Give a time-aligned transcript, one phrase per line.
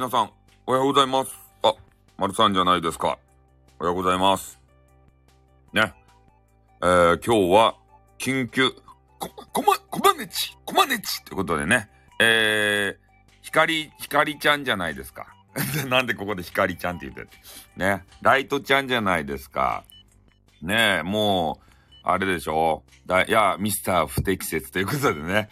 [0.00, 0.30] 皆さん、
[0.66, 1.30] おはようございます。
[1.62, 1.74] あ、
[2.16, 3.18] 丸さんじゃないですか。
[3.78, 4.58] おはようございます。
[5.74, 5.92] ね。
[6.82, 7.76] えー、今日は、
[8.18, 8.70] 緊急、
[9.18, 11.90] こ、こま、こまねち、こまねちってことでね。
[12.18, 15.34] えー、ひかり、ひかりちゃんじゃないですか。
[15.90, 17.28] なんでここでひかりちゃんって言って
[17.76, 18.06] ね。
[18.22, 19.84] ライトちゃんじゃないですか。
[20.62, 21.66] ねえ、もう、
[22.04, 22.84] あれでしょ？
[23.04, 25.50] だいや、ミスター不適切ということでね。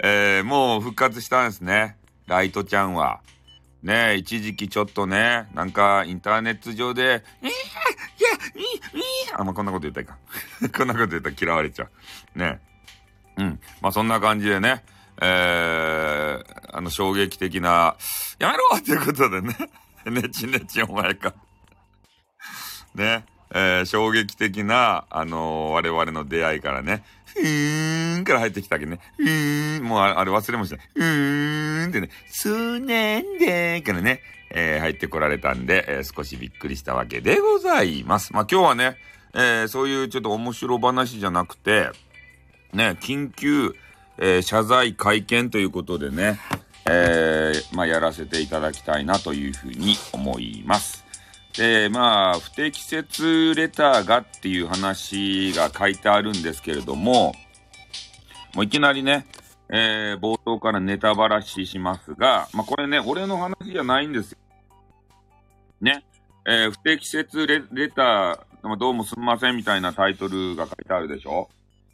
[0.00, 1.96] えー、もう復活したんですね。
[2.26, 3.22] ライトちゃんは。
[3.82, 7.50] ね、一時期ちょっとね、なんかインターネット上で、いや、いや、
[8.94, 10.18] いや、あ、まあ、こんなこと言ったらいいか。
[10.78, 11.84] こんなこと言ったら嫌われちゃ
[12.34, 12.38] う。
[12.38, 12.60] ね。
[13.36, 13.60] うん。
[13.80, 14.82] まあ、そんな感じでね、
[15.20, 17.96] えー、あの、衝撃的な、
[18.38, 19.54] やめろっていうことでね、
[20.06, 21.34] ねちねちお前か。
[22.94, 27.04] ね、えー、衝撃的な、あのー、我々の出会いからね、
[27.36, 28.98] ふーんから入ってきたわけね。
[29.16, 30.76] ふーん、もうあれ忘れました。
[30.94, 34.20] ふーんってね、数年でからね、
[34.50, 38.32] えー、入ってこられたんで、えー、少しびっくりしたわけでございます。
[38.32, 38.96] まあ、今日はね、
[39.34, 41.90] えー、そういうちょっと面白話じゃなくて、
[42.72, 43.74] ね、緊急、
[44.18, 46.40] え、謝罪会見ということでね、
[46.88, 51.05] え、まあ、やらせていただきたいなというふうに思います。
[51.56, 57.34] で、まあ、不適切レターがっていう話が書いてあるんですけれども、
[58.54, 59.26] もういきなりね、
[59.68, 64.38] えー、冒頭からネタばらししますが、まあこれね、俺の話じゃないんですよ。
[65.80, 66.04] ね。
[66.46, 71.48] えー、不適切レレター、どうもすみませんみたいなタイトルが書いてあるでしょ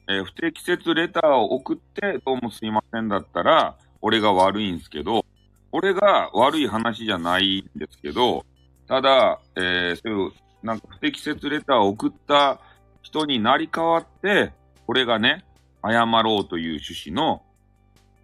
[0.09, 5.25] えー、不適切レターを送って、どうもすいませんだったら、俺が悪いんですけど、
[5.71, 8.45] 俺が悪い話じゃないんですけど、
[8.88, 10.32] ただ、えー、そういう、
[10.62, 12.60] なんか不適切レターを送った
[13.03, 14.53] 人になり変わって、
[14.87, 15.44] これがね、
[15.84, 17.42] 謝ろうという趣旨の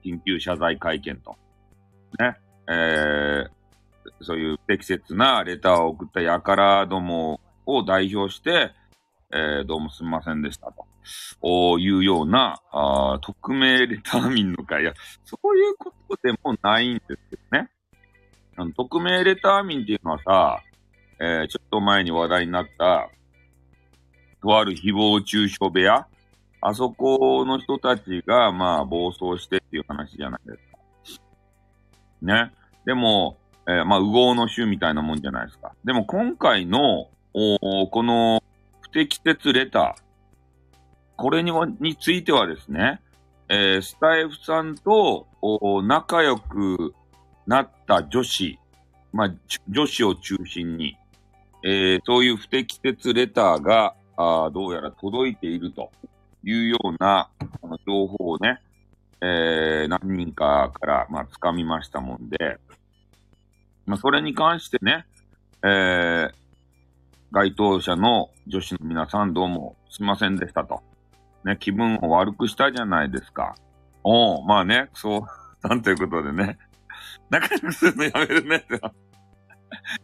[0.04, 1.36] 緊急謝罪会見と。
[2.18, 2.36] ね。
[2.70, 8.72] えー、そういう不適切なレターを送った輩どもを代表して、
[9.32, 10.86] えー、どうもすみませんでしたと。
[11.40, 14.82] おいうような、あ匿名レター民の会。
[14.82, 14.92] いや、
[15.24, 17.70] そういうことでもないんですけどね。
[18.58, 20.62] あの匿名レター民っていうのはさ、
[21.20, 23.08] えー、ちょっと前に話題になった、
[24.42, 26.06] とある誹謗中傷部屋？
[26.60, 31.22] あそこの人たちが、まあ、暴走してっていう話じゃないですか。
[32.20, 32.52] ね。
[32.84, 35.72] でも、えー、まあ、右往の衆みたいなもんじゃないですか。
[35.84, 38.42] でも今回の、おこの
[38.80, 40.02] 不適切レター、
[41.16, 43.00] これにについてはですね、
[43.48, 46.92] えー、スタイフさんとお仲良く
[47.48, 48.58] なった女子、
[49.10, 49.30] まあ、
[49.68, 50.98] 女子を中心に、
[51.64, 55.90] えー、そういう不適切レターが、あどうやら届いていると
[56.44, 57.30] いうような、
[57.62, 58.60] この情報をね、
[59.22, 62.58] えー、何人かから、まあ、掴みましたもんで、
[63.86, 65.06] まあ、それに関してね、
[65.64, 66.32] えー、
[67.32, 70.82] 該当者の女子の皆さんどうもすいませんでしたと。
[71.44, 73.54] ね、気分を悪くしたじゃないですか。
[74.04, 75.20] おまあね、そう、
[75.66, 76.58] なんということでね、
[77.30, 78.92] 仲良くするのやめるねってな。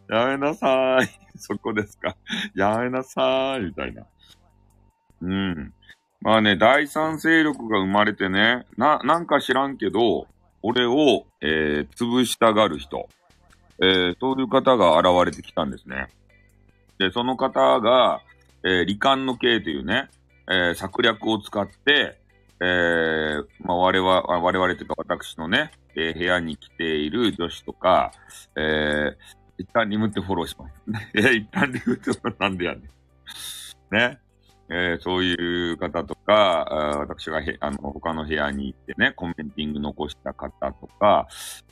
[0.09, 1.09] やめなさーい。
[1.37, 2.15] そこですか。
[2.55, 3.65] やめなさーい。
[3.65, 4.05] みたいな。
[5.21, 5.73] うん。
[6.21, 10.27] まあね、第三勢力が生まれてね、な、なんか知らんけど、
[10.61, 13.09] 俺を、えー、潰したがる人。
[13.81, 16.07] えー、そういう方が現れてきたんですね。
[16.97, 18.21] で、その方が、
[18.63, 20.09] えー、罹患の刑というね、
[20.49, 22.17] えー、策略を使って、
[22.61, 28.11] えー、まあ、我々、我々というか私のね、えー、部屋に来ている女子とか、
[28.55, 29.15] えー、
[29.57, 30.73] 一旦リムってフォローします。
[31.15, 32.81] え、一旦リムってフォローなんでやねん。
[33.95, 34.19] ね。
[34.67, 41.27] えー、そういう方とか、あ私がへあの他の部屋に行ってね、コメンティング残した方とか、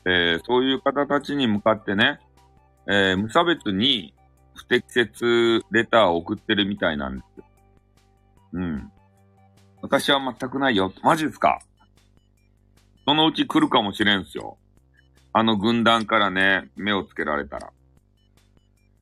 [0.05, 2.19] えー、そういう方たちに向かってね、
[2.87, 4.13] えー、無差別に
[4.53, 7.45] 不適切レターを送ってるみたいなんですよ。
[8.53, 8.91] うん。
[9.83, 10.93] 私は全くないよ。
[11.03, 11.59] マジですか？
[13.05, 14.57] そのうち来るかもしれんすよ。
[15.33, 17.73] あの軍団からね、目をつけられたら。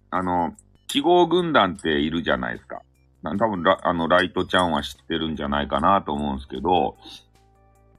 [0.10, 0.56] あの、
[0.88, 2.82] 記号軍団っているじゃないですか。
[3.24, 6.98] 多分ラ、あの、ライトちゃんは知ってるんじゃないかなと思うんですけど、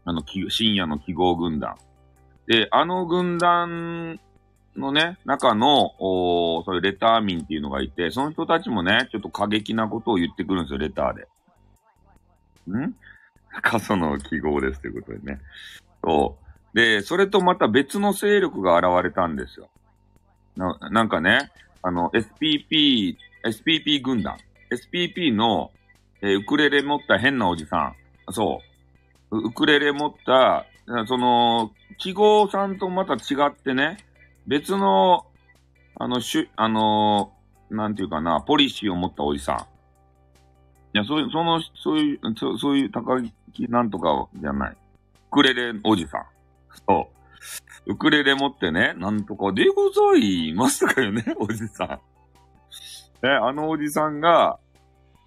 [0.05, 1.77] あの、深夜の記号軍団。
[2.49, 4.19] で、あの軍団
[4.77, 11.29] のね、中の、おそういうレター民っていうのがいて、その人たちもね、ちょっと過激なことを言ってくるんですよ、レターで。
[12.71, 12.95] ん？
[13.63, 15.41] 過疎の記号ですということでね。
[16.03, 16.39] そ
[16.73, 16.77] う。
[16.77, 19.69] で、それとまた別の勢力が現れたんですよ。
[20.57, 21.51] な、なんかね、
[21.83, 24.39] あの、SPP、SPP 軍団。
[24.71, 25.71] SPP の、
[26.23, 27.95] えー、ウクレレ持った変なおじさ
[28.29, 28.33] ん。
[28.33, 28.63] そ
[29.31, 29.39] う。
[29.39, 30.67] ウクレレ持った、
[31.07, 33.99] その、記号さんとまた違ってね、
[34.47, 35.27] 別の、
[35.97, 37.33] あの、しゅ、あの、
[37.71, 39.72] なんていうかな、ポリシーを持ったおじさん。
[40.95, 43.21] いや、そういう、その、そういう、そそういう高
[43.53, 44.73] 木なんとかじゃない。
[44.73, 44.77] ウ
[45.31, 46.25] クレレおじさん。
[46.87, 47.11] そ
[47.87, 47.93] う。
[47.93, 53.27] ウクレレ持ってね、なんとかでございますとかよね、 おじさん。
[53.27, 54.59] え、あのおじさんが、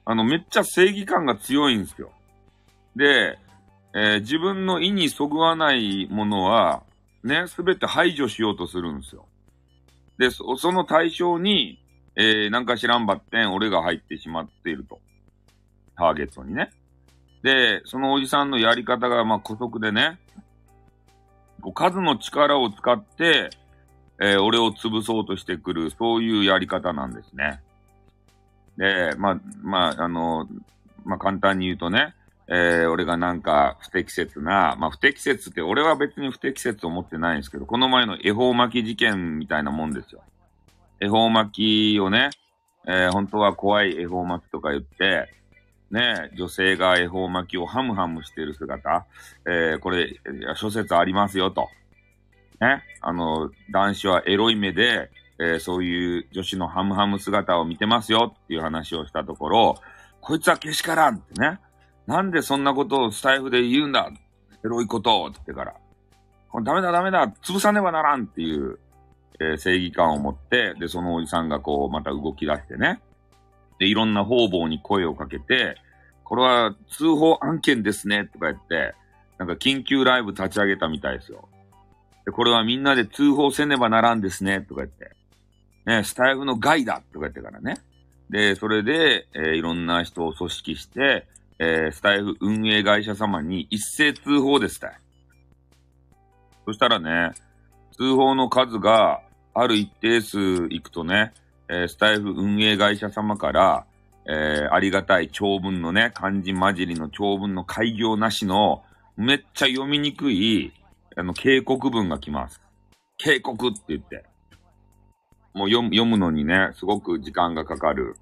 [0.06, 2.12] あの、めっちゃ正義感が強いんですよ。
[2.96, 3.40] で、
[3.94, 6.84] えー、自分の意にそぐわないものは、
[7.24, 9.26] ね、すべて排除しようとするんですよ。
[10.18, 11.80] で、そその対象に、
[12.16, 15.00] えー、なんか知らんばってん、俺が入ってしまっていると。
[15.98, 16.72] ターゲットにね。
[17.44, 20.20] で、そのおじさんのやり方が、まあ、古速でね、
[21.62, 23.50] こう数の力を使って、
[24.20, 27.62] えー、俺を潰そうとしてくる、そういうやり方なんですね。
[28.78, 30.48] で、まあ、まあ、あの、
[31.04, 32.16] まあ、簡単に言うとね、
[32.48, 40.22] えー、俺がなんか不適切な、まあ、不適切って俺は別に不適切と思ってないんですけど、この前の恵方巻き事件みたいなもんですよ。
[41.00, 42.30] 恵方巻きをね、
[42.88, 45.34] えー、本当は怖い恵方巻きとか言って、
[45.92, 49.06] ね、女性が恵方巻きをハムハムしている姿、
[49.46, 50.20] えー、これ、
[50.56, 51.70] 諸説ありますよと。
[52.60, 59.76] ね、あの、男子はエロい目で、えー、そういう女子のハムハム姿を見てますよっていう話をしたところ、
[60.22, 61.60] こいつはけしからんってね。
[62.08, 64.12] なんでそんなことをスタイフで言うんだ
[64.64, 65.76] エロいことをって言ってから。
[66.50, 68.80] これダメだダメだ潰さねばならんっていう、
[69.40, 73.02] えー、正義感を持って、で、そのおじさんがこう、また動き出してね。
[73.80, 75.76] で、いろんな方々に声をかけて、
[76.24, 78.96] これは通報案件ですねとか言って、
[79.38, 81.48] なんか緊急ライブ立ち上げたみたいですよ。
[82.26, 85.12] で、これはみんなで通報せねばならんですねとか言って。
[85.86, 87.78] ね、スタイフの害だとか言ってからね。
[88.30, 91.28] で、それで、えー、いろんな人を組織して、
[91.60, 95.00] えー、スタイフ運営会社様に一斉通報ですた
[96.66, 97.34] そしたらね、
[97.96, 99.22] 通報の数が
[99.54, 101.34] ある一定数いくとね、
[101.70, 103.86] えー、スタイフ運営会社様から、
[104.28, 108.84] えー、ありがたい長文のね、漢字混じりの長文の開業なしの、
[109.18, 110.74] めっちゃ読みにくい、
[111.16, 112.62] あの、警告文が来ます。
[113.18, 114.26] 警告って言って。
[115.54, 118.18] もう読む読むのにね、すごく時間がかかる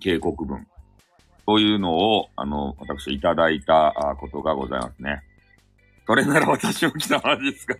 [0.00, 0.66] 警告文。
[1.46, 5.22] そういうのを、あの、私いただいたことがございますね。
[6.06, 7.76] それなら私も来たまですか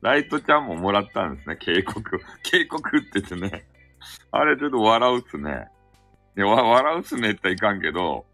[0.00, 2.20] ライトちゃんももらったんですね、警告。
[2.42, 3.64] 警告って言ってね。
[4.30, 5.68] あれちょっと笑うっすね。
[6.34, 8.24] で、わ、笑うっすねって言ったらいかんけど、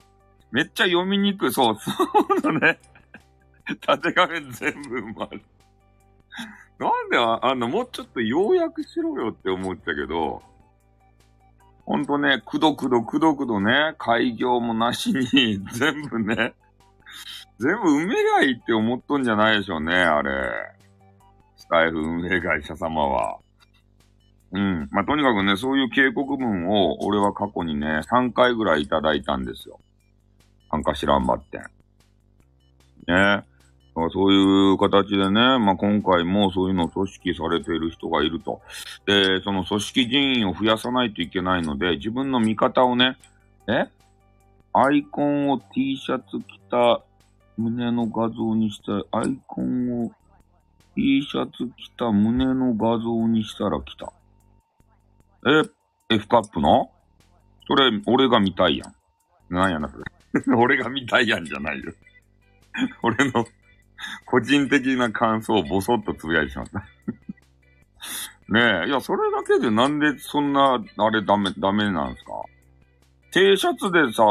[0.51, 1.53] めっちゃ読みにくい。
[1.53, 1.91] そう、 そ
[2.39, 2.79] うだね。
[3.81, 5.43] 縦画面全部埋まる。
[6.79, 10.43] なんであ、あの、もうちょっと要約しろよって思ったけど、
[11.87, 16.55] ほんとね、くどくどくどくどね、開業もなしに、 全部ね、
[17.59, 20.74] 全部埋めりゃいいって思っとんじゃないでしょうね、あれ。
[21.65, 23.39] スタイフ運営会社様は。
[24.53, 24.89] うん。
[24.93, 29.81] まあ、とにかくね、そういう警告文を、俺は過去にね、3回ぐらいいただいたんですよ。
[30.71, 31.59] なんか知らんばって。
[33.09, 33.45] ね。
[34.13, 38.61] そういう形でね、まあ、今回もそういうのを組織されている人がいると。
[39.07, 43.17] で、その組織人員を増やさないといけないので、自分の味方をね、
[43.69, 43.87] え？
[44.73, 47.03] アイコンを T シャツ着た
[47.57, 50.11] 胸の画像にした、アイコンを
[50.97, 54.13] T シャツ着た胸の画像にしたら来た。
[55.47, 56.91] え ?F カップの？
[57.67, 58.95] それ、俺が見たいやん。
[59.55, 60.05] なんやな、それ。
[60.57, 61.93] 俺が見たいやんじゃないよ。
[63.03, 63.45] 俺の
[64.27, 66.81] 個人的な感想をボソッとつぶやいてしまった
[68.49, 72.33] ねえ、いや、それだけでなんでそんな、あれダメ、ダメなんですか
[73.33, 74.23] ?T シャツでさ、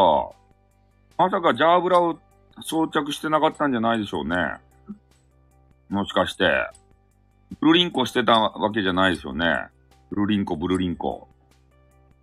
[1.17, 2.20] まさかジャーブラを
[2.62, 4.36] 装着してなかったんじゃないでしょうね。
[5.90, 6.46] もしかして。
[7.60, 9.68] ブルリンコしてたわけじゃないですよね。
[10.10, 11.28] ブルリンコ、ブルリンコ。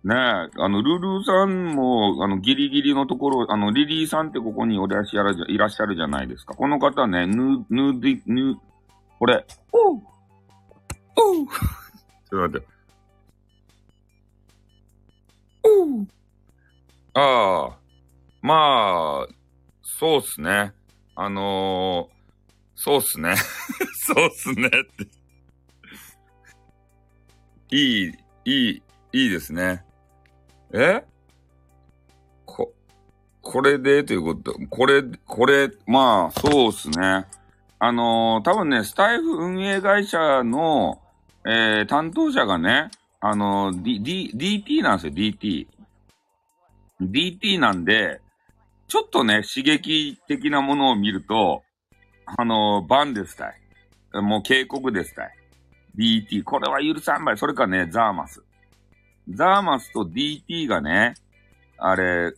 [0.03, 6.55] ねえ、あの、ルルーさんも、あの、ギリギリのところ、あの、リリーさんってここにいらっしゃるいらっしゃるじゃないですか。
[6.55, 8.57] この方ね、ぬ、ぬで、ぬ、
[9.19, 10.01] これ、おう
[11.15, 12.67] おうちょっと待って。
[15.63, 16.07] おう
[17.13, 17.77] ああ、
[18.41, 19.27] まあ、
[19.83, 20.73] そうっすね。
[21.15, 22.20] あのー、
[22.83, 23.35] そうっすね。
[23.93, 25.07] そうっすねって。
[27.69, 28.11] いい、
[28.43, 28.83] いい、
[29.13, 29.85] いいですね。
[30.73, 31.03] え？
[32.43, 32.73] こ、
[33.43, 37.27] これでということ、これ、これ、まあ、そうっすね。
[37.77, 40.99] あのー、多分ね、スタイフ運営会社の、
[41.45, 45.67] えー、担当者がね、あのー、D、D、DT なんですよ、DT。
[46.99, 48.21] DT なんで、
[48.87, 51.61] ちょっとね、刺激的なものを見ると、
[52.37, 54.21] あの、バンですたい。
[54.21, 55.35] もう警告ですたい。
[55.97, 56.43] DT。
[56.43, 57.37] これは許さんばい。
[57.37, 58.43] それかね、ザーマス。
[59.29, 61.15] ザーマスと DT がね、
[61.77, 62.33] あれ、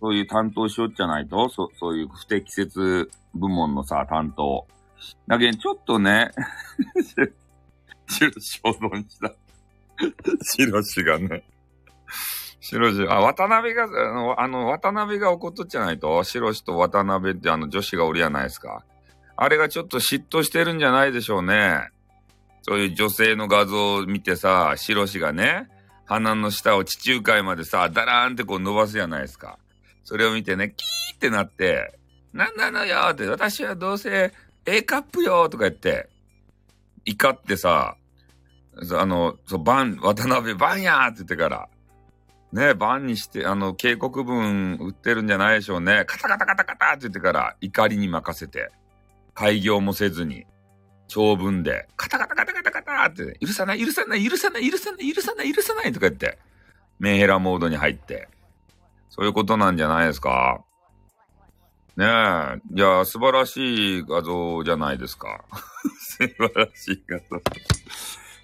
[0.00, 4.66] そういう担当しよっちゃないと、そそういう不適切部門のさ、担当。
[5.26, 6.30] だけど、ちょっとね、
[8.08, 9.34] 白し保存した。
[10.56, 11.44] 白しがね。
[12.60, 18.84] 白し、あ、渡辺が、あの、あの渡辺が怒っとっちゃないと、白しと渡辺ってあの女子がおるやないですか。
[19.40, 21.90] あれがちょっと嫉妬してるんじゃないでしょうね。
[22.62, 25.68] そういう女性の画像を見てさ、白しがね、
[26.06, 29.60] 鼻の下を地中海までさ、ダラーンってこう伸ばすじゃないですか。
[30.02, 31.96] それを見てね、キーってなって、
[32.32, 34.32] なんなのよって、私はどうせ
[34.66, 36.08] A カップよとか言って、
[37.04, 37.96] 怒ってさ、
[38.92, 41.68] あの、そう、バン、渡辺バンやーって言ってから、
[42.52, 46.04] ね、バンにして、あの、警告文売ってるんじゃないでしょうね。
[46.06, 48.72] カタカタカタカタって言ってから、怒りに任せて、
[49.38, 50.46] 開業もせずに、
[51.06, 56.38] 長文で、カタカタカタカタカタって、許さない、許さない、許さない、許さない、許さない、許さないとか言って、
[56.98, 58.28] メンヘラモードに入って、
[59.08, 60.64] そういうことなんじゃないですか。
[61.96, 62.74] ねえ。
[62.74, 65.44] いや、素晴らしい画像じゃないですか。
[66.18, 67.40] 素晴らしい画像。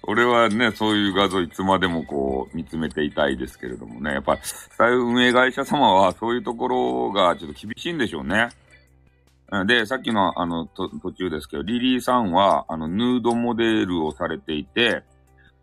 [0.03, 4.13] 俺はね、そういう画像いつまでもこう見つめていたいですけれどもね。
[4.13, 8.47] やっぱ、スタイル運営会社様はそういうところがちょっと厳しいんでしょうね。
[9.67, 15.03] で、さっきのあの、途中ですけど、リリーさんは、あの、ヌードモデルをされていて、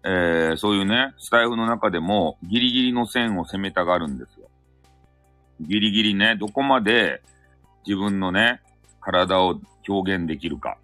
[0.04, 4.48] えー、そういうね、スタイフの中でもギリギリの線を攻めたがるんですよ。
[5.60, 7.22] ギリギリね、どこまで
[7.86, 8.60] 自分のね、
[9.00, 10.78] 体を表現できるか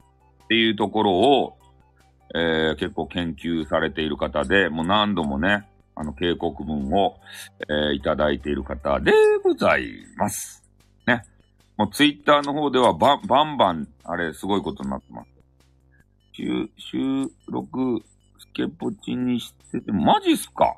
[0.44, 1.56] っていうところを、
[2.34, 7.16] えー、結構研究されている方で、もう何度もね、あの、警告文を、
[7.68, 9.12] えー、いただいている方で
[9.42, 10.67] ございます。
[11.78, 15.28] もうツイッターの方ではバンバンバン、あれ、すごいことになってます。
[16.32, 16.98] 収、収
[17.48, 18.02] 録、
[18.38, 20.74] スケポチにしてて、マジっすか？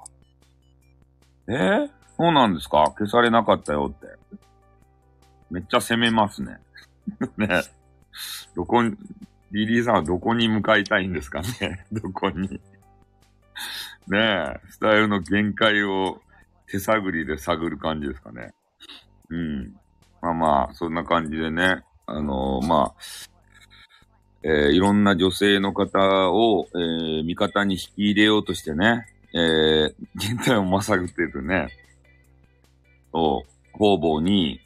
[1.48, 2.84] えー、そうなんですか？
[2.98, 4.06] 消されなかったよって。
[5.50, 6.58] めっちゃ攻めますね。
[7.38, 7.48] ね。
[8.54, 8.94] どこに、
[9.52, 11.86] リリーさんはどこに向かいたいんですかね？
[11.90, 12.48] どこに
[14.06, 16.20] ねえ、スタイルの限界を
[16.66, 18.52] 手探りで探る感じですかね。
[19.30, 19.79] うん。
[20.22, 23.00] まあまあ、そんな感じでね、あのー、まあ、
[24.42, 31.68] えー、いろんな女性の方を、えー、味方に引き入れようとしてね、えー、現代をまさぐってるね、
[33.12, 34.60] を、方々に、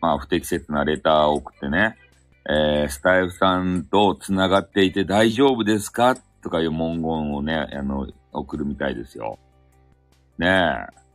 [0.00, 1.96] まあ、不適切なレターを送ってね、
[2.48, 6.16] えー、スタイフさんと繋がっていて大丈夫ですか？
[6.40, 9.38] とかいう文言をね、あの、送るみたいですよ。
[10.38, 11.07] ねえ。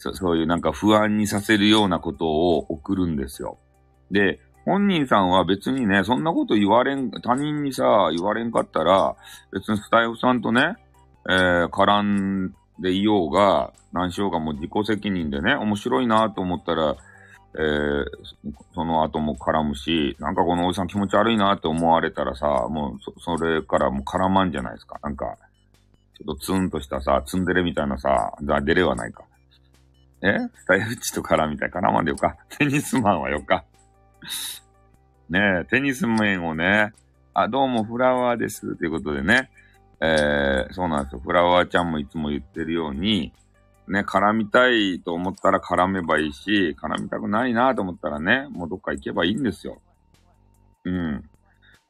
[0.00, 3.58] そそういうなんか不安にさせるようなことを送るんですよ。
[4.10, 9.14] で、本人さんは別にね、そんなこと言われん、他人にさ、言われんかったら、
[9.52, 10.76] 別にスタイフさんとね、
[11.28, 16.96] えー、絡んでいようが、何しようがもう自己責任でね、面白いなと思ったら、
[17.54, 18.04] えー、
[18.74, 24.98] その後も絡むし、なんかこのおじさん気持ち悪いなって思われたらさ、もうそ、それからもう絡まんじゃないですか。
[25.02, 25.36] なんか、
[26.16, 29.24] ちょっとツンとしたさ、ツンデレみたいなさ、デレはないか。
[30.22, 32.36] えスタイフチと絡みたい絡まんでよか。
[32.58, 33.64] テニスマンはよか。
[35.30, 36.92] ねえ、テニス面をね、
[37.32, 38.76] あ、どうもフラワーです。
[38.76, 39.50] ということでね、
[40.00, 41.20] えー、そうなんですよ。
[41.20, 43.32] フラワーちゃんもいつも言ってるように、
[43.88, 49.80] ね、絡みたいと思ったら絡めばいいし、絡みたくないなと思ったらね、もうどっか行けばいいんですよ。
[50.84, 51.30] うん。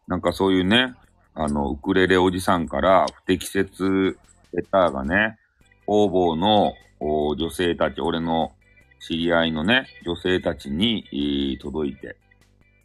[0.06, 0.94] なんかそういうね、
[1.34, 4.18] あの、ウクレレおじさんから不適切
[4.52, 5.38] レターがね、
[5.86, 8.52] 方々の女性たち、俺の
[9.00, 12.16] 知り合いのね、女性たちに、届いて、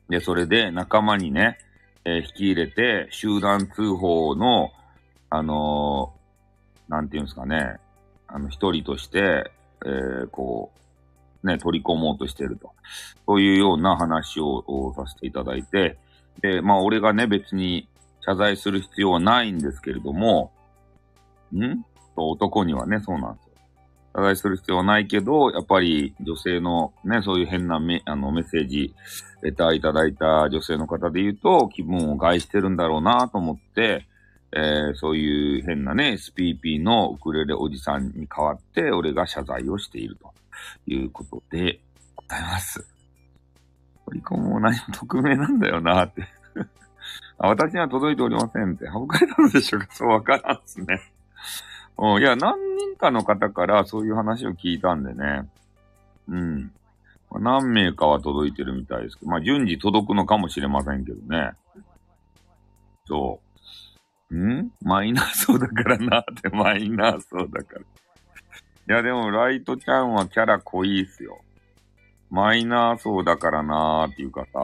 [0.10, 1.58] で、それで仲間にね、
[2.06, 4.72] えー、引き入れて、集団通報の、
[5.30, 7.78] あのー、なんていうんですかね、
[8.28, 9.52] あの、一人として、
[9.86, 10.72] えー、こ
[11.44, 12.72] う、ね、取り込もうとしてると。
[13.26, 15.98] そういうような話をさせていただいて、
[16.42, 17.88] で、まあ、俺がね、別に
[18.22, 20.52] 謝罪する必要はないんですけれども、
[21.54, 21.84] ん？
[22.16, 23.45] 男にはね、そうなんです
[24.16, 24.22] よ。
[24.22, 28.94] 謝罪する必要はないけど、やっぱり女性のね、そういう変なメあのメッセージ、
[29.42, 34.08] レターいただいた女性の方で言うと、気分を害してるんだろうなと思って、
[34.58, 40.34] えー、そういう変なね、SPP のウクレレおじさんに代わって、俺が謝罪をしていると
[40.88, 41.82] いうことで
[42.16, 42.88] ございます。
[44.06, 46.28] トリコも何も匿名なんだよなって
[47.38, 47.48] あ。
[47.48, 48.86] 私には届いておりませんって。
[48.86, 49.88] 省かれたのでしょうか？
[49.92, 51.02] そうわからんっすね。
[51.98, 55.50] うんいや、何人かの方からそういう話を聞いたんでね。
[56.28, 56.72] うん。
[57.32, 61.52] 何名かは届いてるみたいですけど、まあ順次届くのかもしれませんけどね。
[63.08, 63.40] そ
[64.32, 64.36] う。
[64.36, 64.72] ん？
[64.82, 67.82] マイナー層だからなって、 マイナー層だから。
[67.82, 67.84] い
[68.88, 71.42] や、でも、ライトちゃんはキャラ濃いっすよ。
[72.30, 74.60] マイナー層だからなーっていうかさ。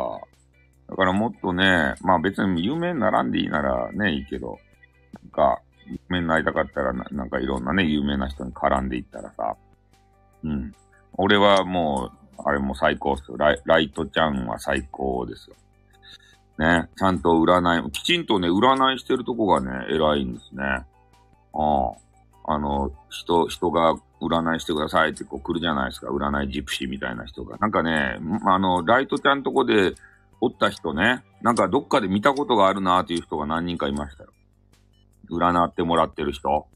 [0.90, 4.60] だからもっとね、まあ別に有名にならんでいいならね、いいけど、
[5.24, 9.55] なんか、有名になりたかったらな、なんかいろんなね、有名な人に絡んでいったらさ。
[10.43, 10.74] うん。
[11.17, 13.38] 俺はもう、あれも最高っすよ。
[13.38, 15.55] ライライトちゃんは最高ですよ。
[16.57, 16.89] ね。
[16.98, 20.63] ちゃんと占い、きちんとね、占いしてるとこがね、偉いんですね。
[20.63, 20.86] あ
[21.53, 22.53] あ。
[22.53, 26.07] あの、人、人が占いしてくださいってこう来るじゃないですか。
[26.07, 27.57] 占いジプシーみたいな人が。
[27.57, 29.93] なんかね、あの、ライトちゃんとこで
[30.39, 34.29] おった人ね、なんかどっかで見たことがあるなーっていう人が何人かいましたよ。
[35.32, 36.68] 占ってもらってる人。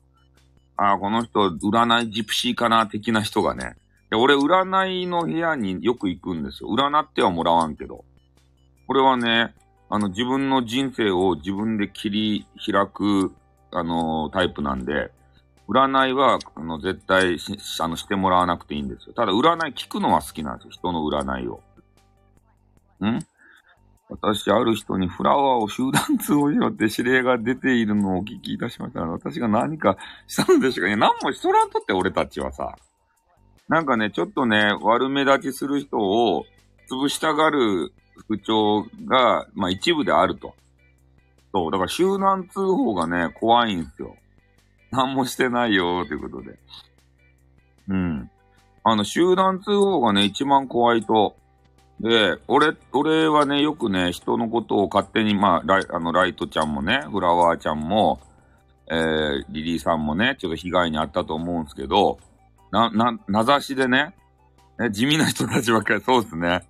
[0.77, 3.75] ああ、この人、占いジプシーかな的な人がね。
[4.09, 6.69] で、俺、占いの部屋によく行くんですよ。
[6.69, 8.03] 占ってはもらわんけど。
[8.87, 9.55] これはね、
[9.89, 13.33] あの、自分の人生を自分で切り開く、
[13.71, 15.11] あのタイプなんで、
[15.67, 19.13] 占いは、あの、絶対し、あの、してもらわなくていいんですよ。
[19.13, 20.71] ただ、占い聞くのは好きなんですよ。
[20.71, 21.61] 人の占いを。
[23.03, 23.19] ん？
[24.07, 29.01] 私、ある人にフラワーを集団通報しろって指令が出ているのをお聞きいたしました。
[29.01, 29.97] 私が何か
[30.27, 32.75] したのでしょうかいや、何もしとらんとって、俺たちはさ。
[33.67, 36.45] なんかね、ちょっとね、悪目立ちする人を
[36.91, 40.53] 潰したがる副長が、まあ一部であると。
[41.51, 44.15] そう、だから集団通報がね、怖いんですよ。
[44.91, 46.59] 何もしてないよ、ということで。
[47.87, 48.29] うん。
[48.83, 51.35] あの、集団通報がね、一番怖いと。
[51.99, 58.19] で、俺、俺はね、よくね、人のことを勝手に、まあ、ライあのライトちゃんもね、フラワーちゃんも、
[58.91, 62.19] えー、リリーさんもね、ちょっと被害に遭ったと思うんですけど、
[62.71, 64.13] な、な、名指しでね、
[64.77, 66.63] ね地味な人たちばっかり、そうですね。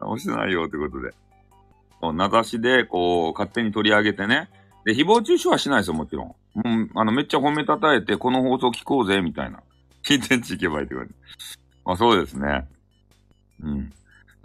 [0.00, 1.14] 直してないよ、ということで。
[2.14, 4.48] 名指しで、こう、勝手に取り上げてね。
[4.84, 6.34] で、誹謗中傷はしないですよ、もちろん。
[6.64, 9.62] うん、あの、めっちゃ褒めたたえて、この放送聞こうぜ、みたいな。
[10.04, 11.14] 聞いてんち行けばいいってことで。
[11.84, 12.66] まあ、そうですね。
[13.62, 13.92] うん。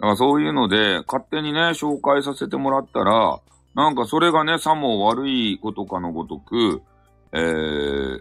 [0.00, 3.40] からそういうので、勝手にね、紹介させてもらったら、
[3.74, 6.82] なんかそれがね、さも悪いことかのごとく、
[7.32, 8.20] えー、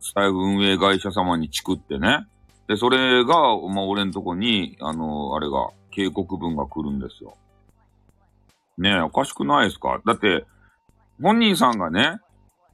[0.00, 2.26] スタイル運営会社様にチクってね。
[2.68, 7.36] で、それが、まあ、俺んとこに、あの、あれが、警告文が来るんですよ。
[8.76, 10.02] ねえ、おかしくないですか？
[10.04, 10.44] だって、
[11.22, 12.18] 本人さんがね、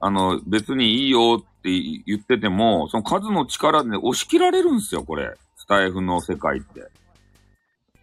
[0.00, 5.36] あの、別にいいよって言ってても、その数の力で、押し切られるんですよ、これ。
[5.56, 6.90] スタイフの世界って。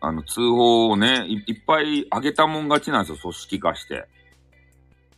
[0.01, 4.07] あの、通報をね、いいっぱい上げたもん勝ちなんですよ、組織化して。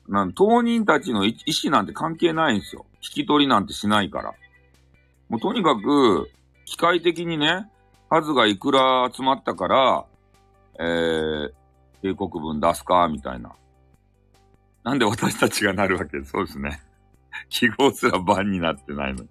[0.07, 2.85] なん当人たちの意思なんて関係ないんですよ。
[3.01, 4.33] 聞き取りなんてしないから。
[5.29, 6.29] もうとにかく、
[6.65, 7.69] 機械的にね、
[8.09, 10.05] 数がいくら集まったから、
[10.79, 11.51] えー、
[12.01, 13.53] 警告文出すか、みたいな。
[14.83, 16.23] なんで私たちがなるわけ？
[16.23, 16.81] そうですね。
[17.49, 19.29] 記号すら番になってないのに。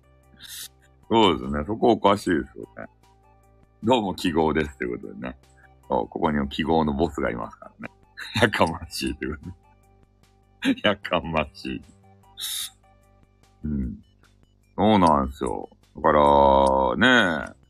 [1.11, 1.65] そうですね。
[1.67, 2.87] そこおかしいですよね。
[3.83, 5.37] どうも記号ですってことでね。
[5.89, 7.95] そうここにも記号のボスがいますからね。
[8.43, 9.35] やかましいってこ
[10.63, 10.81] とで。
[10.85, 11.83] やかましい。
[13.65, 13.99] うん。
[14.77, 15.69] そうなんですよ。
[15.97, 17.61] だから、ね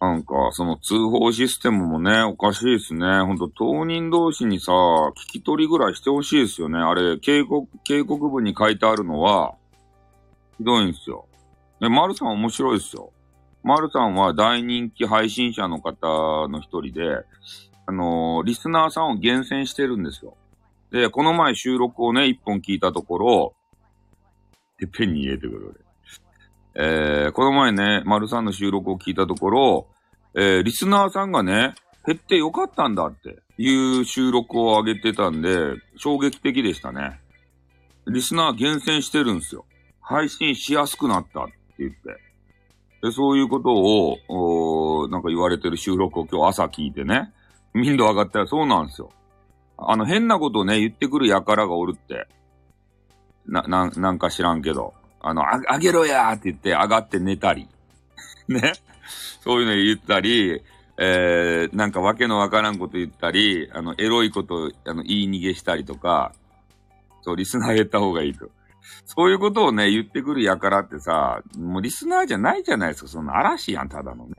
[0.00, 3.20] なんか、その通報システムもね、おかしいですね。
[3.20, 6.78] ほんと、当人同士にさ、聞き取りぐらいしてほしいですよね。
[6.78, 9.54] あれ、警告、警告文に書いてあるのは、
[10.56, 11.26] ひどいんですよ。
[11.80, 13.12] ね、マルさん面白いですよ。
[13.62, 17.24] マルさんは大人気配信者の方の一人で、
[17.86, 20.36] あのーリスナーさんを厳選してるんですよ。
[20.90, 23.54] で、この前収録をね、一本聞いたところ、
[24.78, 25.90] てっぺんに言えということで。
[26.74, 29.86] えー、この前ね、丸さんの収録を聞いたところ、
[30.34, 31.74] えー、リスナーさんがね、
[32.06, 37.20] 減ってよかったんだっていう収録を上げてたんで、衝撃的でしたね。
[38.06, 39.66] リスナー厳選してるんですよ。
[40.00, 42.29] 配信しやすくなったって言って。
[43.02, 47.32] で、そういうことを、おなんか言われてる収録を今日朝聞いてね、
[47.72, 49.10] 民度上がったらそうなんですよ。
[49.78, 52.26] あの、変なことをね、言ってくる輩がおるって。
[53.46, 54.92] な、な、なんか知らんけど。
[55.20, 57.68] あの、あ、あげろやーって言って上がって寝たり。
[58.48, 58.72] ね。
[59.42, 60.62] そういうの言ったり、
[60.98, 66.32] えー、なんかわけのわからんこと言ったり、あの、エロいこと、あの、言い逃げしたりとか、
[67.22, 68.50] そう、リスナー減った方がいいと。
[69.04, 73.08] そういうことをね、言ってくる輩ってさ、もうリスナーじゃないじゃないですか。
[73.08, 74.34] そんな嵐やん、ただのね。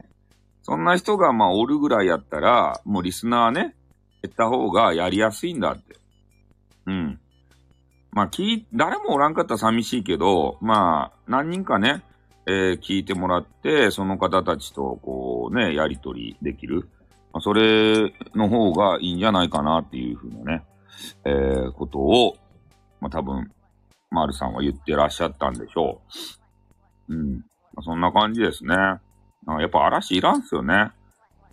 [0.63, 3.75] そんな人がまあおるぐらいやったら、もうリスナーね、
[4.21, 5.95] 減った方がやりやすいんだって。
[6.85, 7.19] うん。
[8.11, 12.03] まあ、聞い、誰もおらんかったら寂しいけど、まあ、何人かね、
[12.45, 16.89] えー聞いてもらって、その方たちと、こうね、やりとりできる。
[17.33, 20.63] まあ、それの方がいいんじゃないかなっていうふうなね、
[21.25, 22.35] えーことを
[23.01, 23.51] まあ多分、
[24.11, 26.01] 丸さんは言ってらっしゃったんでしょ
[27.09, 27.15] う。
[27.15, 27.35] うん。
[27.37, 27.41] ま
[27.77, 28.75] あ、そんな感じですね。
[28.75, 28.99] や
[29.65, 30.91] っぱ嵐いらんすよね。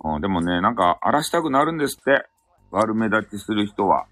[0.04, 2.26] うん、でもね、なんか荒らしたくなるんですって。
[2.70, 4.06] 悪目立ちする人は。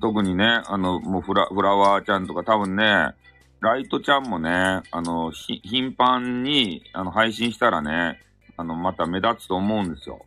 [0.00, 3.14] 特にね、あの、もうフラフラワーちゃんとか多分ね、
[3.60, 8.20] ライトちゃんもね、あの、頻繁にあの配信したらね、
[8.56, 10.24] あの、また目立つと思うんですよ。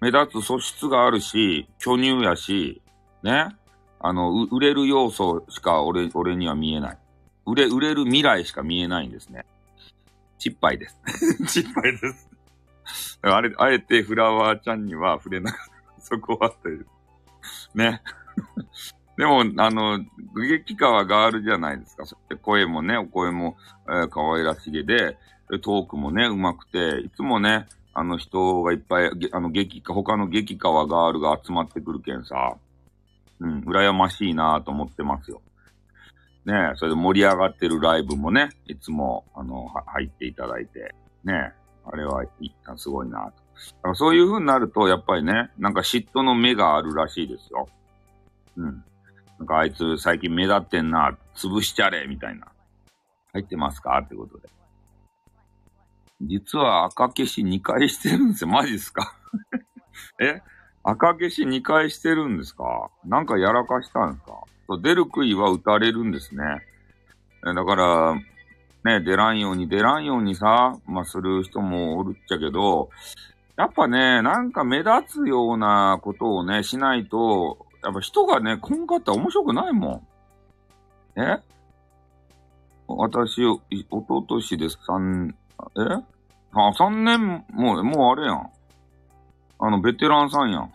[0.00, 2.82] 目立つ素質があるし、巨乳やし、
[3.22, 3.48] ね。
[4.00, 6.98] あの、売れる要素しか俺、俺には見えない。
[7.46, 9.44] 売れ、売れる未来しか見えないんですね。
[10.38, 10.96] 失敗です。
[11.46, 12.28] 失敗です。
[13.22, 16.00] あれ、あえてフラワーちゃんには触れなかった。
[16.00, 16.86] そこはという。
[17.74, 18.02] ね。
[19.16, 19.98] でも、あの、
[20.36, 22.04] 激川ガールじゃないですか。
[22.40, 23.56] 声もね、お声も、
[23.88, 25.18] えー、可愛らしげで、
[25.62, 32.56] トークもね、上手くて、いつもね、あの人がいっぱい、あの激化、他の激川ガールが集まってくるけんさ、
[33.40, 35.40] うん、羨ましいなと思ってますよ。
[36.44, 41.52] ねそれで盛り上がってるライブもね、いつも、あの、入っていただいて、ね
[41.84, 42.24] あれは、
[42.76, 43.24] すごいなと。
[43.26, 47.68] だからそういう風になると、やっぱりね、なんか嫉妬の目があるらしいですよ。
[48.56, 48.84] うん。
[49.38, 52.48] なんかあいつ最近目立ってんな、潰しちゃれ、みたいな。
[53.32, 53.98] 入ってますか？
[53.98, 54.48] ってことで。
[56.22, 58.50] 実は赤消し2回してるんですよ。
[58.50, 59.14] マジっすか？
[60.20, 60.42] え？
[60.84, 62.90] 赤消し2回してるんですか？
[63.04, 64.78] なんかやらかしたんですか？
[64.82, 66.44] 出る杭は打たれるんですね。
[67.42, 68.14] だから、
[68.84, 72.90] ね、出らんように出らんようにさ、まあ、する人もおるっちゃけど、
[73.56, 80.06] やっぱね、なんか目立つようなことをね、しないと、やっぱ人がね、こんかったら面白くないも
[81.16, 81.20] ん。
[81.20, 81.42] え？
[82.86, 83.60] 私、お
[84.02, 84.78] ととしです。
[84.86, 85.34] 三、
[85.76, 85.80] え？
[86.52, 88.50] あ、三年、もう、もうあれやん。
[89.60, 90.72] あの、ベテランさんやん。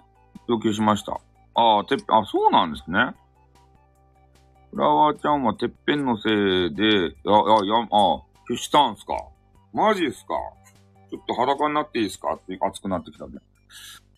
[0.47, 1.19] 要求しました。
[1.55, 3.13] ああ、てっあ、そうなんですね。
[4.71, 9.13] フラワーちゃんはてっぺんのせいで、あ、あ、や、あ、消したんすか？
[9.71, 10.33] マジっすか？
[11.09, 12.33] ちょっと裸になっていいですか？
[12.33, 13.33] って熱くなってきたね。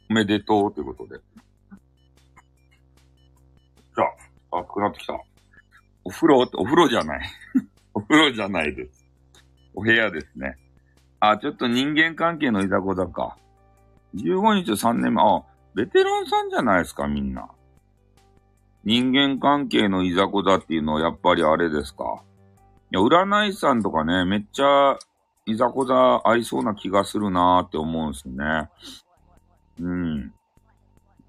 [0.09, 1.19] おめでとうということで。
[3.95, 4.03] じゃ
[4.51, 5.13] あ、熱くなってきた。
[6.05, 7.29] お風呂、お風呂じゃない。
[7.93, 9.05] お風呂じゃないです。
[9.75, 10.57] お部屋ですね。
[11.19, 13.37] あ、ちょっと人間関係のいざこざか。
[14.15, 15.43] 15日3年目、あ、
[15.75, 17.49] ベテランさんじゃないですか、みんな。
[18.83, 22.23] 人間関係のいざこざっていうのはやっぱりあれですか。
[22.91, 24.97] いや、占い師さんとかね、めっちゃ
[25.47, 28.69] いざこざ合いそうな気がするなーって思うんですね。
[29.79, 30.33] うん。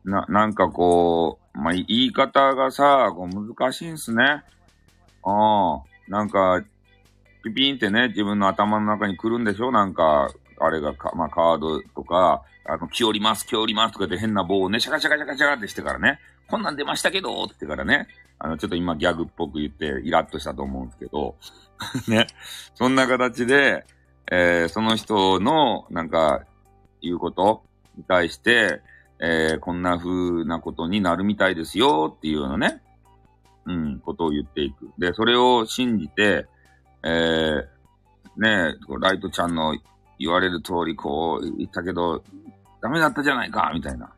[0.04, 4.44] な、なんかこう、まあ、言い方がさ、こう難しいんすね。
[5.24, 6.62] ああ、なんか、
[7.42, 21.36] ピピンってね、自分の頭の中に来るんでしょなんか、あれがか、まあ、カードとか、あの、気おります、気おりますとかって変な棒をね、シャカシャカシャカシャカってしてからね、こんなん出ましたけどって言ってからね、あの、ちょっと今ギャグっぽく言ってイラッとしたと思うんですけど、
[22.08, 22.26] ね、
[22.74, 23.84] そんな形で、
[24.30, 26.44] えー、その人の、なんか、
[27.02, 27.62] 言うこと
[27.96, 28.82] に対して、
[29.20, 32.82] えー、こんな風なことになるみたいですよっていうようなね、
[33.64, 34.90] うん、ことを言っていく。
[34.98, 36.46] で、それを信じて、
[37.02, 37.76] えー、
[38.36, 39.76] ねライトちゃんの
[40.18, 42.22] 言われる通りこう言ったけど、
[42.80, 44.06] ダメだったじゃないか、みたいな。
[44.06, 44.10] 1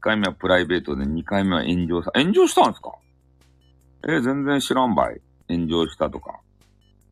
[0.00, 2.92] 回目はプライベートで2回目は炎上さ、炎上したんですか？
[4.08, 5.20] え、全然知らんばい。
[5.48, 6.40] 炎上したとか。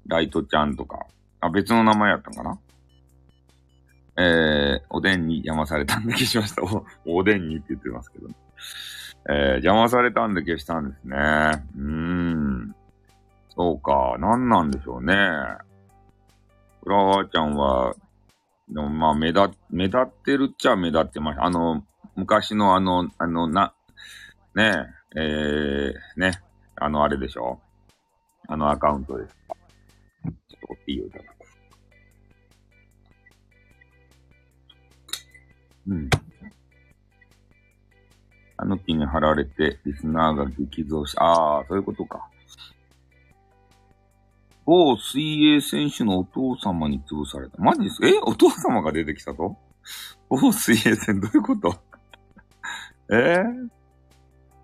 [0.06, 1.06] ライトちゃんとか。
[1.40, 2.58] あ、別の名前やったんかな？
[4.16, 6.62] えー、おでんに邪魔されたんで消しました。
[6.64, 8.34] お、おでんにって言ってますけど、ね、
[9.30, 11.16] えー、邪魔されたんで消したんですね。
[11.76, 12.74] うーん。
[13.54, 15.14] そうか、何なんでしょうね。
[16.82, 17.94] フラワーちゃんは、
[18.68, 21.44] でもまあ、目立、目立ってるっちゃ目立ってました。
[21.44, 21.84] あの、
[22.16, 23.74] 昔のあの、あの、な、
[24.54, 26.40] ねえ、えー、ね、
[26.76, 27.60] あの、あれでしょ？
[28.48, 29.36] あのアカウントです。
[30.48, 31.24] ちょっといいよ、いただ
[35.86, 36.10] うん。
[38.56, 42.28] あの木に貼られて、リスナーが激増し、ああ、そういうことか。
[44.70, 45.20] 某水
[45.52, 47.60] 泳選手のお父様に潰された。
[47.60, 48.06] マジですか？
[48.06, 48.12] え？
[48.22, 49.56] お父様が出てきたと？
[50.28, 51.74] 某水泳選手、どういうこと？
[53.10, 53.42] え？
[53.42, 53.68] ー、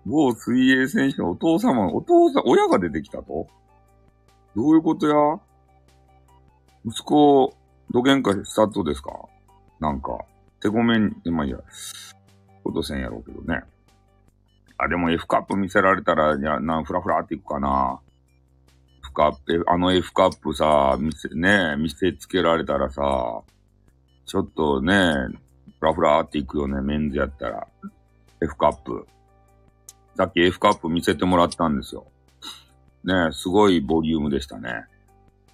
[0.05, 3.47] 某水泳選手のお父様、お父さん、親が出てきたと？
[4.55, 5.13] どういうことや？
[6.85, 7.53] 息子、
[7.91, 9.11] どげんかしたとですか？
[9.81, 10.19] なんか、
[10.61, 11.57] 手ごめん、まあいや、
[12.63, 13.61] ことせんやろうけどね。
[14.77, 17.99] あ、でも F カップ見せられたら、じゃあ、な、ふらふらっていくかな。
[19.17, 23.41] カップ、あの F カップさ、見せ、ね見せつけられたらさ、
[24.27, 24.93] ちょっとね、
[25.79, 27.67] ふらふらっていくよね、メンズやったら。
[28.39, 29.07] F カップ。
[30.15, 32.05] さっき F カップ見せてもらったんですよ。
[33.03, 34.85] ねすごいボリュームでしたね。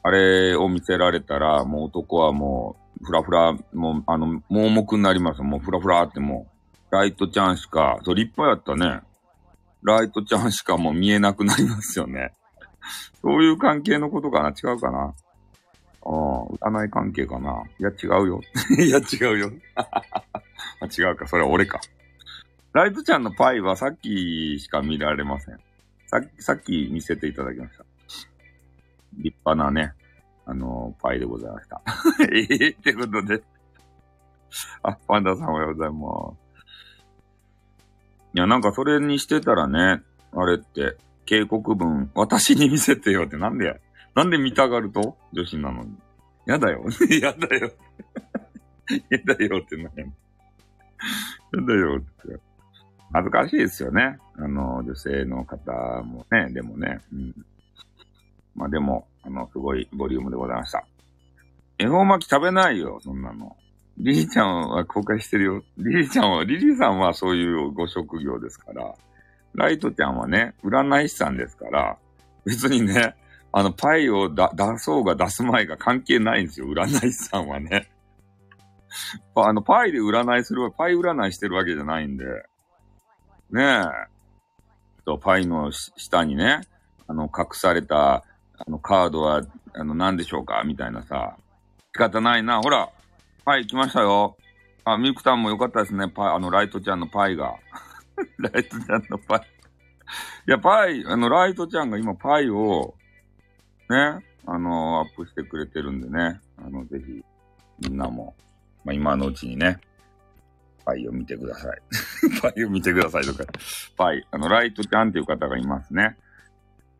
[0.03, 5.41] あれを見せられたら、もう男はもう、ふらふら、もう、あの、盲目になります。
[5.41, 6.51] もうふらふらっても
[6.91, 9.01] う、ライトちゃんしか、そう、立派やったね。
[9.83, 12.33] ライトちゃんしかもう見えなくなりますよね。
[13.21, 14.49] そういう関係のことかな？
[14.49, 15.13] 違うかな？
[16.05, 17.63] ああ、占い関係かな？
[17.79, 18.41] いや、違うよ。
[18.77, 19.51] いや、違うよ。
[19.75, 21.79] あ違うか、それは俺か。
[22.73, 25.59] ライトちゃんのパイはさっきしか見られません。
[26.07, 27.85] さっき、さっき見せていただきました。
[29.17, 29.93] 立派なね、
[30.45, 31.81] あのー、パイでございました。
[32.31, 33.43] ええってことで。
[34.81, 36.43] あ、パンダさんおはようございます。
[38.35, 43.75] いや、なんかそれにしてたらね、あれって、警告文、私に見せてよってなんでや？
[44.15, 45.17] なんで見たがると？
[45.33, 45.95] 女子なのに。
[46.45, 46.83] やだよ。
[47.21, 47.71] やだよ。
[49.09, 49.85] やだよって何？
[49.95, 50.05] や。
[50.05, 52.39] やだよって。
[53.13, 54.17] 恥ずかしいですよね。
[54.35, 55.71] あの、女性の方
[56.03, 56.99] もね、でもね。
[57.13, 57.45] うん。
[58.55, 60.85] まあでも、あの、すごいボリュームでございました。
[61.77, 63.55] 恵方巻き食べないよ、そんなの。
[63.97, 65.63] リリーちゃんは公開してるよ。
[65.77, 68.95] リリーちゃんは、リリーさんはそういうご職業ですから、
[69.53, 71.97] ライトちゃんはね、占い師さんですから、
[72.45, 73.15] 別にね、
[73.51, 77.89] あの、パイを出そうが出す前が関係ないんですよ、占い師さんはね。
[79.35, 82.25] あの、パイで占いする、パイ占いしてるわけじゃないんで。
[83.51, 84.13] ねえ。
[85.05, 86.61] と、パイの下にね、
[87.07, 88.23] あの、隠された、あ
[88.67, 91.35] の、カードは、あの、何でしょうかみたいなさ。
[91.93, 92.61] 仕方ないな。
[92.61, 92.89] ほら、
[93.45, 94.37] パイ来ましたよ。
[94.85, 96.09] あ、ミクタンもよかったですね。
[96.09, 97.55] パイ、あの、ライトちゃんのパイが。
[98.37, 99.39] ライトちゃんのパイ。
[100.47, 102.95] いや、パイ、あの、ライトちゃんが今パイを、
[103.89, 106.41] ね、あの、アップしてくれてるんでね。
[106.57, 107.23] あの、ぜひ、
[107.79, 108.35] みんなも、
[108.83, 109.79] まあ、今のうちにね、
[110.85, 111.81] パイを見てください。
[112.41, 113.45] パイを見てくださいとか。
[113.95, 116.17] パイ、あの、ライトちゃんっていう方がいますね。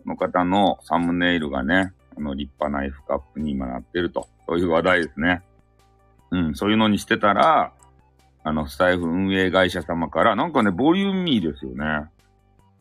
[0.04, 4.28] この方のサムネイルがね、あの、立派な F カップに今なってると。
[4.48, 5.42] そういう話題ですね。
[6.32, 7.74] うん、そういうのにしてたら、
[8.44, 12.10] あの、スタイフ運営会社様から、なんかね、ボリューミーですよね。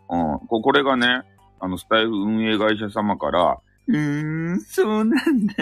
[0.08, 1.22] うん、これがね、
[1.60, 5.54] あの、スタイフ運営会社様から、うーん、そうなんだ。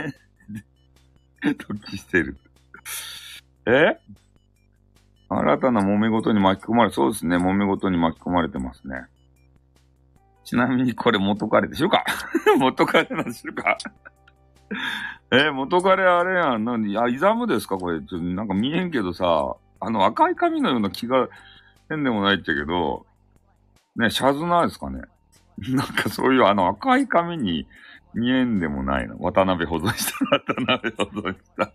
[1.58, 2.36] 時してる。
[3.66, 3.98] え？
[5.28, 9.04] 新たな揉め事に巻き込まれ、そうですね、揉め事に巻き込まれてますね。
[10.44, 12.04] ちなみにこれ元彼でしょうか？
[12.58, 13.78] 元彼なんでしょうか？
[15.30, 16.64] え元彼あれやん。
[16.64, 16.98] 何？
[16.98, 17.76] あ、イザムですか？
[17.78, 18.00] これ。
[18.00, 21.28] ちょっとなんか見えんけどさ、あの赤い髪のような気が
[21.88, 23.04] せんでもないっちゃけど、
[23.96, 25.02] ね、シャズナーですかね。
[25.58, 27.66] なんかそういうあの赤い髪に
[28.14, 29.16] 見えんでもないの。
[29.20, 30.24] 渡辺保存した。
[30.36, 31.72] 渡辺保存した。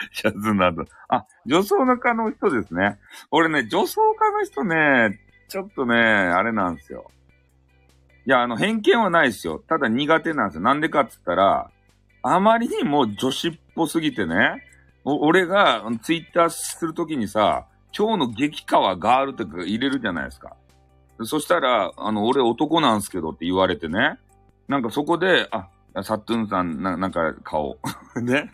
[0.12, 0.84] シャズナード。
[1.08, 2.98] あ、女装の家の人ですね。
[3.30, 7.10] 俺ね、女装家の人ね、ちょっとね、あれなんですよ。
[8.26, 9.58] いや、あの、偏見はないですよ。
[9.58, 10.62] ただ苦手なんですよ。
[10.62, 11.70] なんでかって言ったら、
[12.22, 14.62] あまりにも女子っぽすぎてね、
[15.04, 20.56] 俺がツイッターするときにさ、今日の激川ガールって入れるじゃないですか。
[21.24, 24.18] そしたら、あの、俺男なんすけどって言われてね。
[24.68, 25.68] なんかそこで、あ、
[26.02, 27.78] サットゥンさん、ななんか顔。
[28.22, 28.52] ね。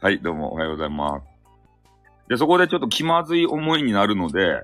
[0.00, 1.26] はい、どうもおはようございます。
[2.28, 4.62] で、そこでちょっと気まずい思いになるので、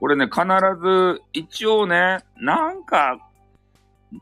[0.00, 0.42] これね、必
[0.80, 3.18] ず、一応ね、なんか、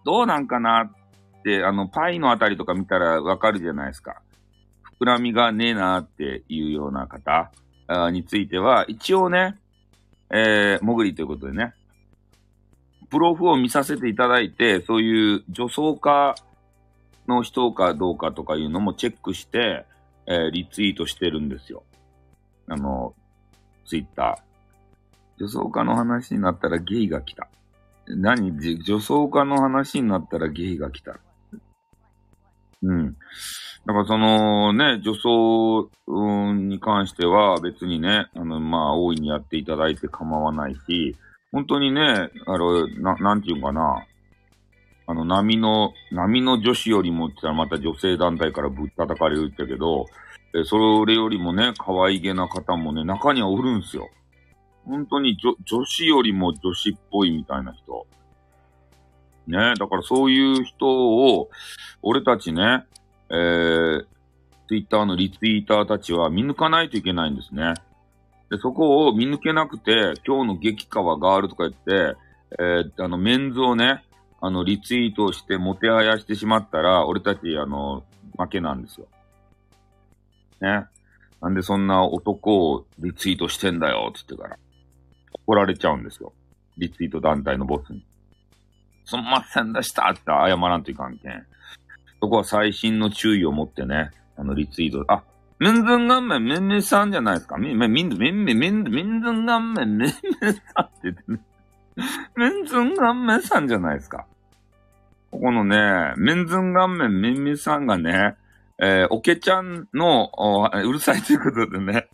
[0.05, 4.21] どうなんかなって、あの、パイのあたりとか見たらわかるじゃないですか。
[5.01, 7.51] 膨らみがねえなっていうような方
[8.11, 9.59] については、一応ね、
[10.31, 11.75] えー、もぐりということでね、
[13.11, 16.35] プロフを見させていただいて、そういう女装家
[17.29, 19.87] の人かどうかとかいうのもチェックして、
[20.27, 21.85] えー、リツイートしてるんですよ。
[22.67, 23.15] あの、
[23.87, 25.45] ツイッター。
[25.45, 27.49] 女装家の話になったらゲイが来た。
[28.07, 28.59] 何？
[28.83, 31.19] 女装家の話になったらゲイが来た。
[32.85, 33.17] うん。
[33.87, 35.91] だからそのね、女装
[36.55, 41.17] に関しては別にね、あの、まあ、大いにやっていただいて構わないし、
[41.53, 44.07] 本当にね、あの、な、なんていうかな、
[45.07, 50.07] あの、波の、波の女子よりもって言ったらまた女性団体からぶったたかれるって言けど、
[50.57, 54.09] えそれよりもね、可愛げな方もね、中にはおるんすよ。
[54.87, 58.07] 本当に女、女子よりも女子っぽいみたいな人。
[59.47, 61.51] ねだからそういう人を、
[62.03, 62.85] 俺たちね、
[63.31, 64.07] えー、
[64.69, 67.75] ツイッターのリツイーターたちは見抜かないといけないんですね。
[68.51, 72.17] で、そこを見抜けなくて、今日の激川ガールとか言って、
[72.59, 74.05] えー、あの、メンズをね、
[74.41, 78.05] あの、リツイートして、もてはやしてしまったら、俺たち、あの、
[78.39, 79.07] 負けなんですよ。
[80.61, 80.87] ね。
[81.41, 84.59] なんでそんな男をリツイートしてんだよ、つってから。
[85.47, 86.33] 怒られちゃうんですよ。
[86.79, 88.05] リツイート団体のボスに。
[89.05, 91.47] すんませんでしたって謝らんといかんけん。
[92.21, 95.23] そこは最新の注意を持ってね、あの、リツイート、あ、
[95.59, 97.59] メンズンガンメン、メンメさんじゃないですか。
[97.59, 100.63] メン、メン、メン、メン、メン、メン、メンズンガンメン、メさんって
[101.05, 101.41] 言ってね。
[102.37, 104.27] メンズンガンメンさんじゃないですか。
[105.31, 108.37] ここのね、メンズンガンメン、メンメさんがね、
[108.79, 110.31] えー、おけちゃんの、
[110.73, 112.09] うるさいということでね。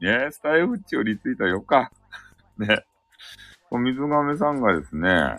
[0.00, 1.90] ねスタイフッチをリツイートよか。
[2.58, 2.84] ね。
[3.70, 5.36] 水亀さんがですね、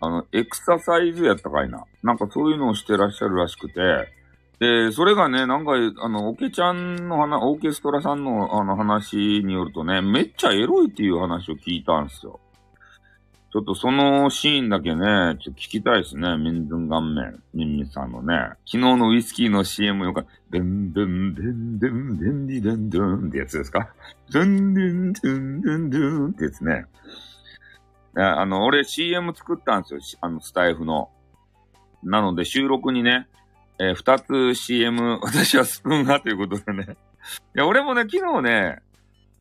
[0.00, 1.84] あの、エクササイズやったかいな。
[2.02, 4.08] なんかそういうのをしてらっしゃるらしくて、
[4.60, 12.40] で、それがね、なんか、あの、オケちゃんの話、オーケストラさんのあの話によるとね、めっちゃエロいっていう話を聞いたんですよ。
[13.54, 16.36] ちょっとそのシーンだけね、ちょっと聞きたいですね。
[16.38, 18.34] ミンズン顔面、ミンミさんのね。
[18.66, 23.92] 昨日のウイスキーの CM よか、デンデンデンデンデンディデンデンってやつですか
[24.32, 26.86] デンデンデンデンデンってやつね。
[28.16, 30.18] あの、俺 CM 作ったんですよ。
[30.20, 31.10] あの、スタイフの。
[32.02, 33.28] なので収録にね、
[33.78, 36.96] えー、二つ CM、 私はスプーン派ということでね。
[37.56, 38.82] いや、俺もね、昨日ね、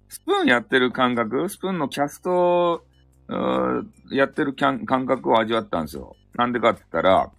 [0.08, 2.86] スプーンやってる感覚、スプーンのキャスト
[4.12, 6.16] やってる感覚を味わったんですよ。
[6.36, 7.32] なんでかって言ったら、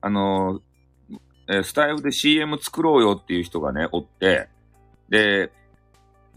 [0.00, 0.60] あの
[1.48, 4.48] えスタイフで CM 作ろうよっていう人がね、おって、
[5.08, 5.50] で、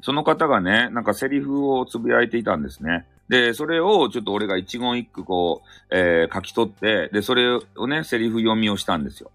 [0.02, 3.08] その方がね、なんかセリフをつぶやいていたんですね。
[3.30, 9.32] で、それをちょっと俺が一言一句こう、えー、書き取って、で、それをね、セリフ読みをしたんですよ。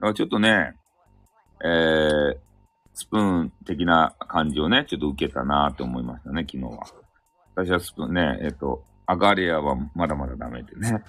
[0.00, 0.74] からちょっとね、
[1.62, 2.36] えー、
[2.94, 6.86] スプーン的な感じをね、ちょっと受けたなって思いましたね、昨日は。
[7.54, 11.02] 私はスプーンね、えっ、と、アガレアはまだまだダメでね。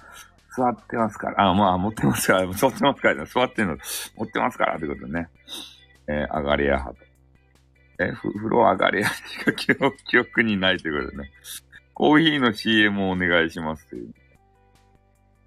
[0.54, 1.48] 座ってますから。
[1.48, 2.52] あ、まあ、持ってますから。
[2.52, 3.76] 座ってますから、座ってんの、
[4.16, 5.28] 持ってますから、ということね。
[6.08, 7.08] えー、アガレア派と。
[8.00, 11.30] え、風呂上がれやしか記憶にないということね。
[11.98, 14.14] コーヒーの CM をお願いしますという。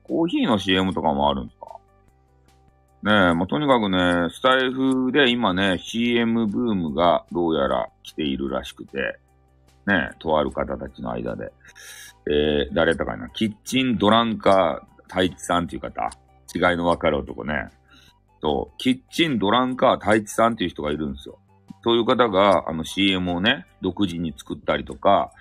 [0.04, 1.68] コーヒーの CM とかもあるんですか？
[3.04, 9.18] ねえ、まあ、とにかくね、スタイフで今ね、CM ブームがどうやら来ているらしくて、
[9.88, 11.54] ねえ、とある方たちの間で、
[12.30, 16.12] えー、誰だかな、キッチンドランカー太一さんっていう方、
[16.54, 17.70] 違いのわかる男ね、
[18.42, 21.40] と、キッチンドランカー太一さんっていう人がいるんですよ。
[21.86, 25.32] そういう方が、あの CM をね、独自に作ったりとか、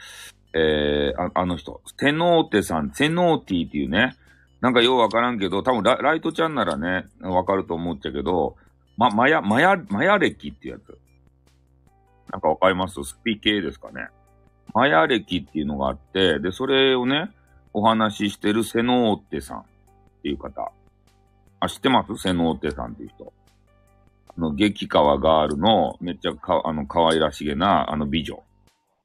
[0.52, 4.16] えー、ああの人、テノーテさん、テノーティーっていうね、
[4.60, 8.56] なんかようわからんけど、多分ラライトちゃんならね、わかると思っちゃうけど、
[8.96, 10.98] ま、マヤ、マヤ、マヤ歴っていうやつ。
[12.30, 13.02] なんかわかります？
[13.02, 14.08] スピ系ですかね。
[14.74, 17.30] マヤ歴っていうのがあって、で、それをね、
[17.72, 19.62] お話ししてるセノーテさんっ
[20.22, 20.70] ていう方。
[21.60, 22.16] あ、知ってます？
[22.16, 23.32] セノーテさんっていう人。
[24.28, 28.42] あの、激川ガールのめっちゃか、あの、可愛らしげな、あの、美女。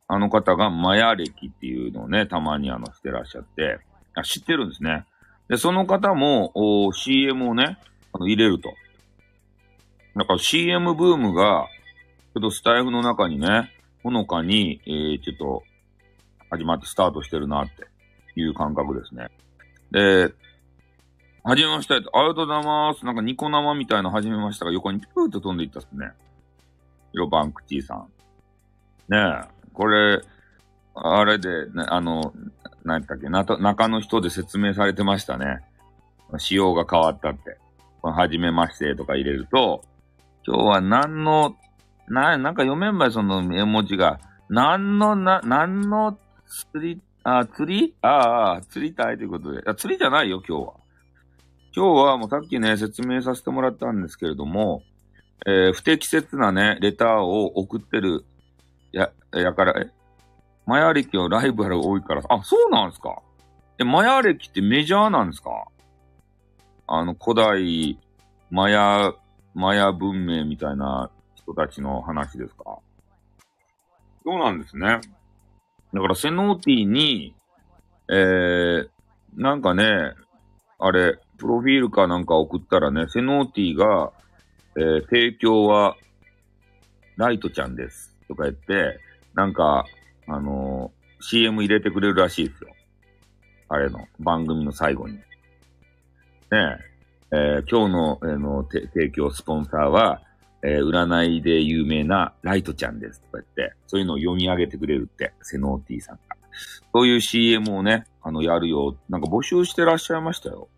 [0.08, 3.80] あの方がマヤ歴っていうのをね、たまにあの、してらっしゃって、
[4.14, 5.06] あ、知ってるんですね。
[5.50, 7.78] で、その方も、お CM をね、
[8.14, 8.74] あの、入れると。
[10.14, 11.68] なんか CM ブームが、
[12.34, 13.72] ちょっとスタイフの中にね、
[14.04, 15.64] ほのかに、えー、ちょっと、
[16.50, 17.88] 始まってスタートしてるなって
[18.40, 19.30] いう感覚ですね。
[19.92, 20.34] で、
[21.44, 21.94] はじめまして。
[21.94, 23.06] ありがとうございます。
[23.06, 26.12] なんかニコ生みたいなはじめましたが横にピューッと飛んでいったっすね。
[27.12, 28.08] ヒロバンクティさん。
[29.10, 30.22] ねえ、これ、
[30.96, 32.34] あれで、ね、あの、
[32.84, 35.60] 何やったっけ、中の人で説明されてましたね。
[36.40, 37.60] 仕様が変わったって。
[38.02, 39.84] はじめましてとか入れると、
[40.46, 41.56] 今日は何の
[42.08, 44.20] な、なんか読めんばい、その絵文字が。
[44.48, 46.18] なんの、な、なんの
[46.72, 47.96] 釣り、あ、釣り？
[48.02, 49.64] ああ、釣りたいということで。
[49.76, 50.74] 釣りじゃないよ、今日は。
[51.76, 54.84] 今日はもうさっきね、説明させてもらったんですけれども、
[55.48, 58.24] えー、不適切なね、レターを送ってる、
[58.96, 59.92] や、やから、え、
[60.66, 63.22] マヤ歴はライバル多いから、あ、そうなんですか？
[63.78, 65.66] え、マヤ歴ってメジャーなんですか？
[66.88, 68.00] あの、古代、
[68.50, 69.14] マヤ、
[69.54, 72.80] マヤ文明みたいな人たちの話ですか？
[74.24, 75.02] そうなんですね。
[75.94, 77.36] だから、セノーティーに、
[78.10, 78.90] えー、
[79.36, 80.14] なんかね、
[80.80, 84.14] あれ、プロフィールかなんか送ったらね、セノーティーが、
[84.78, 85.98] えー、提供は、
[87.18, 88.15] ライトちゃんです。
[88.28, 89.00] とか言って、
[89.34, 89.86] なんか、
[90.28, 92.70] あのー、CM 入れてくれるらしいですよ。
[93.70, 95.16] あれの、番組の最後に。
[95.16, 95.22] ね
[96.52, 96.78] え、
[97.32, 100.22] えー、今日の、えー、の提供スポンサーは、
[100.64, 106.36] えー、占いで有名なライトちゃんですとか言って、そういうのを読み上げてくれるって、セノーティーさんが。
[106.94, 110.70] そういう CM をね、あの、やるよ、なんか募集してらっしゃいましたよ。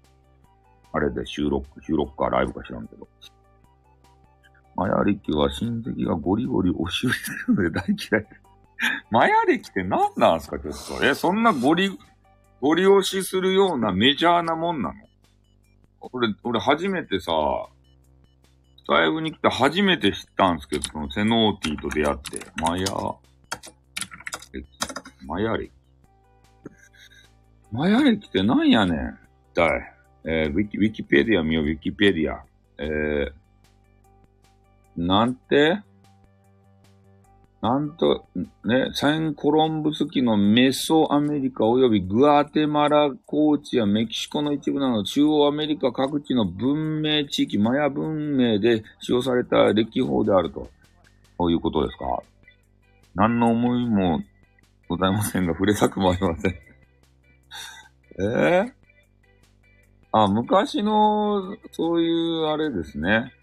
[0.91, 3.07] あれで収録、収録かライブか知らんけど。
[4.77, 8.27] マヤリキは親戚がゴリゴリ押し売りするので大嫌い。
[9.09, 11.03] マヤ歴って何なんすか、ちょっと。
[11.03, 11.97] え、そんなゴリ、
[12.61, 14.95] ゴリ押しするようなメジャーなもんなの？
[15.99, 17.31] 俺、俺初めてさ、
[18.77, 22.85] スタイブに来て初めて知ったんですけど、そのセノーティーと出会って、マヤ、
[25.25, 25.71] マヤ歴？
[27.71, 29.19] マヤ歴って何やねん。
[29.55, 29.93] だい。
[30.23, 32.43] えー、ウィキ、ウィキペディア見よう、ウィキペディア。
[32.77, 33.33] えー、
[34.97, 35.79] なんて？
[37.59, 38.27] なんと、
[38.63, 50.69] ね、サンコロンブス期のメソアメリカ及びグアテマラ高地やメキシコの一部など中央アメリカ各地の文明地域、マヤ文明で使用された歴法であると。
[51.39, 52.05] そういうことですか？
[53.15, 54.21] 何の思いも
[54.87, 56.55] ございませんが、触れたくもありません。
[58.21, 58.71] えー、
[60.11, 63.33] あ、昔の、そういうあれですね。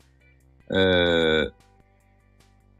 [0.71, 1.53] えー、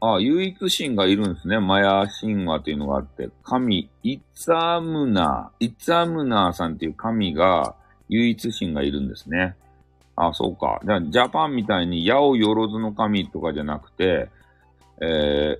[0.01, 1.59] あ、唯一神がいるんですね。
[1.59, 7.75] マヤ神話というのがあって、神、イツァムナー、イツァムナーさんっていう神が、
[8.09, 9.55] 唯一神がいるんですね。
[10.15, 10.79] あ、そうか。
[10.83, 14.29] じゃジャパンみたいに、八百万の神とかじゃなくて、
[15.01, 15.59] え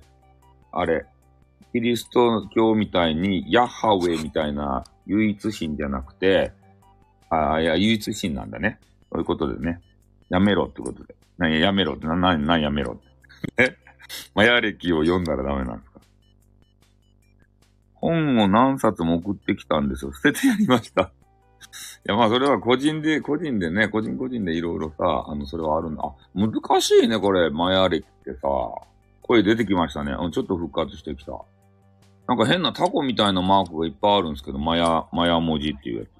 [0.72, 1.06] あれ、
[1.72, 6.52] キリスト教みたいに、ヤッハウェみたいな唯一神じゃなくて、
[7.28, 8.78] あ、いや、唯一神なんだね。
[9.10, 9.80] そういうことでね。
[10.28, 11.14] やめろってことで。
[11.38, 12.96] なやめろって、な、な、やめろっ
[13.56, 13.62] て。
[13.62, 13.76] え？
[14.34, 16.00] マヤ歴を読んだらダメなんですか？
[17.94, 20.12] 本を何冊も送ってきたんですよ。
[20.12, 21.02] 捨ててやりました。
[22.06, 26.02] いや、まあ、それは個人で、個人でね、個人個人でいろいろさ、あの、それはあるんだ。
[26.04, 28.48] あ、難しいね、これ、マヤ歴ってさ。
[29.22, 30.12] 声出てきましたね。
[30.30, 31.32] ちょっと復活してきた。
[32.28, 36.15] なんか変なタコみたいなマークがいっぱいあるんですけど、マヤ、マヤ文字っていうやつ。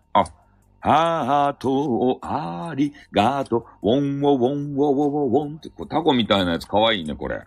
[0.88, 7.42] あ、ハートありがとう、ウォンウォウォンウォウォウォンって、こタコみたいなやつかわいいね、これ。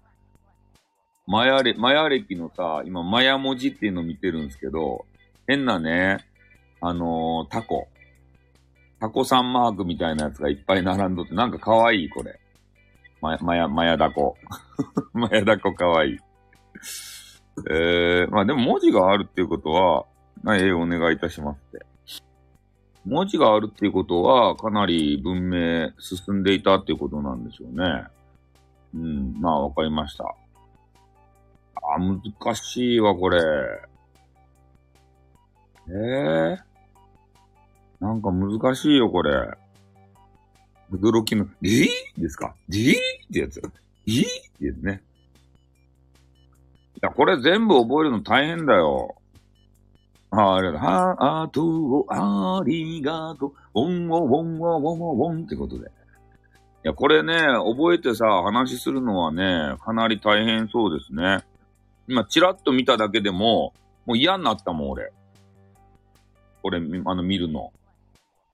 [1.26, 5.06] マヤレ、マヤ歴のさ、今、マヤ文字っていうのを見てるんですけど、
[5.48, 6.26] 変なね、
[6.82, 7.88] あのー、タコ。
[9.00, 12.40] タコさんマークみたいなやつがいっぱい並んどって、なんかかわいい、これ。
[13.22, 14.36] ま、マヤ、マヤダコ。
[15.14, 16.18] マヤダコかわいい。
[17.70, 20.06] えー、まあでも文字があるっていうことは、
[20.44, 21.89] まあ、ええお願いいたしますって。
[23.06, 28.04] 文字があるっていうことは、かなり文明進んでいたっていうことなんでしょうね。
[28.94, 30.26] うん、まあわかりました。
[31.76, 32.22] あ、難
[32.56, 33.40] しいわ、これ。
[35.88, 36.58] ええー、
[38.00, 39.32] なんか難しいよ、これ。
[40.92, 41.88] 驚きの、えー、
[42.18, 42.56] ですか？
[42.70, 42.96] えー、っ
[43.32, 43.62] てやつ。
[44.08, 44.26] えー、っ
[44.60, 45.02] てやつね。
[46.96, 49.16] いや、これ全部覚えるの大変だよ。
[50.32, 50.80] あ、あれだ。
[50.80, 53.82] ハートをありがとう。
[53.82, 55.88] ウォンウォンウォンウォンウォンウォンってことで。
[55.88, 55.90] い
[56.84, 61.40] や、これね、覚えてさ、話するのはね、かなり大変そうですね。
[62.08, 63.74] 今、チラッと見ただけでも、
[64.06, 65.12] もう嫌になったもん、俺。
[66.62, 67.72] これ、あの、見るの。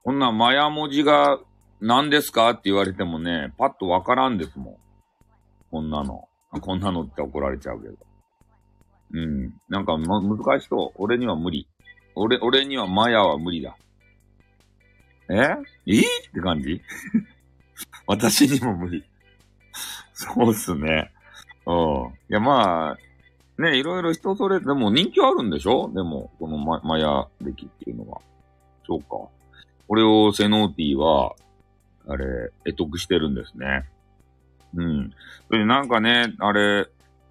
[0.03, 1.39] こんなマヤ文字が
[1.81, 4.75] 何ですかって言われてもね、パッとわからんですもん。
[5.71, 6.27] こんなの。
[6.61, 7.95] こんなのって怒られちゃうけど。
[9.11, 9.53] うん。
[9.69, 10.91] なんか、ま、難しそう。
[11.01, 11.67] 俺には無理。
[12.15, 13.75] 俺、俺にはマヤは無理だ。
[15.29, 15.55] え？
[15.85, 15.99] いい？
[16.01, 16.03] っ
[16.33, 16.81] て感じ？
[18.07, 19.03] 私にも無理。
[20.13, 21.11] そうっすね。
[21.65, 21.75] うん。
[22.29, 22.95] いや、ま
[23.57, 25.89] あ、ね、いろいろ人それ、でも人気あるんでしょ？
[25.93, 28.21] でも、このママヤ歴っていうのは。
[28.85, 29.07] そうか。
[29.87, 31.33] これをセノーティーは、
[32.07, 33.89] あれ、得得してるんですね。
[34.75, 35.11] うん。
[35.47, 36.87] それでなんかね、あれ、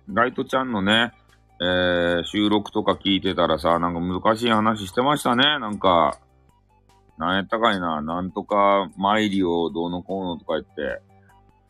[0.09, 1.13] ライトちゃんのね、
[1.61, 5.45] えー、収録とか聞いてたらさ、なんか難しい話してましたね。
[5.59, 6.19] なんか、
[7.17, 11.01] なんやったかいな、なんとか参りをどうのこうのとか言って、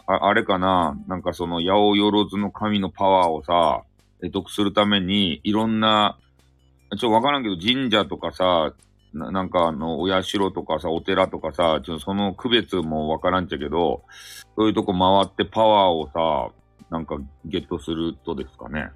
[0.06, 3.82] ああれかな、なんかその、八百万の神のパワーをさ、
[4.20, 6.18] 得得するために、いろんな、
[6.98, 8.72] ちょわからんけど、神社とかさ、
[9.12, 14.02] ななんかあの、お社とかさ、お寺とかさ、ちょその区別もわからんちゃけど、
[14.56, 16.52] そういうとこ回ってパワーをさ、
[16.90, 18.90] なんかゲットするとですかね。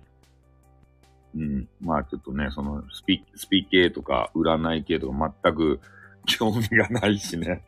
[1.35, 1.69] うん。
[1.81, 5.81] まあちょっとね、そのスピ、スピ系とか占い系とか全く
[6.27, 7.65] 興味がないしね。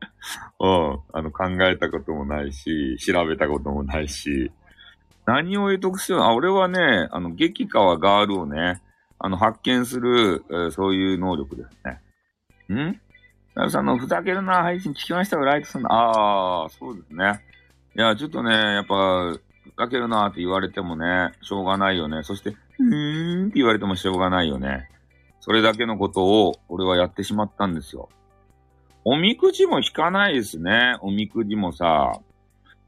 [0.60, 0.98] うん。
[1.12, 4.50] あの、考えたこともないし、調べたこともないし、
[5.26, 8.80] 何を得得しよあ、俺はね、あの、激川ガールをね、
[9.18, 12.00] あの、発見する、えー、そういう能力ですね。
[12.74, 13.00] ん？
[13.54, 15.92] ラさんのふざけるな配信聞きましたよ、ライトさんの。
[15.92, 17.40] ああ、そうですね。
[17.96, 19.36] いや、ちょっとね、やっぱ、
[19.66, 22.22] ふざけるなって言われてもね、しょうがないよね。
[22.22, 24.88] そして、うーんって言われてもしょうがないよね。
[25.40, 28.08] それだけのことを、俺はやってしまったんですよ。
[29.04, 30.96] おみくじも引かないですね。
[31.00, 32.12] おみくじもさ、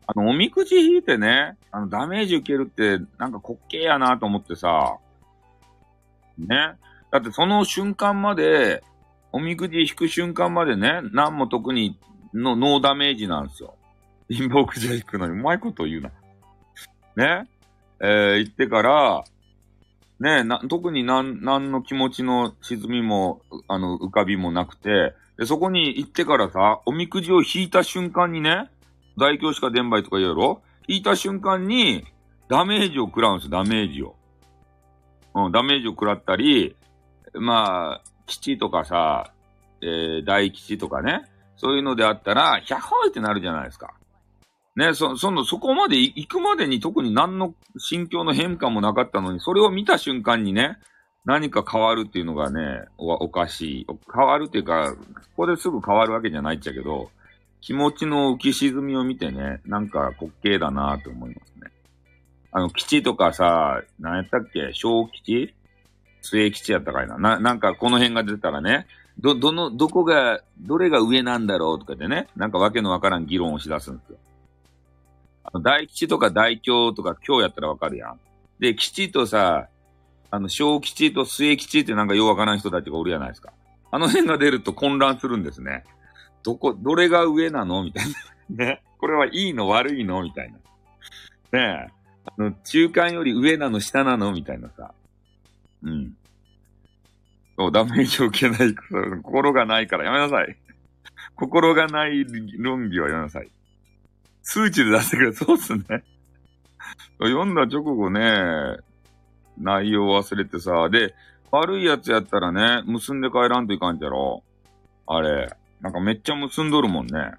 [0.06, 4.96] あの、おみくじ引いてね、あの、ダメージ受けるって、なんか滑稽やなと思ってさ、
[6.38, 6.48] ね。
[7.10, 8.82] だってその瞬間まで、
[9.32, 11.98] おみくじ引く瞬間までね、何も特に
[12.34, 13.74] のノーダメージなんですよ。
[14.30, 16.10] 貧乏くじは引くのにうまいこと言うな。
[17.18, 17.48] ね。
[18.00, 19.24] えー、言ってから、
[20.20, 28.70] ねな、特になん、なんの気持ちの沈みも、あの、浮かびもなくて、で、そこに行ってからさ、おみくじを引いた瞬間にね、
[29.16, 30.62] 大教しか伝売とか言うやろ？
[30.86, 32.04] 引いた瞬間に、
[32.48, 34.14] ダメージを食らうんですよ、ダメージを。
[35.34, 36.74] うん、ダメージを食らったり、
[37.34, 39.32] まあ、基地とかさ、
[39.82, 41.24] えー、大基地とかね、
[41.56, 43.94] そういうのであったら、100ホイってなるじゃないですか。
[44.78, 50.78] ね、そ、その、そこまで行くまでに特に何の心境の変化もなかったのに、それを見た瞬間にね、
[51.24, 53.86] 何か変わるっていうのがね、おおかしい。
[54.14, 54.98] 変わるっていうか、こ
[55.38, 57.10] こですぐ変わるわけじゃないっちゃけど、
[57.60, 61.72] 気持ちの浮き沈みを見てね、なんか滑稽だなと思いますね。
[62.52, 64.70] あの、基地とかさ、何やったっけ？
[64.72, 65.54] 小基地
[66.22, 67.18] 末基地やったかいな。
[67.18, 68.86] な、なんかこの辺が出たらね、
[69.18, 74.18] ど、どの、どこが、どれが上なんだろうとかでね、なんかわけのわからん議論をしだすんですよ。
[75.54, 78.20] 大吉とか大京とか今日やったらわかるやん。
[78.58, 79.68] で、吉とさ、
[80.30, 83.52] あの、小吉と末吉ってなんかようわからん人たちがおるやないですか。
[83.90, 85.84] あの辺が出ると混乱するんですね。
[86.42, 87.82] どこ、どれが上なの？
[87.84, 88.14] みたいな。
[88.64, 88.82] ね。
[88.98, 90.22] これはいいの悪いの？
[90.22, 90.58] みたいな。
[91.58, 91.92] ねえ。
[92.26, 94.32] あの、中間より上なの下なの？
[94.32, 94.92] みたいなさ。
[95.82, 96.16] うん。
[97.56, 98.74] そう、ダメージを受けない、
[99.22, 100.56] 心がないからやめなさい。
[101.34, 102.24] 心がない
[102.58, 103.50] 論議はやめなさい。
[104.50, 105.32] 数値で出してくれ。
[105.34, 105.82] そうっすね。
[107.20, 108.78] 読んだ直後ね、
[109.58, 111.14] 内容忘れてさ、で、
[111.50, 114.42] 悪いやつやったらね、結んで帰らんといかんじゃろ。
[115.06, 117.32] あれ、なんかめっちゃ結んどるもんね。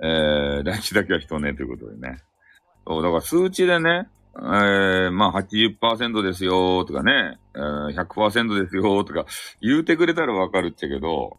[0.00, 2.18] えー、大事だけは人ね、ということでね。
[2.86, 9.26] そう、だから数値でね、えー、まあ80%ですよとかね、えー、100%ですよとか
[9.60, 11.38] 言うてくれたらわかるっちゃけど、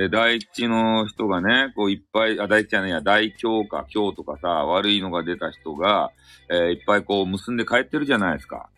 [0.00, 6.10] で、第一の人がね、こういっぱい、あ、第一じゃないや、大凶か、凶とかさ、悪いのが出た人が、
[6.48, 8.70] えー、いっぱいこう結んで帰ってるじゃないですか。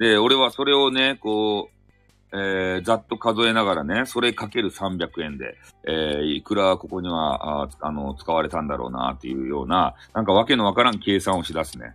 [0.00, 5.54] で、俺はそれをね、こう、えー、ざっと数えながらね、それかける300円で、
[5.86, 11.94] えー、いくらここには、ああの、使われたんだろうな、っていうような、なんかわけのわからん計算をしだすね。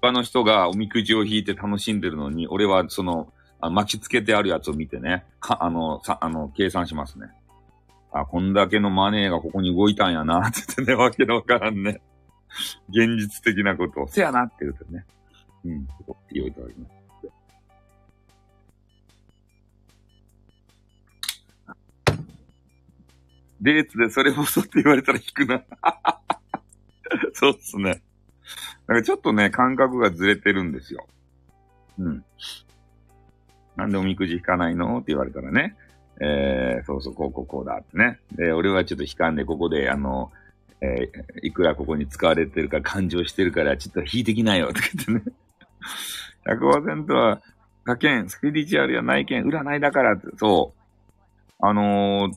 [0.00, 7.32] 他の人がおみくじを引いて楽しんでるのに、俺はその、あ巻きつけてあるやつを見てね、か、あの、さ、あの、計算しますね。
[8.14, 12.00] あ、こんだけのマネーがここに動いたんやな、って言ってね、 わけのわからんね。
[12.88, 15.04] 現実的なことを、せやなって言うとね。
[15.64, 16.94] うん、こう言おいております。
[23.60, 25.64] デーツでそれもそって言われたら引くな。
[27.32, 28.02] そうっすね。
[28.86, 31.08] なんかちょっとね、感覚がずれてるんですよ。
[31.98, 32.24] うん。
[33.74, 34.98] なんでおみくじ引かないの？
[34.98, 35.76] って言われたらね。
[36.20, 38.18] えー、そうそう、こうこうこうだってね。
[38.32, 40.30] で、俺はちょっと悲観で、ここで、あの、
[40.80, 45.34] えー、いくらここに使われてるか、感情してるから、ちょっと引いてきなよ、とか言ってね。
[46.46, 47.40] 100%は、
[47.84, 50.84] 他県、スピリチュアルや内見、占いだからって、そう。
[51.60, 52.32] あのー、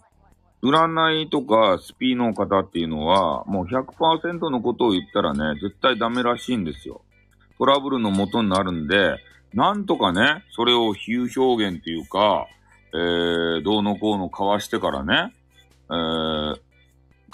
[0.63, 7.01] 占いとかスピーの方っていうのは、もう100%のことを言ったらね、絶対ダメらしいんですよ。
[7.57, 9.17] トラブルの元になるんで、
[9.53, 12.47] なんとかね、それを比喩表現っていうか、
[12.93, 15.33] えー、どうのこうの交わしてからね、
[15.89, 16.49] えー、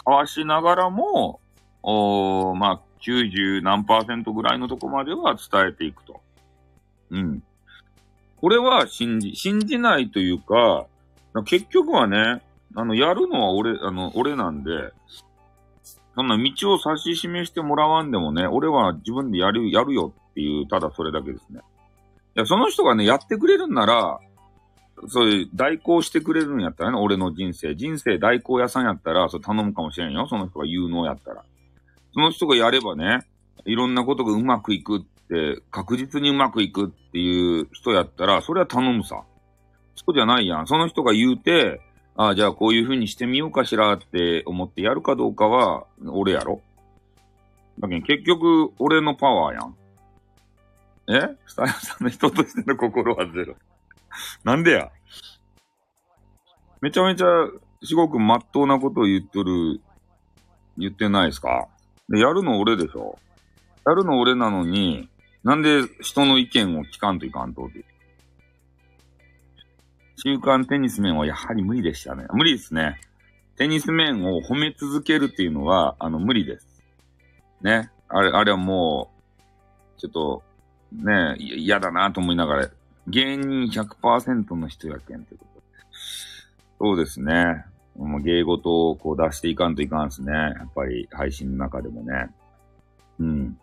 [0.05, 1.39] 交わしながらも、
[1.81, 6.21] おまあ、90何パーセントぐらいのとこまでは伝えていくと。
[7.11, 7.43] うん。
[8.37, 10.85] これは信じ、信じないというか、
[11.45, 12.41] 結局はね、
[12.75, 14.71] あの、やるのは俺、あの、俺なんで、
[16.15, 21.61] そんな道を指し示してもらわんでもね、俺は自分でやる、やるよっていう、ただそれだけですね。
[22.35, 24.19] いや、その人がね、やってくれるんなら、
[25.07, 27.75] そういう代行してくれるんやったらね、俺の人生。
[27.75, 30.27] 人生代行屋さんやったら、それ頼むかもしれんよ。
[30.27, 31.43] その人が有能やったら。
[32.13, 33.25] その人がやればね、
[33.65, 39.23] いろんなことがうまくいくって、確実にうまくいくっていう人やったら、それは頼むさ。
[39.95, 40.67] そうじゃないやん。
[40.67, 41.81] その人が言うて、
[42.15, 46.61] ああ、じゃあこういう風にしてみようかしらって思ってやるかどうかは、俺やろ。
[47.79, 49.75] だけど結局、俺のパワーやん。
[51.07, 51.35] え？
[51.47, 53.55] スタイルさんの人としての心はゼロ。
[54.43, 54.91] なんでや？
[56.81, 57.25] めちゃめちゃ、
[57.83, 59.81] すごくまっとうなことを言っとる、
[60.77, 61.67] 言ってないですか？
[62.09, 63.17] で、やるの俺でしょ？
[63.85, 65.09] やるの俺なのに、
[65.43, 67.85] なんで人の意見を聞かんといかんとって。
[70.15, 72.25] 週刊テニス面はやはり無理でしたね。
[72.31, 73.01] 無理ですね。
[73.57, 76.81] テニス面を褒め続けるっていうのは、あの、無理です。
[77.61, 77.91] ね。
[78.07, 79.11] あれ、あれはも
[79.97, 80.43] う、ちょっと、
[80.93, 82.69] ね、嫌だなと思いながら
[83.07, 85.61] 芸人100%の人やけんってこと。
[86.79, 87.65] そうですね。
[87.97, 90.33] もう芸事をこう出していかんといかんですね。
[90.33, 92.29] やっぱり配信の中でもね。
[93.19, 93.53] うん。
[93.53, 93.57] だ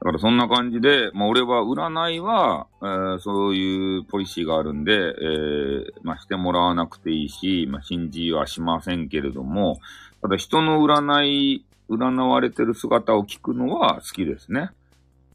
[0.00, 9.78] からそんな感じで、まあ俺は占いは、えー、そういうポリシーがあるんで、えー、まあしてもらわなくていいし、まあ信じはしませんけれども、
[10.20, 14.70] ただ人の占い、占われてる姿を聞くのは好きですね。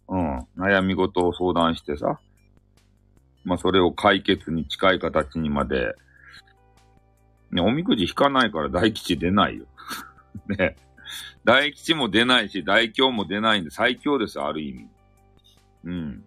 [0.09, 0.39] うん。
[0.57, 2.19] 悩み事を相談してさ。
[3.43, 5.95] まあそれを解決に近い形にまで、
[7.51, 9.65] ね、おみくじ引かないから大吉出ないよ。
[10.47, 10.77] ね。
[11.43, 14.87] 大吉も出ないし、大凶も出ないんで最強です、ある意味。
[15.85, 16.23] うん。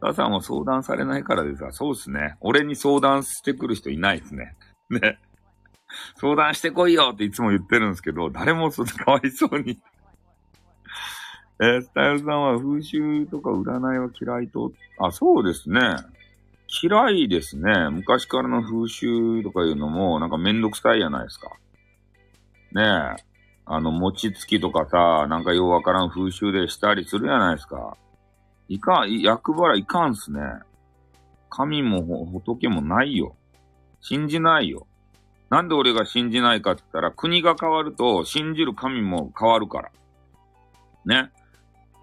[0.00, 2.36] 母さんは相談されないからですが、そうですね。
[2.40, 4.56] 俺に相談してくる人いないですね。
[4.90, 5.18] ね。
[6.16, 9.80] 相談してこいよっていつも言ってるんですけど、誰もそかわいそうに
[11.60, 15.80] えー、スタイルさんは風習とか占いは嫌いと、あ、そうですね。
[16.82, 17.88] 嫌いですね。
[17.90, 21.50] 昔からの風習とかいうのも、なんかめんどくさいじゃないですか。
[22.72, 23.24] ねえ。
[23.64, 27.96] あの、餅つきとかさ、なんかようわからん風習でしたりするじゃないですか。
[28.68, 30.40] いかん、役払いいかんすね。
[31.50, 33.34] 神も仏もないよ。
[34.00, 34.86] 信じないよ。
[35.50, 39.90] なんで俺が信じないかって言ったら、国が変わると信じる神も変わるから。
[41.04, 41.30] ね。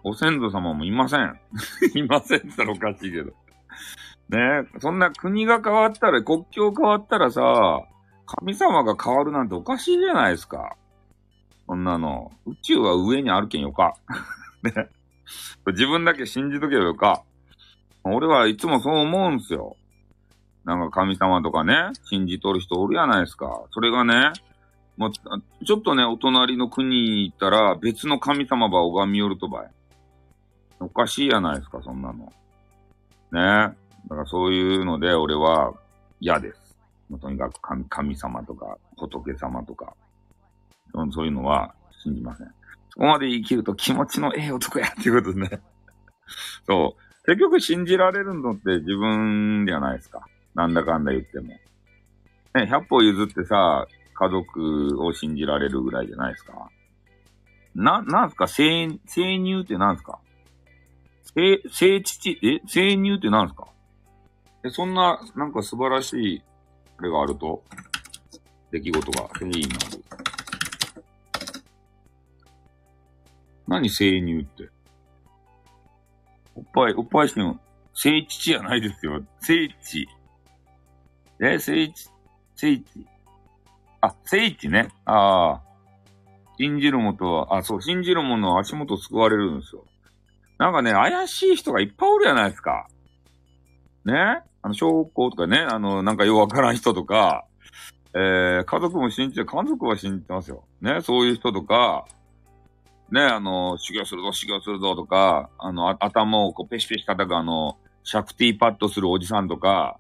[0.06, 1.40] ご先祖様もいません。
[1.98, 3.32] いませんって言ったらおかしいけど。
[4.30, 7.82] ねえそんな国が変わったら、国境変わったらさ、
[8.28, 10.76] 神様が変わるなんておかしいじゃないですか。
[11.66, 12.32] そんなの。
[12.46, 13.96] 宇宙は上にあるけんよか。
[14.62, 14.90] ね。
[15.66, 17.24] 自分だけ信じとけばよか。
[18.04, 19.76] 俺はいつもそう思うんすよ。
[20.66, 23.64] なんか神様とかね、信じとる人おるやないですか。
[23.72, 24.34] それがね、
[24.98, 29.72] もう、ちょっとね、お隣の国に行ったら、別の神様ば拝みよるとばい。
[30.80, 32.26] おかしいやないですか、そんなの。
[32.26, 32.32] ね
[33.34, 33.40] え。
[34.08, 35.74] だからそういうので、俺は
[36.20, 36.78] 嫌です。
[37.10, 39.94] もうとにかく神神様とか、仏様とか、
[41.12, 41.74] そういうのは
[42.04, 42.48] 信じません。
[42.90, 45.62] そこまで生きると気持ちのええ男やっていうことですね。
[46.68, 47.26] そう。
[47.26, 50.26] 結局信じられるのって自分じゃないですか。
[50.54, 51.48] なんだかんだ言っても。
[51.48, 51.60] ね、
[52.54, 56.70] 100歩譲ってさ、家族を信じられるぐらいじゃないですか。
[57.76, 58.48] な、なんすか？
[58.48, 60.20] 生、生乳ってなんすか？
[61.34, 63.68] 生、生父、え生乳ってなんすか？
[64.64, 66.44] え、そんな、なんか素晴らしい、
[66.98, 67.64] あれがあると、
[68.72, 70.04] 出来事が、いいなる。
[73.68, 74.70] 何生乳って？
[76.56, 77.60] おっぱい、おっぱいしても、
[77.94, 79.22] 聖地じゃないですよ。
[79.40, 80.08] 聖地。
[81.42, 82.10] え、聖地、
[82.56, 82.84] 聖地。
[84.02, 84.88] あ、聖地ね。
[85.06, 85.62] ああ。
[86.58, 89.86] 信じるもとは、あ、そう、信じるものは足元救われるんですよ。
[90.58, 92.88] なんかね、怪しい人がいっぱいおるじゃないですか。
[94.06, 94.42] ね？
[94.62, 97.46] あの、小学校とかね、あの、なんかようわからん人とか、
[98.14, 100.64] えー、家族も信じて、家族は信じてますよ。
[100.82, 102.06] ね、そういう人とか、
[103.12, 110.00] ね、あの、修行するぞ、修行するぞとか、あの、頭をこうペシペシ叩くあの、シャクティーパッドするおじさんとか、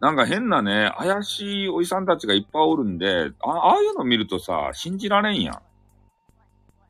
[0.00, 5.60] なんか変なね、怪しいおじさんたちがいっぱいおるんで、あああいうの見るとさ、信じられんや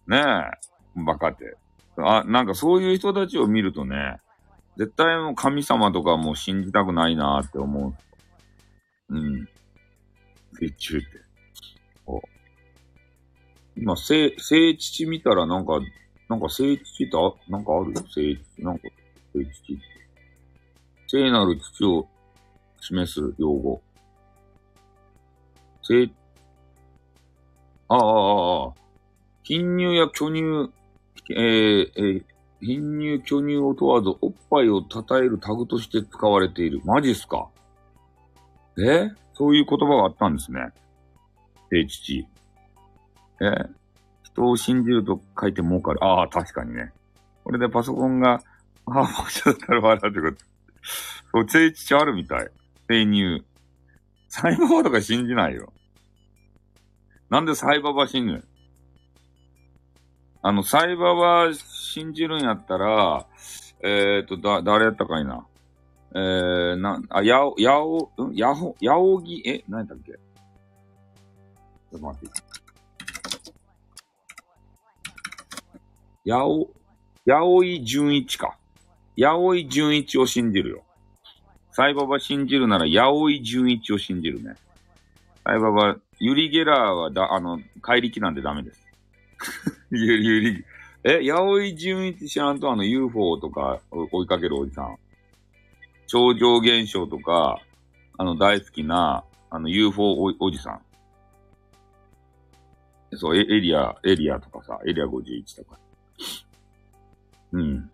[0.07, 0.11] ん。
[0.11, 0.19] ね？
[0.97, 1.57] え、バカって。
[2.01, 4.21] あ、なんかそういう人たちを見るとね、
[4.77, 9.15] 絶対もう神様とかも信じたくないなって思う。
[9.15, 9.49] うん。
[10.53, 11.07] 水中って。
[13.77, 15.81] 今、聖、聖父見たらなんか、
[16.29, 17.95] なんか聖父ってあ、なんかある？
[18.13, 18.89] 聖父、なんか、
[19.33, 19.83] 聖父って。
[21.07, 22.09] 聖なる父を
[22.81, 23.81] 示す用語。
[25.83, 26.11] 聖、
[27.89, 28.73] ああ、ああ、
[29.43, 30.71] 貧乳や巨乳、
[31.31, 32.25] えー、えー、
[32.61, 36.81] 貧乳巨乳を問わずおっぱいを称えるタグとして使われている。
[36.85, 37.49] マジっすか？
[38.79, 39.11] え？
[39.35, 40.69] そういう言葉があったんですね。
[41.71, 42.27] 聖父。
[43.41, 43.69] え？
[44.23, 46.05] 人を信じると書いて儲かる。
[46.05, 46.93] ああ、確かにね。
[47.45, 48.43] これでパソコンが、
[48.87, 50.37] ああ、もうちょっとったら笑ってこと。
[51.33, 52.49] そう、聖地あるみたい。
[52.89, 53.45] 生乳。
[54.29, 55.73] サイババとか信じないよ。
[57.31, 58.48] なんでサイババ信じる
[60.41, 63.27] あの、サイババ信じるんやったら、
[63.83, 65.45] えっ、と、だ、誰やったかいな。
[66.15, 70.13] えー、な、あ、やお、やお、うんやほ、やおぎ、え、何やったっけ？
[70.13, 72.43] ちょっと待って。
[76.25, 76.71] やお、
[77.25, 78.57] やおい純一か。
[79.17, 80.83] やおい純一を信じるよ。
[81.73, 84.55] サイババ信じるなら、やおい純一を信じるね。
[85.45, 88.88] サイババ、ユリゲラーはだ、あの、怪力なんでダメです。
[89.91, 90.65] ゆゆり、
[91.05, 94.97] え、やおい純一知らんとあの UFO とか追いかけるおじさん。
[96.07, 97.61] 超常現象とか、
[98.17, 100.81] あの、大好きな、あの、UFO おおじさん。
[103.17, 105.79] そう、エエリア、エリアとかさ、エリア51とか。
[107.53, 107.91] うん。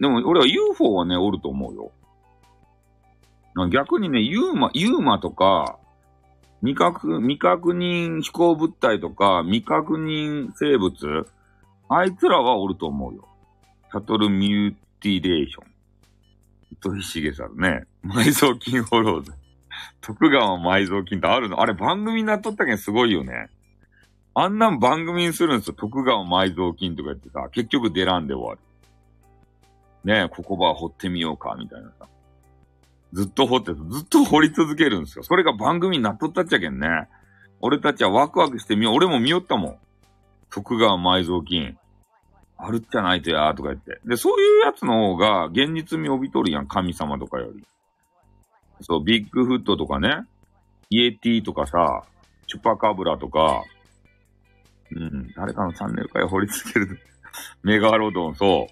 [0.00, 1.92] でも、俺は UFO はね、おると思うよ。
[3.70, 5.78] 逆にね、ユーマ、ユーマとか、
[6.60, 11.26] 未確、未確認飛行物体とか、未確認生物、
[11.88, 13.28] あいつらはおると思うよ。
[13.90, 15.64] シャトルミューティレーション。
[16.72, 17.84] 糸井重さんね。
[18.04, 19.32] 埋蔵金フォローズ。
[20.00, 21.60] 徳川埋蔵金ってあるの？
[21.60, 23.48] あれ番組になっとったけんすごいよね。
[24.34, 25.74] あんなん番組にするんですよ。
[25.74, 28.60] 徳川埋蔵金とか言ってさ、結局出らんで終わる。
[30.04, 32.06] ねえ、ここば掘ってみようか、みたいなさ。
[33.12, 35.24] ずっと掘ってずっと掘り続けるんですよ。
[35.24, 37.08] それが番組になっとったっちゃけんね。
[37.60, 38.94] 俺たちはワクワクしてみよう。
[38.94, 39.78] 俺も見よったもん。
[40.50, 41.76] 徳川埋蔵金。
[42.56, 44.00] あるっちゃないとやーとか言って。
[44.04, 46.66] で、そういうやつの方が現実味帯びとるやん。
[46.66, 47.64] 神様とかより。
[48.80, 50.26] そう、ビッグフットとかね。
[50.90, 52.02] イエティとかさ、
[52.46, 53.62] チュパカブラとか、
[54.90, 56.98] うん、誰かのチャンネルから掘り続ける。
[57.62, 58.68] メガロドン、そ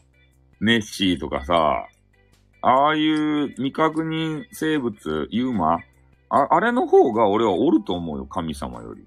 [0.61, 0.65] う。
[0.65, 1.87] ネッシーとかさ、
[2.69, 5.79] ああいう未確認生物、ユーマ？
[6.29, 9.07] あ、あれの方が俺はおると思うよ、神様より。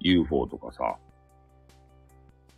[0.00, 0.96] UFO とかさ。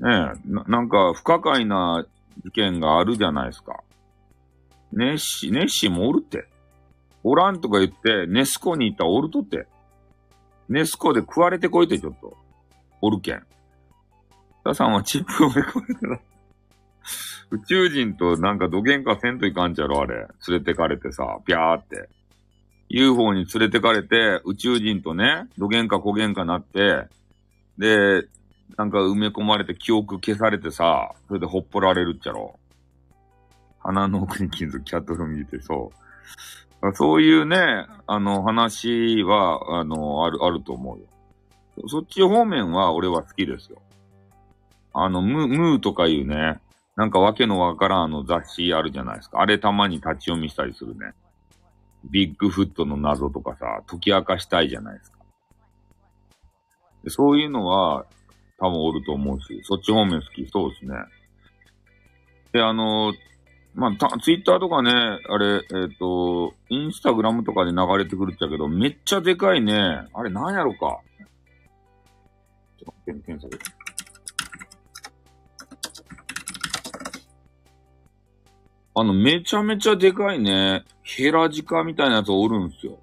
[0.01, 2.07] ねえ、ななんか不可解な
[2.43, 3.83] 事件があるじゃないですか。
[4.91, 6.49] ネッシー、ネッシもおるって。
[7.23, 9.67] おらんとか言って、ネスコに行ったらおるとって。
[10.71, 12.35] ネスコで食われてこいってちょっと。
[13.03, 13.43] おるけん。
[14.65, 16.21] タさんはチップをめこれたら。
[17.55, 20.17] 宇宙人となんか土幻化せんといかんちゃろ、あれ。
[20.49, 22.09] 連れてかれてさ、ぴゃーって。
[22.89, 27.07] UFO に連れてかれて、宇宙人とね、土幻化小幻化なって、
[27.79, 28.27] で、
[28.77, 32.59] なんか埋め込まれて記憶消されてさ、それでほっぽられるっちゃろ。
[33.79, 35.93] 鼻の奥に金属キャットル見てそ
[36.83, 36.95] う。
[36.95, 41.89] そういうね、あの話は、あの、ある、あると思うよ。
[41.89, 43.81] そっち方面は俺は好きですよ。
[44.93, 46.61] あの、ム、ムーとかいうね、
[46.97, 49.41] なんかわけのわからんあの雑誌あるじゃないですか。
[49.41, 51.13] あれたまに立ち読みしたりするね。
[52.05, 55.19] ビッグフットの謎とかさ、解き明かしたいじゃないですか。
[57.03, 58.07] でそういうのは
[58.59, 60.97] 多分おると思うし、そっち方面好きそうですね。
[62.53, 63.13] で、あの、
[63.75, 70.07] まあ、たツイッターとかね、あれ、えっ、と、インスタグラムとかで流れてくるっちゃけど、めっちゃでかいね。
[70.15, 71.01] あれなんやろか。
[72.79, 73.74] ちょっと検索。
[78.97, 82.99] あの、めちゃめちゃでかいね、ヘラジカみたいなやつおるんすよ。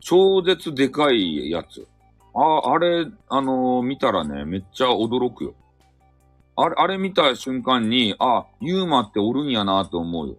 [0.00, 1.86] 超絶でかいやつ。
[2.34, 5.54] あ、あれ、あのー見たらね、めっちゃ驚くよ。
[6.56, 10.36] あれ、あれ見た瞬間に、あ、ユーマっておるんやなって思うよ。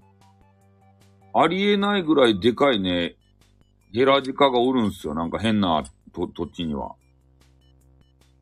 [1.34, 3.16] ありえないぐらいでかいね、
[3.94, 5.16] ヘラジカがおるんすよ。
[5.16, 6.96] なんか変なと土地には。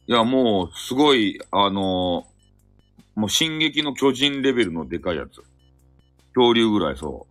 [0.08, 5.42] いや、もう、すごい、あのーもう、進撃の巨人レベルのでかいやつ。
[6.38, 7.26] 恐竜ぐらいそ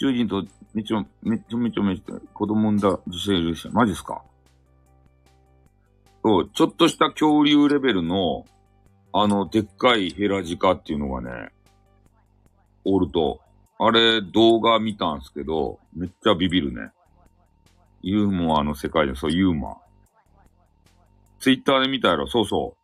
[0.00, 0.06] う。
[0.06, 4.22] 宇宙人とめちゃ、めちゃめちゃめちゃ、子供産んだ女性いるし、マジっすか？
[6.24, 8.46] そう、ちょっとした恐竜レベルの、
[9.12, 11.52] あの、でっかいヘラジカっていうのがね、
[12.84, 13.40] おると、
[13.78, 16.90] あれ動画見たんすけど、めっちゃビビるね。
[18.02, 19.76] ユーモアの世界で、そう、ユーモア。
[21.40, 22.74] ツイッターで見たやろ、そうそ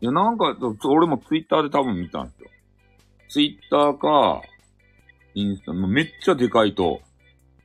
[0.00, 0.04] う。
[0.04, 2.50] いや、なんか、俺もツイッターで多分見たんですよ。
[3.28, 4.42] ツイッターか、
[5.34, 7.00] インスタ、めっちゃでかいと、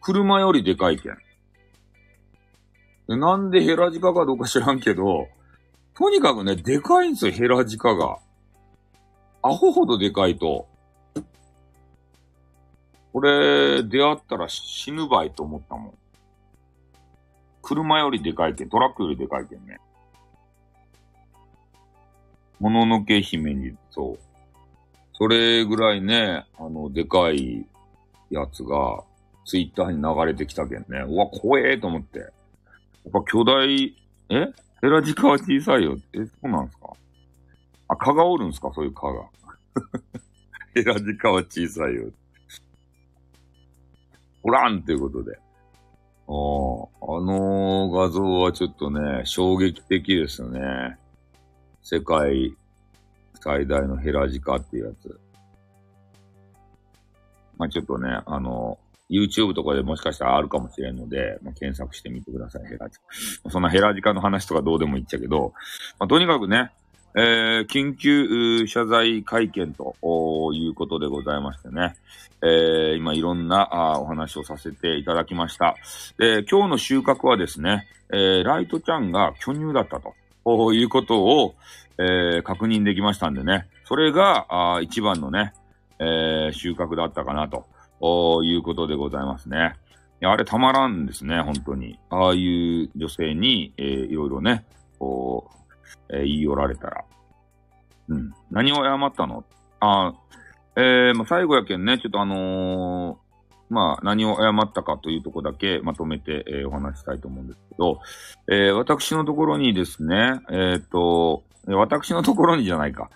[0.01, 1.17] 車よりでかいけん。
[3.07, 5.27] でなんでヘラジカかどうか知らんけど、
[5.95, 8.17] とにかくね、でかいんですよ、ヘラジカが。
[9.41, 10.67] アホほどでかいと。
[13.13, 15.93] これ、出会ったら死ぬばいと思ったもん。
[17.61, 19.79] 車よりでかいけん、トラックよりでかいけんね。
[22.59, 24.24] もののけ姫に、そう。
[25.17, 27.65] それぐらいね、あの、でかい
[28.29, 29.03] やつが、
[29.45, 30.99] ツイッターに流れてきたけんね。
[31.07, 32.19] うわ、怖えと思って。
[32.19, 32.31] やっ
[33.11, 33.95] ぱ巨大、
[34.29, 34.47] え？
[34.81, 35.97] ヘラジカは小さいよ。
[36.13, 36.89] え、そうなんですか？
[37.87, 38.71] あ、蚊がおるんすか？
[38.73, 39.25] そういう蚊が。
[40.73, 42.09] ヘラジカは小さいよ。
[44.43, 45.37] おらんということで。
[45.37, 50.97] ああ、あの画像はちょっとね、衝撃的ですね。
[51.83, 52.55] 世界
[53.45, 55.19] 最大のヘラジカっていうやつ。
[57.57, 63.03] まあちょっとね、あの、YouTube とかでもしかしたらあるかもしれんので、まあ、検索してみてください、ヘラジカ。
[63.51, 65.53] そんなヘラジカの話とかどうでもいいっちゃけど、
[65.99, 66.71] まあ、とにかくね、
[67.15, 69.95] えー、緊急謝罪会見と
[70.53, 71.95] いうことでございましてね、
[72.41, 75.75] えー、今いろんなあお話をさせていただきました。
[76.17, 80.13] で、今日の収穫はですね、えー、ライトちゃんが巨乳だったと
[80.73, 81.55] いうことを、
[81.97, 85.53] えー、確認できましたんでね、それがあ一番のね、
[85.99, 89.75] えー、収穫だったかなということでございますね。
[90.21, 91.99] あれたまらんですね、本当に。
[92.09, 94.65] ああいう女性に、えー、いろいろね、
[94.97, 95.51] こ
[96.09, 97.03] う、えー、言い寄られたら。
[98.09, 98.33] うん。
[98.49, 99.43] 何を謝ったの？
[99.79, 100.13] あ
[100.75, 103.19] えー、まあ、最後やけんね、ちょっとあの、
[103.69, 107.99] まあ、何を謝ったかというとこだけまとめて、えー、お話したいと思うんですけど、
[108.47, 113.09] えー、私のところにですね、えっ、と、私のところにじゃないか。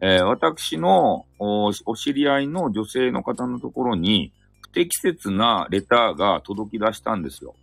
[0.00, 7.54] え、私のお知り合いの女性の方のところに、不適切なレターが届き出したんですよ。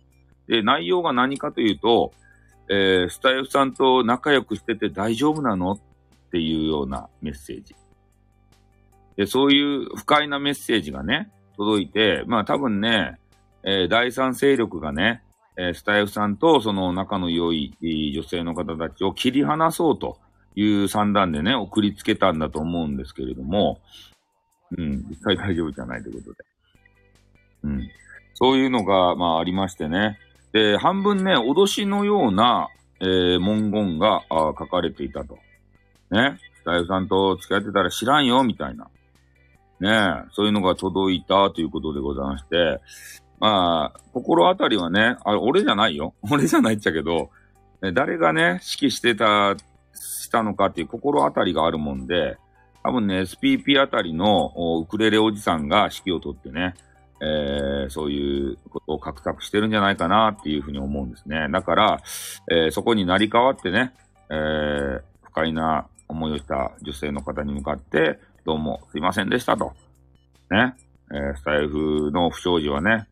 [0.48, 2.12] で、内容が何かというと、
[2.68, 5.78] え、スタイフさんと仲良くしてて大丈夫なのっ
[6.32, 7.76] ていうようなメッセージ。
[9.16, 13.18] で、そういう不快なメッセージがね、届いて、まあ多分ね、
[13.64, 15.22] えー、第三勢力がね、
[15.56, 20.18] えー、スタイフさんとその仲の良い女性の方たちを切り離そうと
[20.54, 23.80] いう算段でね、送りつけたんだと思うんですけれども、
[24.76, 26.44] うん、実際大丈夫じゃないということで。
[27.64, 27.90] うん。
[28.34, 30.18] そういうのが、まあありましてね。
[30.52, 32.68] で、半分ね、脅しのような、
[33.00, 35.38] えー、文言が書かれていたと。
[36.10, 36.38] ね。
[36.60, 38.88] スタイフさんと付き合ってたら知らんよ、みたいな。
[39.80, 42.80] ねえそういうのが届いたということでございまして、
[43.38, 46.14] まあ、心当たりはね、あれ、俺じゃないよ。
[46.30, 47.30] 俺じゃないっちゃけど、
[47.92, 49.54] 誰がね、指揮してた、
[49.92, 52.38] したのかっていう心当たりがあるもんで、
[52.82, 54.52] 多分ね、SPP あたりの
[54.82, 56.74] ウクレレおじさんが指揮を取ってね、
[57.20, 61.48] えー、そういうことを画策してるんじゃないかなっていうふうに思うんですね。
[61.50, 62.00] だから、
[62.50, 63.94] えー、そこになり変わってね、
[64.30, 69.72] えー、不快な思いをした女性の方に向かって、どうもすいませんでしたと。
[70.52, 70.76] ね。
[71.10, 73.08] えー、スタイフの不祥事はね、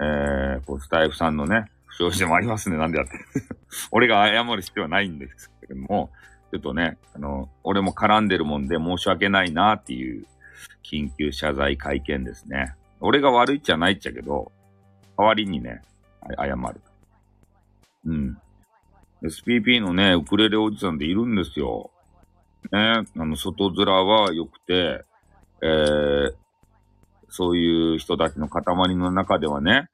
[0.00, 2.76] えー、こうスタイフさんのね、不祥事でもありますね。
[2.76, 3.12] なんでやって。
[3.92, 6.10] 俺が謝る必要はないんですけれども、
[6.50, 10.26] ちょっとね、あの、俺も絡んでるもんで申し訳ないなっていう
[10.82, 12.74] 緊急謝罪会見ですね。
[12.98, 14.50] 俺が悪いっちゃないっちゃけど、
[15.16, 15.82] 代わりにね、
[16.36, 16.80] 謝る。
[18.06, 18.38] うん。
[19.22, 21.92] SPP のね、ウクレレおじさんでいるんですよ。
[22.72, 25.04] ね、あの、外面は良くて、
[25.62, 26.34] えー、
[27.28, 29.88] そういう人たちの塊の中ではね、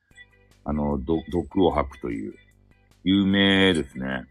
[0.64, 2.34] あの、毒を吐くという、
[3.04, 4.24] 有名ですね。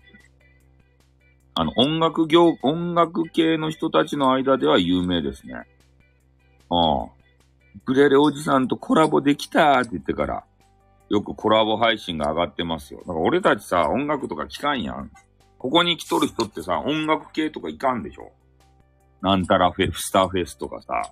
[1.56, 5.56] あの、音楽業、音楽系の人たちの間では有名ですね。
[6.70, 7.04] ああ。
[7.04, 10.44] ウクレレおじさんとコラボできたって言ってから、
[11.10, 13.00] よくコラボ配信が上がってますよ。
[13.02, 15.12] だから俺たちさ、音楽とか聞かんやん。
[15.60, 18.32] ここに来とる人ってさ、音楽系とかいかんでしょ？
[19.22, 21.12] なんたらフェ、スターフェスとかさ。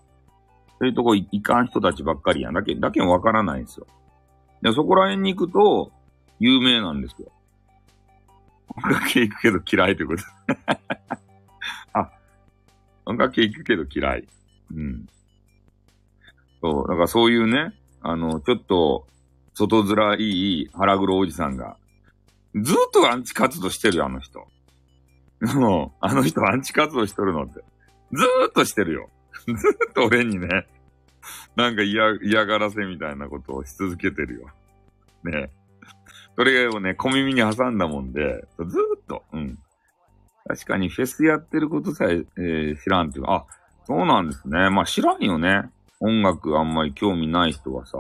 [0.80, 2.54] そういうとこいかん人たちばっかりやん。
[2.54, 3.88] だけ、だけわからないんですよ。
[4.62, 5.92] で、そこら辺に行くと、
[6.40, 7.32] 有名なんですよ。
[8.76, 10.24] 音楽系行くけど嫌いということ。
[11.94, 12.12] あ、
[13.06, 14.28] 音楽系行くけど嫌い。
[14.72, 15.08] うん。
[16.62, 19.08] そう、だからそういうね、あの、ちょっと、
[19.56, 21.78] 外面いい腹黒おじさんが、
[22.56, 24.48] ずっとアンチ活動してるよ、あの人。
[25.56, 27.64] もう、あの人アンチ活動しとるのって。
[28.14, 29.10] ずーっとしてるよ。
[29.46, 30.68] ずーっと俺にね、
[31.56, 34.48] なんか嫌、嫌がらせみたいなことをし続けてるよ。
[35.24, 35.52] ね。
[36.36, 38.72] それをね、小耳に挟んだもんで、ずーっ
[39.08, 39.58] と、うん。
[40.48, 43.46] 確かにフェスやってることさええー、知らんっていうか、あ、
[43.86, 44.70] そうなんですね。
[44.70, 45.70] まあ知らんよね。
[46.00, 47.98] 音楽あんまり興味ない人はさ。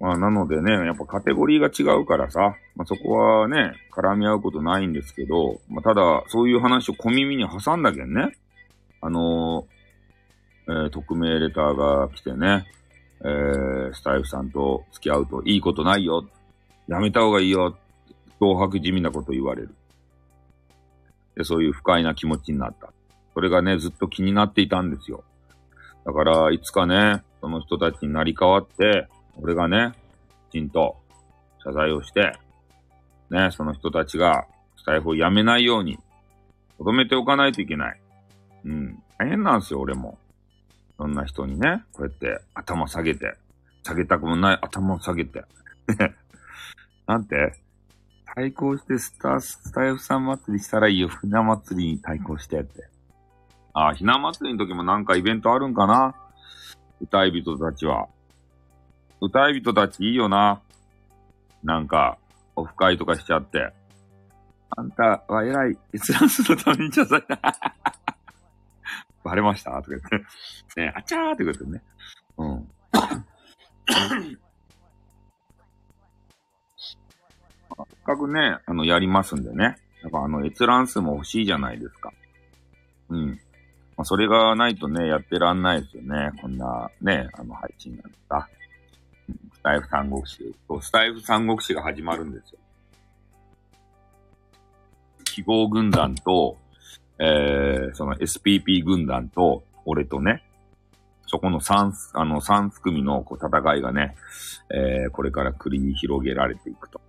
[0.00, 8.34] まあ、なのでね、やっぱカテゴリーが違うからさ、まあ、そこはね、絡み合うことないんですけど、まあ、ただ、そういう話を小耳に挟んだけんね、
[9.02, 12.66] あのー、えー、匿名レターが来てね、
[13.22, 16.26] えー、スタイフさんと付き合うといいことないよ。
[16.88, 17.76] やめた方がいいよ。
[18.40, 19.74] 脅迫地味なこと言われる。
[21.36, 22.90] で、そういう不快な気持ちになった。
[23.34, 25.24] それがね、ずっと気になっていたんですよ。
[26.06, 29.08] だから、いつかね、その人たちになり変わって、
[29.42, 29.92] 俺がね、
[30.50, 30.96] きちんと
[31.64, 32.32] 謝罪をして、
[33.30, 35.98] ね、その人たちがスタイフをやめないように、
[36.78, 38.00] 留めておかないといけない。
[38.64, 39.02] うん。
[39.18, 40.18] 大変なんですよ、俺も。
[40.96, 43.34] そんな人にね、こうやって頭下げて、
[43.82, 45.44] 下げたくもない頭を下げて。
[47.06, 47.54] なんて
[48.34, 51.08] 対抗してスタ、スタイフさん祭りしたらいいよ。
[51.08, 52.88] 船祭りに対抗してって。
[53.72, 56.14] ああ、ひな祭りの時もなんかイベントあるんかな？
[57.00, 58.08] 歌い人たちは。
[59.20, 60.62] 歌い人たちいいよな。
[61.62, 62.18] なんか、
[62.56, 63.72] オフ会とかしちゃって。
[64.70, 65.78] あんたは偉い。
[65.92, 67.38] 閲覧数のために謝罪だ。
[69.22, 69.70] バレました？
[69.82, 70.80] とか言って。
[70.80, 71.82] ねあちゃーってことね。
[72.38, 72.68] うん。
[77.68, 79.76] せっかくね、あの、やりますんでね。
[80.02, 82.12] やっぱあの、閲覧数も欲しいじゃないですか。
[83.10, 83.40] うん。
[83.96, 86.30] まあ、それがないとね、やってらんないですよね。
[86.40, 88.48] こんな、ね、あの、配信なんだ。
[89.60, 92.58] スタイフ三国志と、スタイフ三国志が始まるんですよ。
[95.24, 96.56] 記号軍団と、
[97.18, 100.42] えー、その SPP 軍団と、俺とね、
[101.26, 104.16] そこの三、あの、三組のこう戦いがね、
[104.70, 107.02] えー、これから繰り広げられていくと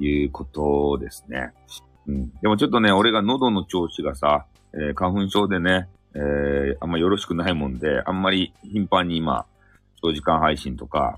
[0.00, 1.52] いうことですね。
[2.08, 2.32] うん。
[2.40, 9.46] でもちょっとね、俺が喉の調子がさ、えー花粉症でね、えーあんまよろしくないもんで、あんまり頻繁に今、
[10.02, 11.16] 長時間配信とか、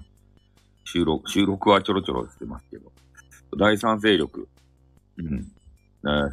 [0.84, 2.92] 収録、収録はちょろちょろしてますけど、
[3.58, 4.48] 第三勢力、
[5.18, 5.50] うん。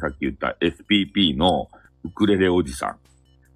[0.00, 1.68] さっき言った SPP の
[2.04, 2.98] ウクレレおじさん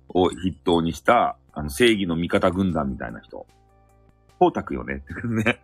[0.09, 3.47] を筆頭にした、あの、正義の味方軍団みたいな人。
[4.38, 5.61] 光沢よねってね。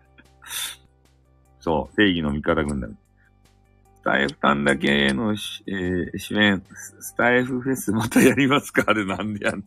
[1.60, 2.98] そう、正義の味方軍団。
[3.96, 6.62] スタイフさんだけの、えー主演、
[7.00, 8.84] スタイフフェスまたやりますか？
[8.88, 9.64] あれなんでやん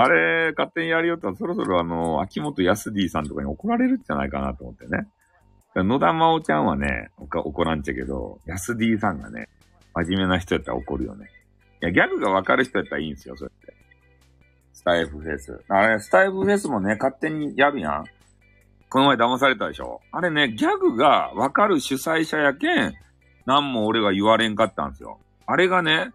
[0.00, 5.08] あれ、勝手にやりよったらそろそろあの、秋元康 D さんとかに怒られるんじゃないかなと思ってね。
[5.74, 9.48] 野田真央ちゃんはね、怒らんちゃけど、安 D さんがね、
[9.94, 11.26] 真面目な人やったら怒るよね。
[11.82, 13.76] いや、ギャグがわかる人やったらいいんですよ、そうやって。
[14.72, 15.64] スタイフフェス。
[15.68, 18.04] あれ、スタイフフェスもね、勝手にやるやん。
[18.90, 22.94] この前騙されたでしょあれね、ギャグがわかる主催者やけん、
[23.46, 25.18] なんも俺が言われんかったんですよ。
[25.46, 26.12] あれがね、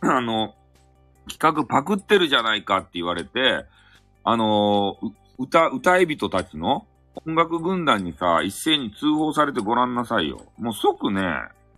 [0.00, 0.54] あの、
[1.28, 3.64] 企画パクってるじゃないかって言われて、
[4.24, 6.86] あのー歌、歌い人たちの
[7.26, 10.46] 音楽軍団にさ、一斉に通報されてごらんなさいよ。
[10.58, 11.22] もう即ね、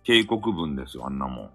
[0.03, 1.45] 警告文ですよ、あんなもん。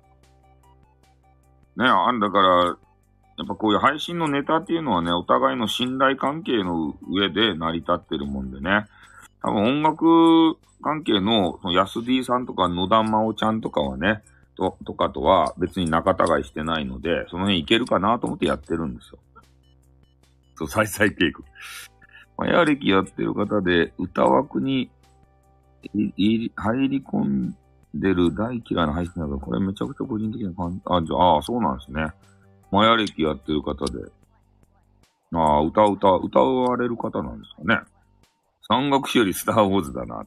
[1.76, 8.86] ねあんだから、やっぱこういう配信のネタっていうのはね、お互いの信頼関係の上で成り立ってるもんでね。
[9.43, 14.22] 多分音楽関係の、その安 D さんとか野田真央ちゃんとかはね、
[14.61, 19.19] と、とかとは別に仲違いしてないので、その辺いけるかなと思ってやってるんですよ。
[20.57, 21.49] そう、再々警告。
[22.37, 24.91] マヤ歴やってる方で歌枠に
[25.95, 26.13] 入
[26.89, 27.57] り込ん
[27.95, 30.81] でる大嫌いな配信だから、これめちゃくちゃ個人的な感じ。
[30.85, 32.09] あ、じゃあ、あ、そうなんですね。
[32.71, 34.05] マヤ歴やってる方で。
[35.33, 37.81] ああ、歌う歌、歌われる方なんですかね。
[38.69, 40.27] 山岳史よりスターウォーズだな。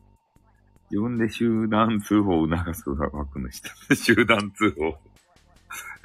[0.94, 3.68] 自分で集団通報を促す枠の人。
[3.96, 4.90] 集団通報。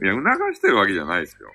[0.02, 1.50] いや、促してるわけじゃないですよ。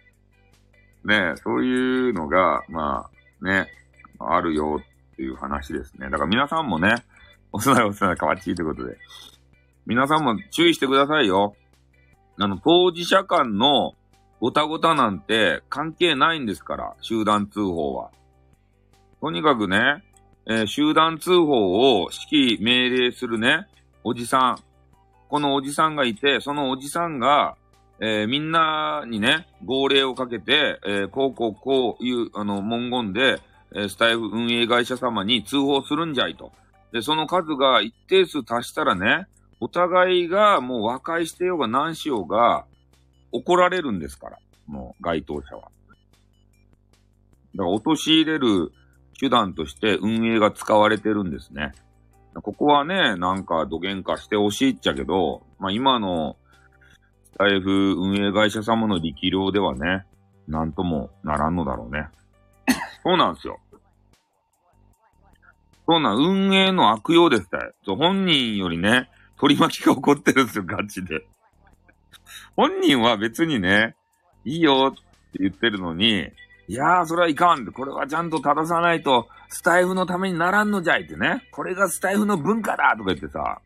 [1.04, 3.10] ねえ、そういうのが、ま
[3.42, 3.72] あ、ね、
[4.20, 6.12] あるよっていう話ですね。
[6.12, 6.94] だから皆さんもね、
[7.52, 9.00] おすなおすなかわちいということで。
[9.88, 11.56] 皆さんも注意してくださいよ。
[12.38, 13.94] あの、当事者間の
[14.40, 18.12] ごたごたなんて関係ないんですから、集団通報は。
[19.22, 20.04] とにかくね、
[20.46, 23.68] えー集団通報を指揮命令するね、
[24.04, 24.64] おじさん。
[25.30, 27.56] このおじさんがいて、そのおじさんが、
[28.00, 33.39] えーみんなにね、号令をかけて、えーこうこうこういう、あの、文言で、
[33.76, 36.52] えスタイフ運営会社様に通報するんじゃいと。
[36.91, 39.28] で、その数が一定数達したらね、
[39.62, 42.66] お互いがもう和解してようが何しようが、
[43.32, 44.38] 怒られるんですから。
[44.68, 45.62] もう、該当者は。
[47.56, 48.72] だから、陥れる
[49.20, 51.74] 手段として運営が使われてるんですね。
[52.36, 56.36] ここはね、なんか土幻化してほしいっちゃけど、まあ今の
[57.26, 60.05] スタイフ運営会社様の力量ではね、
[60.47, 62.07] なんともならんのだろうね。
[63.03, 63.59] そうなんですよ。
[65.86, 67.74] そうなん、運営の悪用ですたい。
[67.86, 71.26] 本人よりね、取り巻きが起こってるんですよ、ガチで。
[72.55, 73.95] 本人は別にね、
[74.45, 76.30] いいよって言ってるのに、
[76.68, 81.47] いやー、それはいかん、これはちゃんと正さないと、スタイフのためにならんのじゃいってね。
[81.51, 83.61] これがスタイフの文化だとか言ってさ、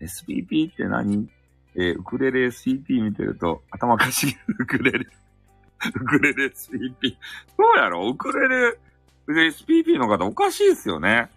[0.00, 1.28] SPP って何？
[1.76, 4.98] えーウクレレ SPP 見てると、頭かしげるウクレレ。
[5.94, 7.16] ウクレレ SPP。
[7.56, 8.08] そうやろ？
[8.08, 8.78] ウクレレ
[9.28, 11.30] SPP の方おかしいですよね。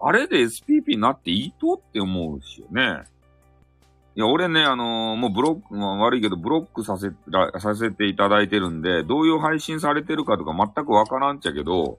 [0.00, 1.74] あれで SPP になっていいと？
[1.74, 3.04] って思うしよね。
[4.14, 7.10] いや、俺ね、あのーもうブロック、まあ、悪いけど、ブロックさせ、
[7.60, 11.98] させていただいてるんで、どういう配信されてるかとか全くわからんちゃけど、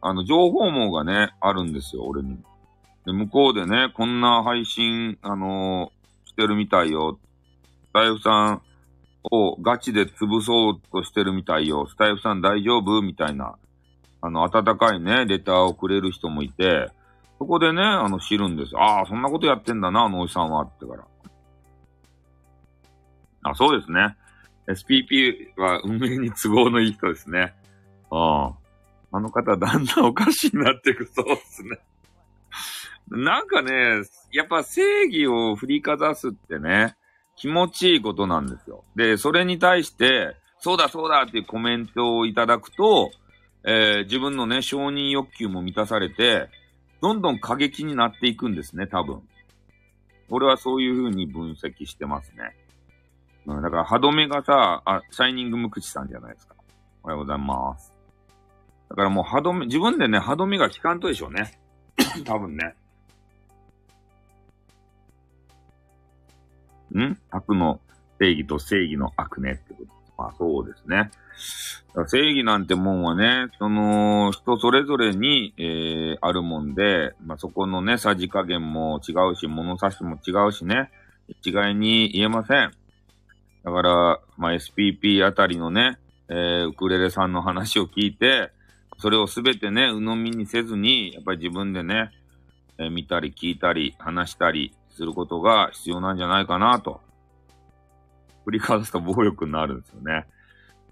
[0.00, 2.38] あの、情報網がね、あるんですよ、俺に。
[3.06, 7.18] で、向こうでね、こんな配信、あのーしてるみたいよ。
[7.90, 8.62] スタイフさん
[9.30, 11.86] をガチで潰そうとしてるみたいよ。
[11.86, 13.54] スタイフさん大丈夫みたいな。
[14.20, 16.90] あの、温かいね、レターをくれる人もいて、
[17.38, 18.76] そこでね、あの、知るんです。
[18.76, 21.04] ああ、そんなことやってんだな、あのおじさんは、ってから。
[23.42, 24.16] あ、そうですね。
[24.66, 27.54] SPP は運営に都合のいい人ですね。
[28.10, 28.18] うん。
[28.18, 31.78] あの方、だんだんおかしいなってくそうですね。
[33.08, 36.96] なんかね、やっぱ正義を振りかざすってね、
[37.36, 38.84] 気持ちいいことなんですよ。
[38.96, 43.10] で、それに対して、そうだそうだっていうコメントをいただくと、
[43.64, 46.48] えー、自分のね、承認欲求も満たされて、
[47.00, 49.22] どんどん過激になっていくんですね、多分。
[50.30, 52.56] 俺はそういう風に分析してますね。
[53.46, 56.54] うん、だから、歯止めがさ、あ、シャイニングムクチさんじゃないですか。
[57.02, 57.92] おはようございます。
[58.88, 61.58] だからもう歯止め、自分でね、歯止めが効かんとでしょうね。
[62.24, 62.74] 多分ね。
[66.94, 67.18] ん？
[67.30, 67.80] 悪の
[68.18, 69.93] 正義と正義の悪ねってこと。
[70.16, 71.10] まあそうですね。
[72.08, 80.90] 正義なんてもんはね、その、人それぞれに、えー、あるもんで、まあそこのね、さじ加減も違うし、物差しも違うしね、
[81.28, 82.72] 一概に言えません。
[83.64, 85.98] だから、まあ SPP あたりのね、
[86.28, 88.50] えー、ウクレレさんの話を聞いて、
[88.98, 92.10] それをすべてね、鵜呑みにせずに、やっぱり自分でね、
[92.78, 97.00] えー、見たり聞いたり話したりすることが必要なんじゃないかなと。
[98.44, 100.26] 振りかざすと暴力になるんですよね。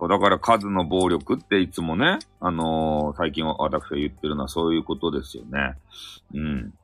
[0.08, 5.74] だから数の暴力っていつもね、あのー、最近私が言ってるのはそういうことですよね。
[6.34, 6.74] うん。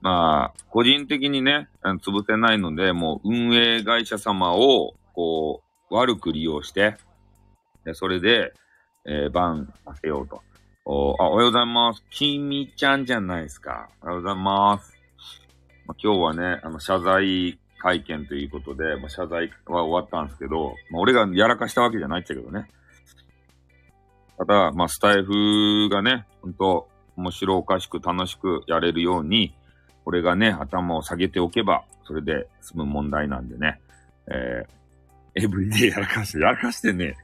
[0.00, 6.96] まあ、個人的にね、潰せないので、もう運営会社様を、こう、悪く利用して、
[7.84, 8.54] でそれで、
[9.04, 10.42] えー、バンさせようと。
[10.86, 12.02] おあ、おはようございます。
[12.10, 13.90] きみちゃんじゃないですか。
[14.00, 14.94] おはようございます。
[15.86, 22.70] まあ、今日はね、あの、謝罪会見ということで、まあ、謝罪は終わったんですけど、まあ、俺がやらかしたわけじゃないっちゃけどね。
[24.38, 29.54] ただ、まあ、スタイフがね、ほんと、面白おかしく楽しくやれるように、
[30.06, 33.80] 俺がね、頭を下げておけば、それで済む問題なんでね。
[34.28, 37.16] えー、エブリデイやらかして、やらかしてね。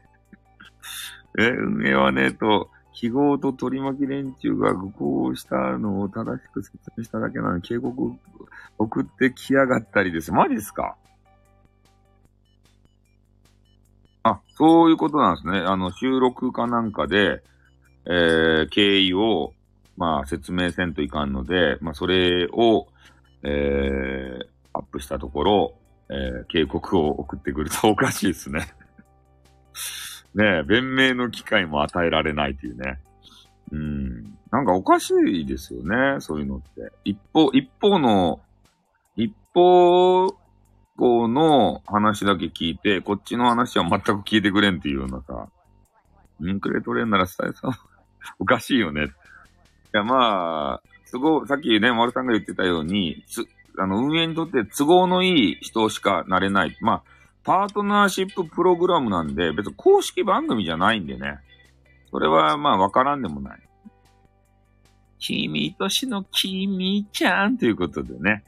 [1.39, 8.13] え、運営はね、と、記号と取り巻き連中が愚行したのを正しく説明しただけなのに、警告
[8.79, 10.33] 送ってきやがったりです。
[10.33, 10.97] マジですか？
[14.23, 15.59] あ、そういうことなんですね。
[15.59, 17.43] あの、収録かなんかで、
[18.07, 19.53] えー、経緯を、
[19.99, 22.89] まあ、説明せんといかんので、まあ、それを、
[23.43, 25.75] えー、アップしたところ、
[26.09, 28.75] えー、警告を送ってくるとおかしいですね
[30.37, 33.01] ね、弁明の機会も与えられないというね。
[33.73, 34.39] うん。
[34.51, 36.93] なんかおかしいですよね、そういうのって。
[37.05, 38.41] 一方、一方の、
[39.17, 40.29] 一方
[40.97, 45.49] 向の話だけ聞いて、こっちの話は全く聞いてくれんっていうようなさ、
[46.41, 47.73] インクレ取れんならスタイさん
[48.39, 49.05] おかしいよね。
[49.05, 49.09] い
[49.93, 53.47] や、まあ、すごい、さっきね、丸さんが言ってたように、つ、
[53.79, 56.77] あの、運営にとって都合のいい人しかなれない。
[56.83, 57.03] まあ、
[57.47, 61.39] パートナーシッププログラムなんで、別に公式番組じゃないんでね。
[62.11, 63.61] それはまあわからんでもない。
[65.21, 68.43] 君としの君ちゃんということでね。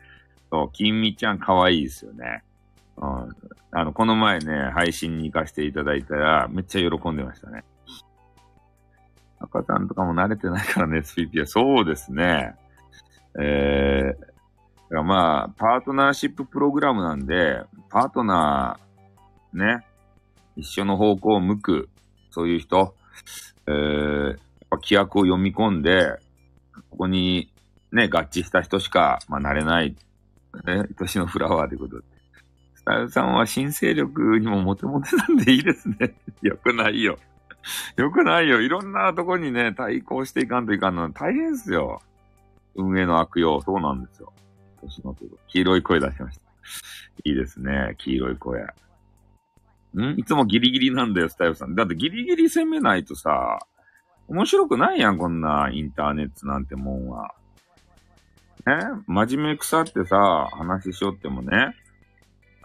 [0.51, 2.43] そう、君ちゃん可愛いですよね。
[2.97, 3.29] うん。
[3.71, 7.63] あの、この前ね、配信に行かせていただいたら、めっちゃ喜んでましたね。
[9.39, 11.47] 赤さんとかも慣れてないからね、SPP は。
[11.47, 12.57] そうですね。
[13.39, 18.88] えー、まあ、パートナーシッププログラムなんで、パートナー、
[19.53, 19.87] ね、
[20.57, 21.89] 一緒の方向を向く、
[22.31, 22.95] そういう人、
[23.67, 24.37] えー、やっ
[24.71, 26.19] ぱ規約を読み込んで、
[26.91, 27.53] ここに
[27.93, 29.97] ね、合致した人しか、まあ、なれない、
[30.67, 32.05] ね、愛しのフラワーということで。
[32.75, 36.15] スタイルさんは新勢力にもモテモテなんでいいですね。
[36.43, 37.19] よくないよ。
[37.97, 38.61] よくないよ。
[38.61, 42.01] いろんなとこにね、対抗していかんといかんの大変ですよ。
[42.75, 44.33] 運営の悪用、そうなんですよ。
[44.81, 46.43] 年のとこ黄色い声出しました。
[47.25, 48.67] いいですね、黄色い声。
[49.95, 50.19] ん？
[50.19, 51.75] いつもギリギリなんだよ、スタイルさん。
[51.75, 53.59] だってギリギリ攻めないとさ、
[54.29, 57.35] 面白くないやん、こんなインターネットなんてもんは。
[58.67, 58.75] ね？
[59.07, 61.75] 真面目腐ってさ、話しよってもね、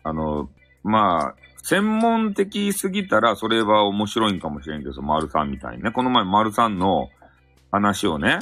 [0.03, 0.49] あの、
[0.83, 5.91] まあ、専門的すぎたらそれは面白いんかもしれんけど、丸さんみたいにね。
[5.91, 7.07] この前丸さんの
[7.71, 8.39] 話をね、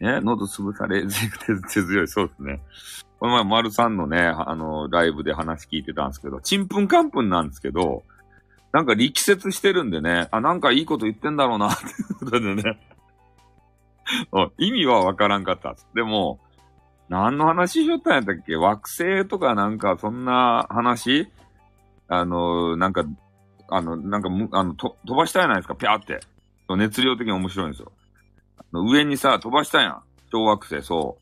[0.00, 2.60] ね、喉潰され、 手強い、そうですね。
[3.20, 8.02] この前、丸さんのね、あの、ライブで話聞いてたんですけど、ちんぷんかんぷんなんですけど、
[8.72, 11.84] なんか力説してるんでね、あ、なんかいいこと言ってんだろうな、って
[12.18, 12.80] ことでね。
[14.58, 15.88] 意味はわからんかったです。
[15.94, 16.40] でも、
[17.08, 18.56] 何の話しよったんやったっけ？
[18.56, 21.28] 惑星とかなんかそんな話？
[22.08, 23.04] あの、なんか、
[23.70, 26.20] あの、なんかむ、あの、と飛ばしたやないですか、ぴゃーって。
[26.76, 27.92] 熱量的に面白いんですよ。
[28.74, 30.02] の上にさ、飛ばしたやん。
[30.32, 31.16] 小惑星、そ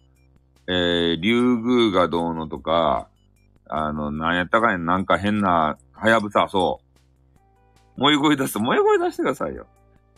[0.66, 0.73] う。
[0.73, 3.09] えー、竜宮がどうのとか、
[3.69, 6.81] あの、なんやったかいなんか変な、はやぶさ、そ
[7.97, 8.01] う。
[8.01, 9.66] 燃え声出すと、燃え声出してくださいよ。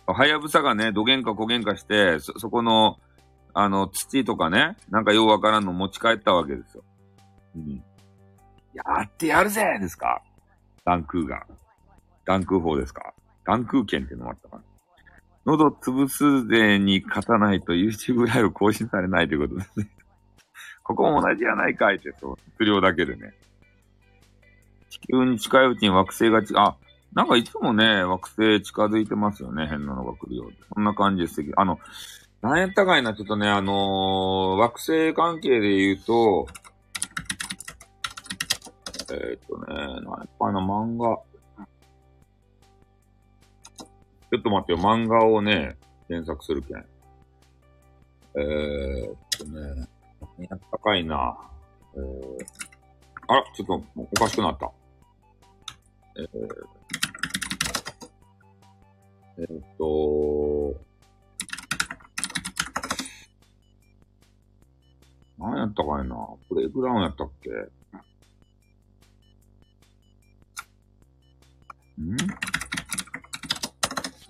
[0.07, 2.99] はやぶさがね、どげんかこげんかして、そ、そこの、
[3.53, 6.85] あの、土とかね、なんかようわからんの持ち帰ったわけですよ。
[7.57, 7.83] うん。
[8.75, 10.23] やってやるぜですか？
[10.85, 11.47] ダンクーが。
[12.25, 13.13] ダンクー法ですか？
[13.45, 14.63] ダンクー剣っていうのもあったかな。
[15.47, 19.91] 喉潰すでに勝たないと YouTube ライブ更新されないということですね。
[20.83, 23.35] ここも同じやないかいって、そう、質量だけでね。
[24.89, 26.77] 地球に近いうちに惑星がち、あ、
[27.13, 29.67] なんかいつもね、惑星近づいてますよね。
[29.69, 30.57] 変なのが来るようで。
[30.75, 31.79] そんな感じですあの、
[32.41, 36.47] なんやったかいな、ちょっとね、あのー、惑星関係で言うと、
[39.13, 41.19] えー、っとね、なんやったかな、漫画。
[44.35, 45.79] ちょっと待ってよ、漫画をね、
[46.09, 46.79] 検索するけん。
[48.37, 49.87] えー、っとね、
[50.39, 51.39] やったかいな。
[51.95, 52.47] えー、
[53.29, 54.73] あら、ちょっとおかしくなった。
[56.17, 56.27] えー、
[59.39, 60.75] えー、っと、
[65.39, 66.17] 何やったかいな。
[66.51, 67.51] ブレイクダウンやったっけ？
[72.03, 72.17] ん？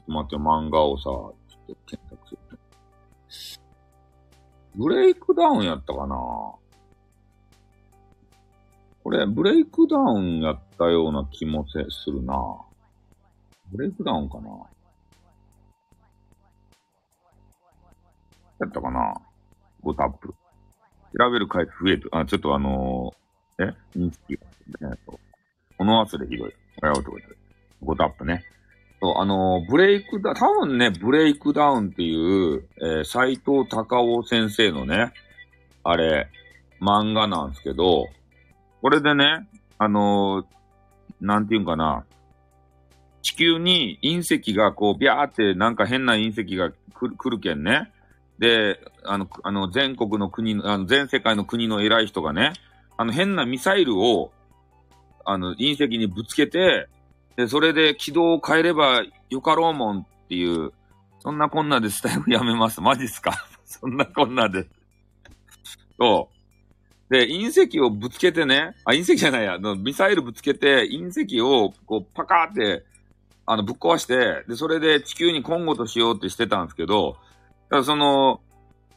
[0.04, 2.38] っと待って、漫画をさ、ちょっと検索する
[4.76, 6.16] ブレイクダウンやったかな？
[9.04, 12.34] これ、ブレイクダウンやったような気もせするな。
[13.70, 14.48] ブレイクダウンかな？
[18.60, 19.14] やったかな
[19.84, 20.34] ?5 タップ。
[21.16, 23.74] 調べる回数増えて、あ、ちょっとあのー、え？
[23.96, 24.38] 認識
[24.80, 24.98] が、ね、
[25.78, 26.54] 物忘れひどい。
[26.82, 27.24] あやうとこで。
[27.84, 28.42] 5タップね。
[29.00, 35.12] そう、あの、ブレイクダウン、多分ね、ブレイクダウンっていう、えー、斎藤隆夫先生のね、
[35.82, 36.30] あれ、
[36.80, 38.06] 漫画なんですけど、
[38.80, 39.48] これでね、
[39.78, 40.46] あのー、
[41.20, 42.04] なんていうんかな、
[43.22, 47.90] 地球に隕石がこう、ビャーってなんか変な隕石が来るるけんね。
[48.38, 52.52] で、あの、あの、全国の国、あの、全世界の国の偉い人がね、
[52.96, 54.32] あの、変なミサイルを、
[55.24, 56.88] あの、隕石にぶつけて、
[57.36, 60.72] で、それで軌道を変えればよかろうもんっていう、
[61.20, 62.80] そんなこんなでスタイルやめます。
[62.82, 63.32] マジっすか？
[63.64, 64.66] そんなこんなで。
[65.98, 66.28] そ
[67.10, 67.12] う。
[67.12, 72.84] で、隕石をぶつけてね、あ、隕石じゃないや、ミサイルぶつけて、隕石をこうパカーって、
[73.46, 77.16] あの、ぶっ壊して、で、それで地球に今後としようってしてたんですけど、
[77.68, 78.40] ただその、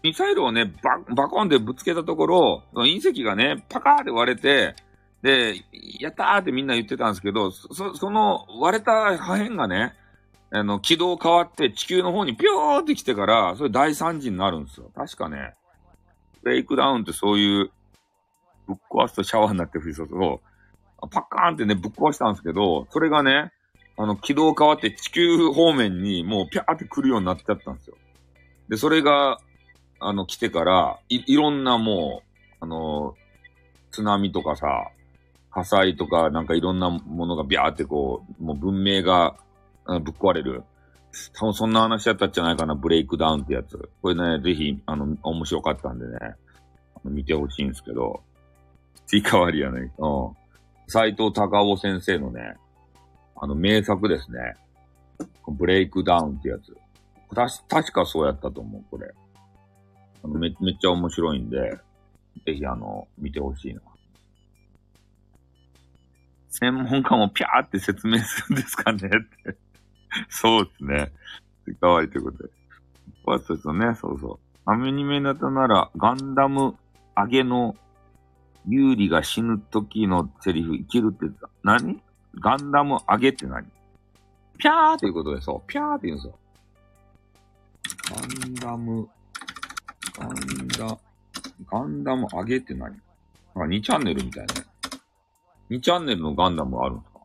[0.04, 4.76] ミサイルをね、バ、バコンでぶつけたところ、隕石がね、パカーって割れて、
[5.22, 5.56] で、
[5.99, 9.94] やったーってみんな言ってたんですけど、そ、その割れた破片がね、
[10.52, 14.91] あの、軌道変わって地球の方にピョーって来てから、それ大惨事になるんですよ。
[14.95, 15.56] 確かね、
[16.44, 17.72] ブレイクダウンってそういう、
[18.68, 20.18] ぶっ壊すとシャワーになって降り注ぐ
[21.10, 23.52] パッカーンってね、ぶっ壊したんですけど、それがね、
[23.98, 27.98] あの、軌道変わって地球方面にもうピャーって来るようになっちゃったんですよ。
[28.69, 29.39] で、それが、
[29.99, 33.15] あの、来てから、い、いろんなもう、あの、
[33.91, 34.91] 津波とかさ、
[35.52, 39.36] 火災とか、なんかいろんなものがビャーってこう、もう文明が
[39.86, 40.64] ぶっ壊れる。
[41.34, 43.90] 多分そんな話だったんじゃないかな、ブレイクダウンってやつ。
[44.02, 46.18] これね、ぜひ、あの、面白かったんでね、
[46.95, 48.22] あの見てほしいんですけど、
[49.07, 50.32] 追加割やね、うん。
[50.88, 52.56] 斎藤隆夫先生のね、
[53.36, 54.56] あの、名作ですね。
[55.48, 56.76] ブレイクダウンってやつ。
[57.34, 59.14] たし、確かそうやったと思う、これ。
[60.24, 61.78] あのめ、めっちゃ面白いんで、
[62.45, 63.82] ぜひあの、見てほしいな。
[66.60, 69.56] 専門家もピャーって説明するんですかねって。
[70.30, 71.12] そうですね。
[71.80, 72.50] かわいいということで。
[73.24, 73.96] こうですよね。
[73.96, 74.40] そうそう。
[74.66, 76.76] アメニメネタなら、ガンダム
[77.16, 77.76] 上げの
[78.68, 81.26] 有利が死ぬ時のセリフ、生きるって
[81.64, 82.02] 何？
[82.40, 83.66] ガンダム上げって何？
[84.58, 85.68] ピャーっていうことでそう。
[85.68, 86.40] ピャーって言うんですよ。
[88.10, 88.18] ガ
[88.48, 89.08] ンダム、
[90.18, 90.98] ガンダ、
[91.72, 92.82] ガンダム上げって何？
[93.56, 94.54] なんか2チャンネルみたいな。
[95.69, 97.19] 2チャンネルのガンダムあるんですか？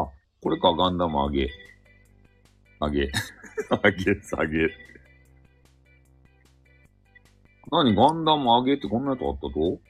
[0.00, 0.08] あ、
[0.42, 1.50] これか、ガンダム上げ。
[2.80, 3.10] 上げ。
[3.82, 4.68] 上げ、下げ。
[7.70, 9.80] 何ガンダム上げってこんなやつあったとこ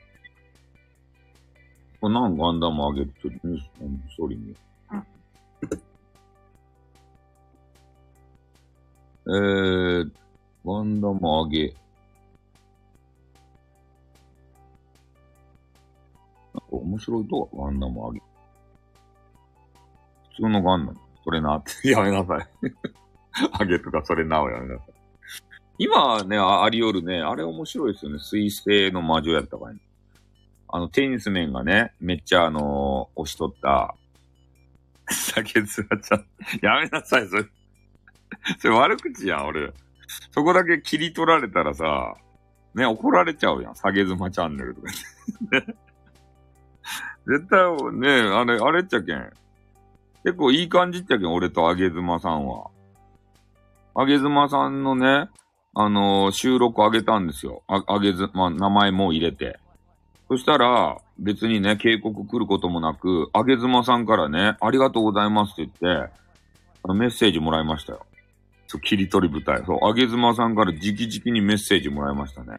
[2.02, 3.64] れ何ガンダム上げってちょっとニュース、
[4.12, 4.56] ストーリーに。
[9.28, 10.12] えー、
[10.64, 11.74] ガンダム上げ。
[16.70, 18.20] 面白いとガンダム上げ。
[20.30, 20.98] 普通のガンダム。
[21.24, 21.88] それなって。
[21.90, 22.48] やめなさい。
[23.60, 24.94] 上げとかそれなをやめなさい。
[25.78, 28.18] 今ね、ありよるね、あれ面白いですよね。
[28.18, 29.76] 水星の魔女やったかい、
[30.68, 33.94] あの、テニス面がね、めっちゃあのー、押しとった、
[35.10, 36.26] 酒津ちゃん、
[36.62, 37.44] やめなさい、それ。
[38.58, 39.72] それ悪口やん、俺。
[40.30, 42.14] そこだけ切り取られたらさ、
[42.74, 43.74] ね、怒られちゃうやん。
[43.74, 44.88] 下げ妻チャンネルとか
[47.26, 49.32] 絶対、ね、あれ、あれっちゃけん。
[50.24, 52.70] 結構いい感じっちゃけん、俺とあげ妻さんは。
[53.94, 55.28] あげ妻さんのね、
[55.74, 57.62] あのー、収録あげたんですよ。
[57.66, 59.58] あ、あげず、まあ、名前も入れて。
[60.28, 66.12] そしたら、別にね、警告来ることもなく、あげずまさんからね、ありがとうございますって言って、
[66.82, 68.06] あのメッセージもらいましたよ。
[68.68, 69.64] そう、切り取り舞台。
[69.66, 72.56] そう、あげずまさんから直々にメッセージもらいましたね。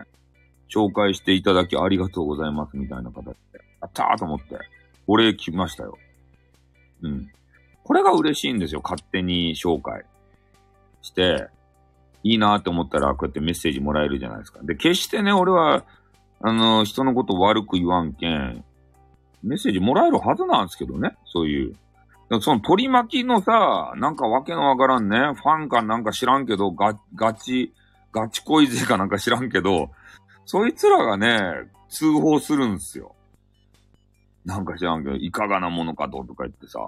[0.74, 3.67] 紹介していただきありがとうございますみたいな形で。
[3.88, 4.60] ったーと思って、
[5.08, 5.98] お礼来ましたよ。
[7.02, 7.32] うん。
[7.84, 8.82] これが嬉しいんですよ。
[8.84, 10.04] 勝手に紹介
[11.02, 11.48] して、
[12.24, 14.60] いいなーって思ったら、こうやってメッセージもらえるじゃないですか。
[14.64, 15.86] で、決してね、俺は、
[16.42, 18.64] あの、人のこと悪く言わんけん、
[19.44, 21.16] メッセージもらえるはずなんですけどね。
[21.26, 21.76] そういう。
[22.42, 27.74] その取り巻きのさ、なんかわけのわからんね、ファンかなんか知らんけど、ガガチ、
[28.12, 29.92] ガチ恋勢かなんか知らんけど、
[30.46, 31.40] そいつらがね、
[31.90, 33.16] 通報するんすよ。
[34.48, 36.80] なんか知らんけど、いかがなものかととか言ってさ、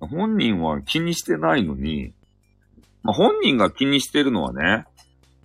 [0.00, 2.12] 本人は気にしてないのに、
[3.02, 4.84] まあ、本人が気にしてるのはね、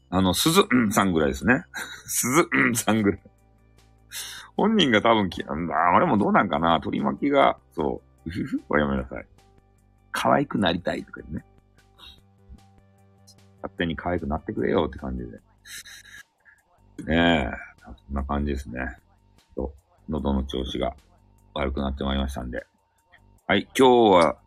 [0.10, 1.64] あの、鈴んさんぐらいですね。
[2.06, 2.42] 鈴
[2.72, 3.22] んさんぐらい。
[4.58, 9.26] 本人が多分き、あれもどうなんかな取り巻きが、そう、うふふおやめなさい。
[10.12, 11.46] 可愛くなりたいとかね。
[13.62, 17.06] 勝手に可愛くなってくれよって感じで。
[17.06, 17.52] ねえ、
[17.86, 18.98] そんな感じですね。
[20.12, 20.94] 喉の調子が
[21.54, 22.66] 悪くなってまいりましたんで。
[23.48, 24.38] はい、今日は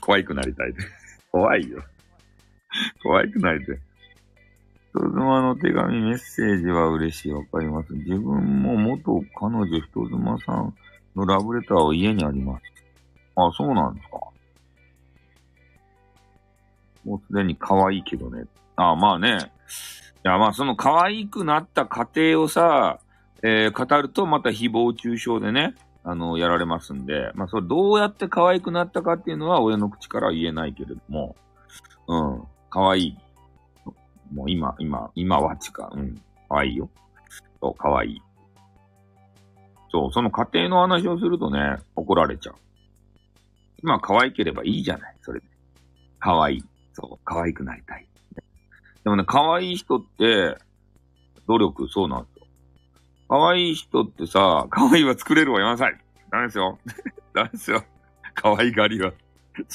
[0.00, 1.20] 可愛くなりたいです。
[1.30, 1.82] 怖いよ。
[3.02, 3.78] 可愛くなりたい。
[4.94, 7.32] 人妻の手紙、メッセージは嬉しい。
[7.32, 7.92] わかります。
[7.92, 10.74] 自分も元彼女人妻さん
[11.16, 12.62] のラブレターは家にあります。
[13.36, 14.18] あ、そうなんですか。
[17.04, 18.44] もうすでに可愛いけどね。
[18.76, 19.38] あ、まあね。
[20.24, 23.00] いや、まあその可愛くなった過程をさ、
[23.42, 25.74] えー、語るとまた誹謗中傷でね、
[26.04, 31.36] あの、やられますんで、まあそれどうやって可愛くなったかっていうのは親の口からは言えないけれども、
[32.08, 33.18] うん、可愛い
[34.32, 36.88] もう今、今、今はちか、うん、可愛いよ。
[37.60, 38.22] そう、可愛い。
[39.90, 42.54] そう、その家庭の話をするとね、怒られちゃう。
[43.82, 45.46] 今可愛ければいいじゃない、それで。
[46.18, 46.64] 可愛い。
[46.94, 48.08] そう、可愛くなりたい。
[49.04, 50.56] でもね、可愛い人って、
[51.46, 52.26] 努力、そうなん。
[53.32, 55.98] 可愛い人ってさ、可愛いは作れるわ、やめなさい。
[56.30, 56.78] ダメですよ。
[57.32, 57.82] ダメですよ。
[58.34, 59.10] 可愛がりは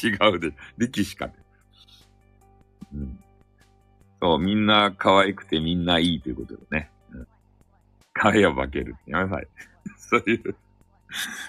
[0.03, 0.53] 違うで。
[0.77, 1.33] 力士かで。
[2.93, 3.19] うん。
[4.21, 6.91] そう、みんな可愛くてみんないいということでね。
[7.11, 7.27] うん。
[8.13, 8.95] 可愛いは化ける。
[9.07, 9.47] やめなさい。
[9.97, 10.55] そういう、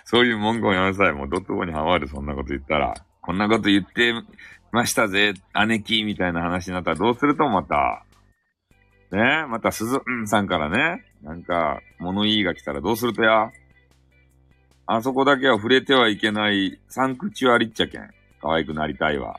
[0.06, 1.12] そういう文言やめなさい。
[1.12, 2.94] もうドットボにハマる、そんなこと言ったら。
[3.20, 4.14] こんなこと言って
[4.72, 5.34] ましたぜ、
[5.66, 8.02] 姉貴みたいな話になったらどうするとまた？
[9.12, 11.04] ねまた鈴、んさんからね。
[11.22, 13.50] なんか、物言いが来たらどうするとや？
[14.86, 18.10] あそこだけは触れてはいけないサンクチュアリッチャケン。
[18.40, 19.36] 可愛くなりたいわ。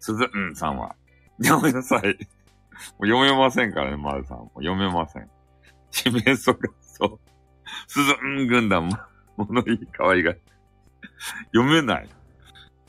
[0.00, 0.94] 鈴、んさんは。
[1.38, 2.02] やめなさい。
[2.02, 4.38] もう読めませんからね、マルさん。
[4.38, 5.28] もう読めません。
[6.06, 7.20] 指名そが、そう。
[7.88, 8.96] スズン軍団も、
[9.36, 10.34] 物いい可愛が
[11.52, 12.08] 読めない。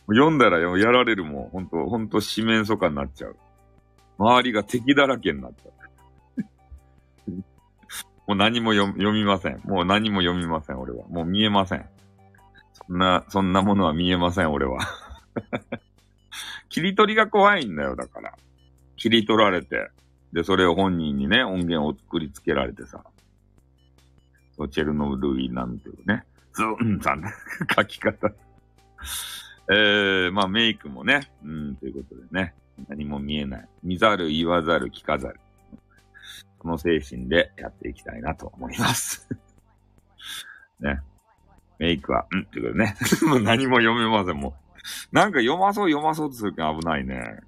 [0.08, 1.50] 読んだらやられるもん。
[1.50, 3.36] ほんと、ほんと四面楚歌になっちゃう。
[4.18, 5.74] 周りが敵だらけになっちゃう。
[8.28, 9.62] もう何も読みません。
[9.66, 11.08] もう何も読みません、俺は。
[11.08, 11.86] もう見えません。
[12.74, 14.80] そんな、そんなものは見えません、俺は。
[16.70, 18.34] 切り取りが怖いんだよ、だから。
[18.96, 19.90] 切り取られて、
[20.34, 23.04] で、それを本人にね、音源を作りつけられてさ、
[24.58, 27.24] そうチェルノブイなんていうね、ズーンさん、
[27.76, 28.32] 書き方。
[29.70, 32.54] えー、まあメイクもね、うん、ということでね、
[32.88, 33.70] 何も見えない。
[33.84, 35.40] 見ざる、言わざる、聞かざる。
[36.66, 39.30] この精神でやっていきたいなと思います。
[40.82, 41.00] ね。
[41.78, 42.96] メイクは、ん、ということね。
[43.30, 44.56] もう何も読めません、も
[45.12, 45.16] う。
[45.16, 47.40] なんか読まそう読まそうとするけど危ないね。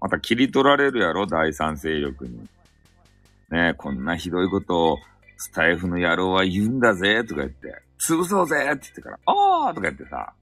[0.00, 2.48] また切り取られるやろ、第三勢力に。
[3.50, 4.98] ね、こんなひどいことを
[5.36, 10.32] スタイフの野郎は言うんだぜ、とか言って、潰そうぜって言ってから、あーとか言ってさ、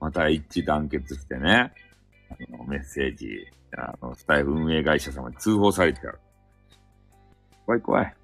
[0.00, 1.72] また一致団結してね、
[2.28, 3.28] あの、メッセージ、
[3.76, 6.18] あの、スタイフ運営会社様に通報されちゃう。
[7.66, 8.14] 怖い怖い。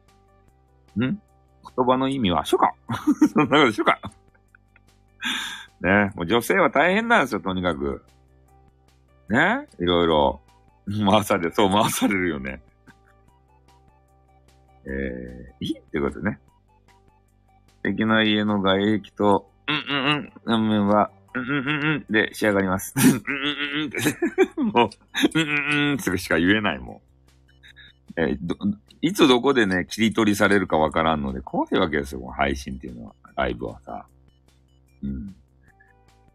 [1.01, 1.01] ん？
[1.01, 1.21] 言
[1.87, 2.75] 葉の意味は、書か
[3.33, 4.01] そんなこと書か
[5.81, 8.05] ねもう女性は大変なんですよ、とにかく。
[9.29, 9.69] ね？
[9.79, 10.41] いろいろ。
[11.11, 12.63] 回され、そう、回されるよね。
[14.87, 16.41] えー、いいってことね。
[17.77, 22.95] 素敵な家の外壁と、うんうんうん、面は、うんうんうんうんで仕上がります。
[22.97, 23.21] うんうん
[23.83, 23.99] うんって、
[24.63, 27.08] もう、うんうんうんってしか言えないもん。
[28.19, 28.57] えー、ど、
[29.01, 34.07] いつどこでね、切り取りされるかわからんので、怖いわけですよ、この配信っていうのは、ライブはさ。
[35.05, 35.35] うん。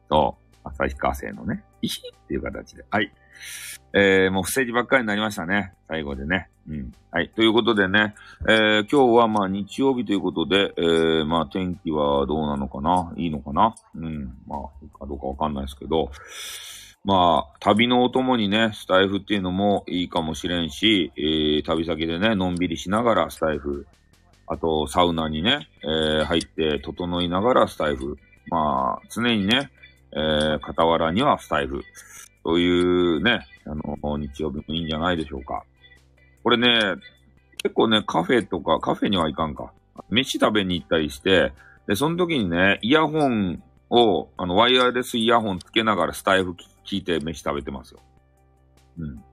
[0.10, 2.86] そう、旭川製のね、いひっていう形で。
[2.90, 3.14] はい。
[3.96, 5.74] えー、もう不正字ばっかりになりましたね。
[5.88, 6.50] 最後でね。
[6.68, 6.94] うん。
[7.12, 7.30] はい。
[7.30, 8.16] ということでね、
[8.48, 13.12] えー、今日はまあ日曜日ということで、えー、まあ天気はどうなのかな？
[13.18, 13.76] いいのかな？
[13.96, 14.36] うん。
[14.48, 16.10] まあ、かどうかわかんないですけど、
[17.06, 23.86] まあ、旅のお供にね、スタイフっていうのもいいかもしれんし、えー、旅先でね、のんびりしながらスタイフ、
[24.48, 28.18] あと、サウナにね、えー、入って整いながらスタイフ。
[28.50, 29.70] まあ、常にね、
[30.12, 31.84] えー、傍らにはスタイフ。
[32.46, 33.76] そういうね、あ
[34.06, 35.64] の、日曜日もいいんじゃないでしょうか。
[36.44, 36.96] これね、
[37.64, 39.72] 結構ね、カフェとか、カフェには行かんか。
[40.10, 41.54] 飯食べに行ったりして、
[41.88, 48.00] で、その時にね、イヤホンを、あの、ワイヤレスイヤホンつけながらスタイフ聞聞いて飯食べてますよ。
[49.00, 49.24] うん。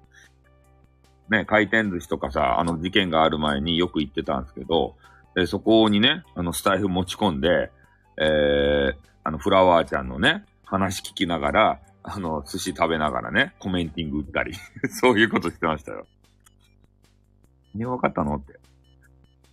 [1.31, 4.97] ね、回転寿司とかさ、あの事件がある前によく行ってたんですけど、
[5.35, 7.71] で、そこにね、あの、スタイフ持ち込んで、
[8.21, 14.55] えー、あの、フラワーちゃんのね、話聞きながら、あの、寿司食べながらね、コメンティング打ったり
[14.91, 16.07] そういうことしてましたよ。
[17.75, 18.59] 何が分かったのって。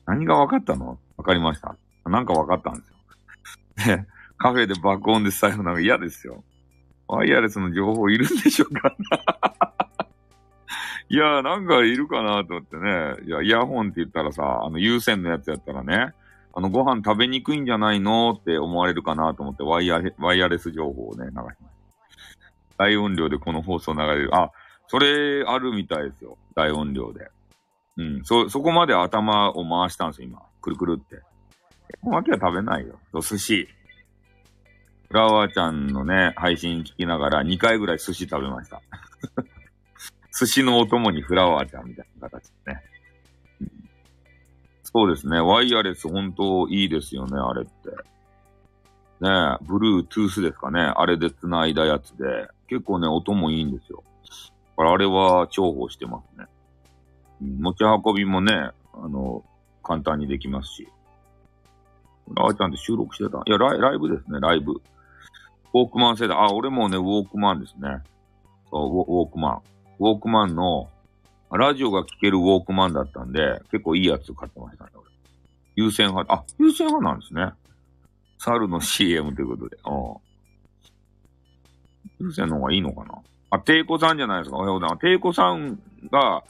[0.06, 0.98] 何が分かったの？
[1.18, 1.76] 分かりました。
[2.06, 2.86] なんか分かったんで
[3.84, 4.06] すよ。
[4.38, 6.44] カフェで爆音で財布なんか嫌ですよ。
[7.08, 8.96] ワイヤレスの情報いるんでしょうか？
[11.10, 13.16] いや、なんかいるかなと思ってね。
[13.26, 16.14] いや、イヤホンって言ったらさ、あの、有線のやつやったらね、
[16.54, 21.58] あの、ご飯食べにくいんじゃないのって思われるかなと思って、ワイヤレ、ワイヤレス情報をね、流します。
[22.78, 24.36] 大音量でこの放送流れる。
[24.36, 24.52] あ、
[24.88, 26.38] それあるみたいですよ。
[26.56, 27.32] 大音量で。
[27.98, 28.26] うん。
[28.26, 30.42] そ、そこまで頭を回したんですよ、今。
[30.62, 31.22] くるくるって。
[32.02, 33.00] このわけは食べないよ。
[33.14, 33.68] お寿司。
[35.10, 38.82] フラワーちゃんのね、配信聞きながら2回ぐらい寿司食べました。
[40.38, 42.82] 寿司のお供にフラワーちゃんみたいな形でね。
[44.84, 45.40] そうですね。
[45.40, 47.90] ワイヤレス本当いいですよね、あれって。
[49.20, 50.82] ねブルートゥースですかね。
[50.82, 52.50] あれで繋いだやつで。
[52.68, 54.04] 結構ね、音もいいんですよ。
[54.76, 56.46] だからあれは重宝してますね。
[57.40, 59.44] 持ち運びもね、あの、
[59.84, 60.88] 簡単にできますし。
[62.34, 64.82] ラワーちゃんって収録してたいやライ、ライブですね、ライブ。
[65.74, 66.38] ウォークマン世代。
[66.38, 68.04] あ、俺もね、ウォークマンですね。
[68.70, 69.62] そうウォ、ウォークマン。
[70.00, 70.90] ウォークマンの、
[71.52, 75.04] ラジオが聴けるウォークマンだったんで、結構いいやつ買ってましたね、俺。
[75.76, 77.52] 優先派、あ、優先派なんですね。
[78.40, 79.78] 猿の CM ということで。
[79.86, 79.90] う
[82.24, 82.28] ん。
[82.28, 83.20] 優先の方がいいのかな
[83.50, 84.58] あ、テイコさんじゃないですか。
[84.58, 85.02] おはようございます。
[85.02, 85.80] テイコさん
[86.12, 86.44] が、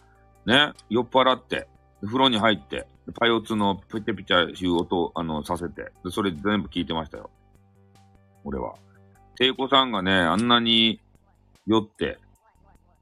[0.45, 1.68] ね、酔っ払って、
[2.03, 2.88] 風呂に入って、
[3.19, 7.30] パイオツのペテピチャいう音、あの、させて、それ全部聞いてましたよ。
[8.44, 8.76] 俺は。
[9.38, 10.99] テイコさんがね、あんなに
[11.68, 12.18] 酔って、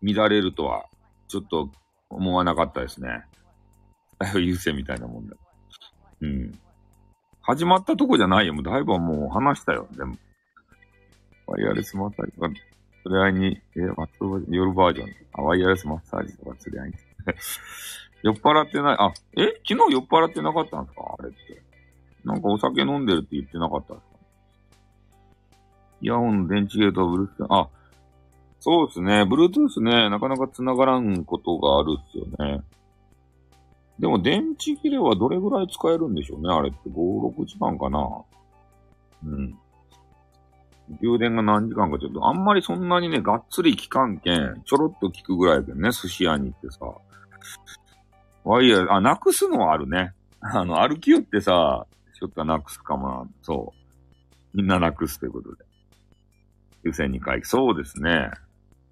[0.03, 0.85] 乱れるとは、
[1.27, 1.69] ちょっと
[2.09, 3.23] 思わなかったですね。
[4.35, 5.35] 優勢みたいなもんだ。
[6.21, 6.59] うん。
[7.41, 8.53] 始まったとこじゃないよ。
[8.53, 9.87] もうだいぶもう話したよ。
[9.91, 10.19] 全部。
[11.47, 12.55] ワイヤレスマッサージとか、連
[13.05, 13.79] れ合いに、え、
[14.49, 15.15] 夜バージョン。
[15.33, 16.95] あ、ワイヤレスマッサージとか連れ合いに。
[18.23, 18.95] 酔っ払ってない。
[18.99, 19.61] あ、え？
[19.67, 21.15] 昨日酔っ払ってなかったんですか？
[21.17, 21.61] あれって。
[22.23, 24.14] なんかお酒飲んでるって言ってなかったんですか
[26.01, 27.67] イヤホンの電池ゲートはブルース、あ、
[28.59, 29.23] そうですね。
[29.23, 32.61] Bluetooth ね、なかなか繋がらんことがあるっすよね。
[33.99, 38.23] でも電池切れはどれぐらい使えるんでしょうねあれって5、6時間かな
[39.25, 39.57] うん。
[41.01, 46.79] 充電が何時間かちょっと、あんまりそんなにね、がっつり期間券、ちょろっと聞くぐらいでね、寿司屋に行ってさ。
[48.43, 50.13] ワイヤー、あ、なくすのはあるね。
[50.41, 51.87] あの、歩きよってさ、
[52.19, 53.27] ちょっとなくすかもな。
[53.41, 54.57] そう。
[54.57, 55.65] みんななくすということで。
[56.85, 57.41] 優先に回。
[57.43, 58.29] そうですね。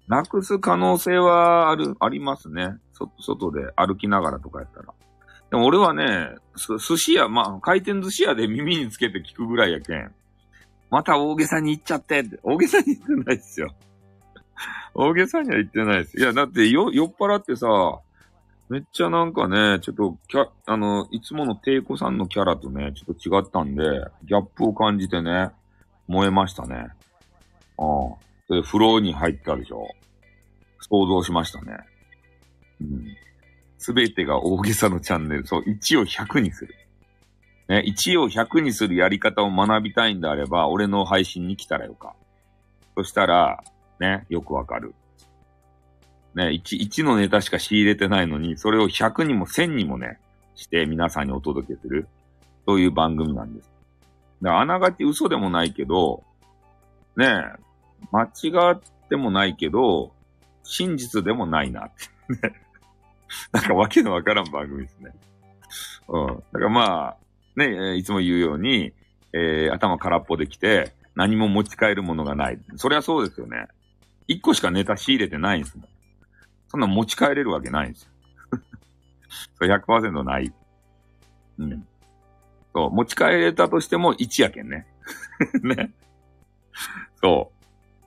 [0.08, 2.76] なくす可能性はある、ありますね。
[2.92, 4.92] そ、外で歩きながらとかやったら。
[5.50, 10.12] でも俺はね、寿司屋、まあ、回転寿司屋で耳につけて聞くぐらいやけん。
[10.90, 12.38] また大げさに言っちゃってって。
[12.42, 13.74] 大げさに言ってないっすよ。
[14.94, 16.18] 大げさには言ってないです。
[16.18, 17.66] いや、だってよ、酔っ払ってさ、
[18.68, 23.82] めっちゃなんかね、ちょっと、キャ、あの、いつものテイコさんのキャラとね、ちょっと違ったんで、
[24.24, 25.50] ギャップを感じてね、
[26.06, 26.88] 燃えましたね。
[27.78, 28.54] ああ。
[28.54, 29.88] で、風呂に入ったでしょ。
[30.80, 31.78] 想像しましたね。
[32.80, 33.06] うん。
[33.78, 35.46] すべてが大げさのチャンネル。
[35.46, 36.74] そう、1を100にする。
[37.68, 42.14] ね、1を100にするやり方を学びたいんであれば、俺の配信に来たらよか。
[42.96, 43.62] そしたら、
[44.00, 44.94] ね、よくわかる。
[46.34, 50.18] ね、1、1のネタしか仕入れてないのに、それを100にも1000にもね、
[50.54, 52.08] して皆さんにお届けする。
[52.66, 53.70] そういう番組なんです。
[54.42, 56.22] だあながち嘘でもないけど、
[57.16, 57.64] ねえ、
[58.10, 60.12] 間違ってもないけど、
[60.62, 62.54] 真実でもないなって。
[63.52, 65.12] なんかわけのわからん番組ですね。
[66.08, 66.26] うん。
[66.26, 67.16] だからまあ、
[67.56, 68.92] ね、いつも言うように、
[69.32, 72.58] えー、頭空っぽできて、何も持ち帰るものがない。
[72.76, 73.68] そりゃそうですよね。
[74.26, 75.88] 一個しかネタ仕入れてないんですもん。
[76.68, 78.10] そんな持ち帰れるわけないんですよ。
[79.58, 80.52] それ100%ない。
[81.58, 81.86] うん。
[82.74, 84.86] そう、持ち帰れたとしても1やけんね。
[85.62, 85.92] ね。
[87.22, 87.54] そう。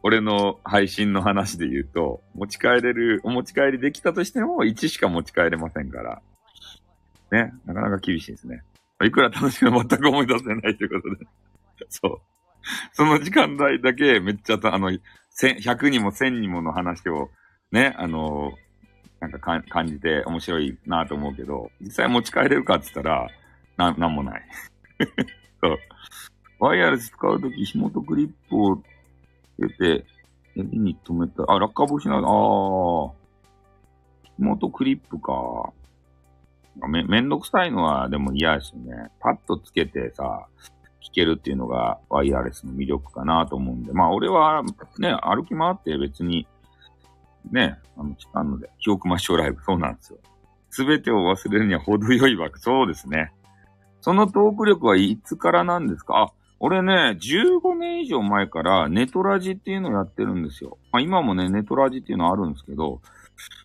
[0.03, 6.21] 俺の配信の話で言うと、持ち帰れる、お持ち帰りできたとしても1しか持ち帰れませんから。
[7.31, 7.53] ね。
[7.65, 8.63] なかなか厳しいですね。
[9.03, 11.27] いくら楽しくも全く思い出せないということで。
[11.89, 12.21] そう。
[12.93, 17.29] その時間帯だけめっちゃ、あの、100にも1000にもの話を
[17.71, 18.53] ね、あの、
[19.19, 23.27] なんかか感じて面白いなと思うけど、実際持ち帰れるかって言ったら、
[23.77, 24.41] な、なんもない。
[25.61, 25.77] そう。
[26.59, 28.81] ワイヤレス使うとき、紐とクリップを
[29.59, 30.05] 入れて、
[30.55, 31.43] 襟に止めた。
[31.47, 32.23] あ、落下防止な、ああ。
[34.37, 35.71] 紐とクリップか。
[36.87, 39.09] め、めんどくさいのはでも嫌ですよね。
[39.19, 40.47] パッとつけてさ、
[41.01, 43.93] 聞けるっていうのがワイヤレスの魅力かなと思うんで。
[43.93, 44.63] まあ俺は
[44.99, 46.47] ね、歩き回って別に、
[47.51, 50.19] ね、あの、あので、記憶抹消ライブ、そうなんですよ。
[50.69, 52.59] すべてを忘れるには程よいわけ。
[52.59, 53.31] そうですね。
[54.01, 56.23] そのトーク力はいつからなんですか？
[56.23, 60.77] あ、俺ね、15年以上前からネトラジっていうのをやってるんですよ。
[60.91, 63.01] まあ今もね、ネトラジっていうのあるんですけど、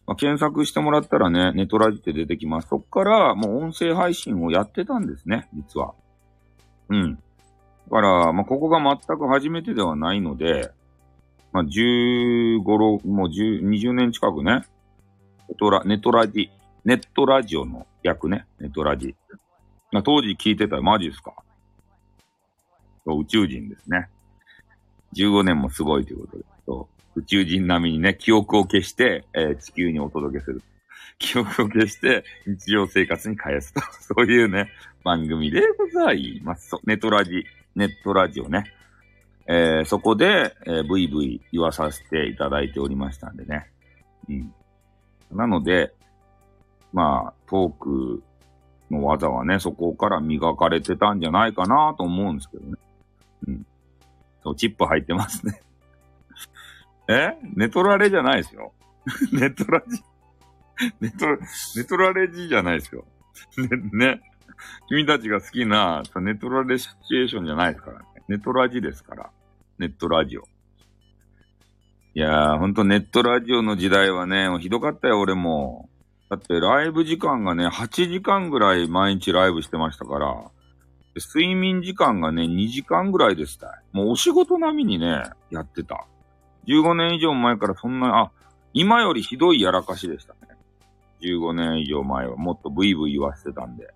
[0.06, 2.68] まあ、検索してもらったらね、ネトラジって出てきます。
[2.68, 5.94] そっからもう音声配信をやってたんですね、実は。
[6.88, 7.14] うん。
[7.14, 7.20] だ
[7.90, 10.70] から、まあここが全く初めてではないので、
[11.52, 14.62] まあ15、もう10、20年近くね、
[15.48, 16.50] ネトラ、ネトラジ、
[16.84, 19.14] ネットラジオの役ね、ネトラジ。
[19.92, 21.32] まあ当時聞いてたらマジですか
[23.06, 24.08] 宇宙人ですね。
[25.16, 26.44] 15年もすごいということで。
[27.14, 30.62] 宇宙人並みにね、記憶を消して、えー、地球にお届けする。
[31.18, 33.80] 記憶を消して、日常生活に返すと。
[34.00, 34.70] そういうね、
[35.04, 36.74] 番組でございます。
[36.84, 38.64] ネトラジ、ネットラジオね。
[39.46, 43.70] えー、そこで、えー、ブイブイ言わさせていただいておりましたんでね。
[44.28, 44.54] うん。
[45.32, 45.92] なので、
[46.92, 48.22] まあ、トーク
[48.90, 52.78] の技はね、そこから磨かれてたんじゃないかなと思うんですけどね。
[54.42, 55.60] そう、チップ入ってますね。
[57.08, 57.36] え？
[57.54, 58.72] ネトラレじゃないですよ。
[59.32, 60.02] ネトラジ。
[61.00, 61.26] ネト、
[61.76, 63.04] ネトラレジじゃないですよ。
[63.92, 64.20] ね、ね。
[64.88, 68.04] 君たちが好きなネトラレシチュエーションじゃないですからね。
[68.28, 69.30] ネトラジですから。
[69.78, 70.42] ネットラジオ。
[72.14, 75.88] いやー、ほんとネットラジオの時代はね、もうひどかったよ、俺も。
[76.30, 80.50] だってライブ時間がね、8時間ぐらい毎日ライブしてましたから、
[81.20, 83.82] 睡眠時間がね、2時間ぐらいでした。
[83.92, 86.06] もうお仕事並みにね、やってた。
[86.66, 88.30] 15年以上前からそんな、あ、
[88.72, 90.56] 今よりひどいやらかしでしたね。
[91.20, 93.92] 15年以上前はもっとブイブイ言わせてたんで。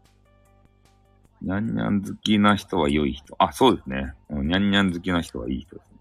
[1.43, 3.34] にゃんにゃん好きな人は良い人。
[3.38, 4.12] あ、そうですね。
[4.30, 5.98] にゃんにゃん好きな人はいい人ですね。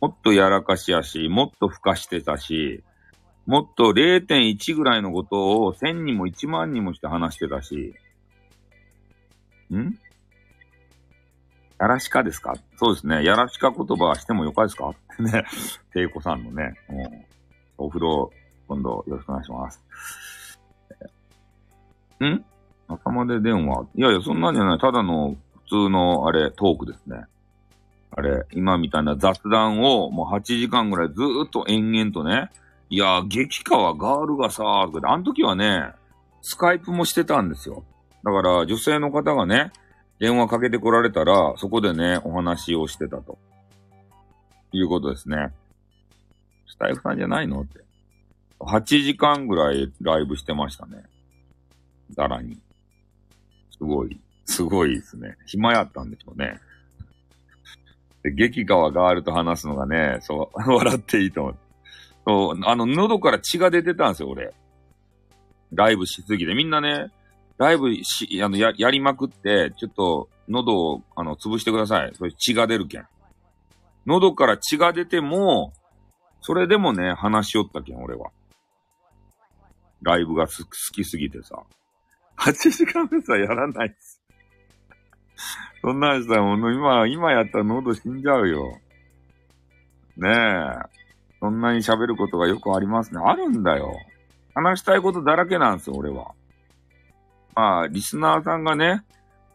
[0.00, 2.82] もっとやらかしやし、もっとふかしてたし、
[3.46, 7.94] もっと0.1ぐらいのことを1000にも1万にもして話してたし、
[9.72, 9.98] ん？
[11.84, 12.54] やらしかですか？
[12.78, 13.22] そうですね。
[13.22, 14.88] やらしか言葉はしてもよかですか？
[14.88, 15.44] ってね。
[15.92, 17.24] ていこさんのね、うん、
[17.76, 18.32] お風呂、
[18.66, 19.82] 今度よろしくお願いします。
[22.24, 22.42] ん？
[22.88, 23.86] 朝まで電話？
[23.96, 24.78] いやいや、そんなんじゃない。
[24.78, 25.36] ただの
[25.68, 27.26] 普通の、あれ、トークですね。
[28.12, 32.50] あれ、今みたいな雑談をもう8時間ぐらいずーっと延々とね。
[32.88, 35.90] いや、激川ガールがさ、あの時はね、
[36.40, 37.84] スカイプもしてたんですよ。
[38.24, 39.70] だから女性の方がね、
[40.18, 43.38] 電話かけてこられたら、そこでね、お話をしてたと。
[44.72, 45.52] いうことですね。
[46.66, 47.80] スタイフさんじゃないのって。
[48.60, 51.04] 8時間ぐらいライブしてましたね。
[52.10, 52.58] ざらに。
[53.70, 55.36] すごい、すごいですね。
[55.46, 56.60] 暇やったんでしょうね。
[58.22, 61.56] で、激川ガールと話すのがね、そう、 笑っていいと思う。
[62.26, 64.52] そう、あの、喉から血が出てたんですよ、俺。
[65.72, 66.54] ライブしすぎて。
[66.54, 67.10] みんなね、
[67.58, 72.12] ライブし、あの、や、やりまくって、ちょっと、喉を、あの、潰してください。
[72.14, 73.06] それ血が出るけん。
[74.06, 75.72] 喉から血が出ても、
[76.40, 78.30] それでもね、話しよったけん、俺は。
[80.02, 81.62] ライブがす好きすぎてさ。
[82.38, 84.20] 8時間目さ、やらないっす。
[85.80, 88.78] そんなんしたらもう今、今やったら喉死んじゃうよ。
[90.16, 90.94] ねえ。
[91.40, 93.20] そんなに喋ることがよくありますね。
[93.24, 93.94] あるんだよ。
[94.54, 96.32] 話したいことだらけなんですよ、俺は。
[97.54, 99.02] まあ、リスナーさんがね、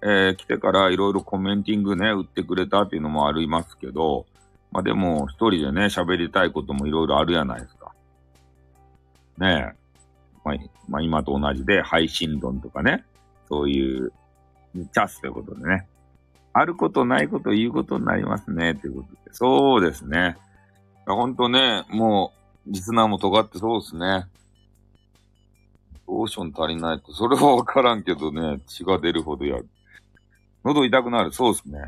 [0.01, 4.25] えー、来てからいろいろコメンティングね、売ってくれたっていうのもありますけど、
[4.71, 7.91] まあでも、一人でね、喋りたいこともいろいろあるやないですか。
[9.37, 9.79] ねえ。
[10.45, 10.55] まあ、
[10.87, 13.03] まあ、今と同じで、配信論とかね、
[13.47, 14.11] そういう
[14.75, 15.87] チャスということでね。
[16.53, 19.33] あることないこと言うことになりますね、ということで。
[19.33, 20.37] そうですね。
[21.05, 22.33] ほんとね、も
[22.67, 24.25] う、リスナーも尖ってそうですね。
[26.09, 29.69] ローション足りないと、それはわからんけどね、 血が出るほどやる。
[30.65, 31.79] 喉痛くなる、そうですね。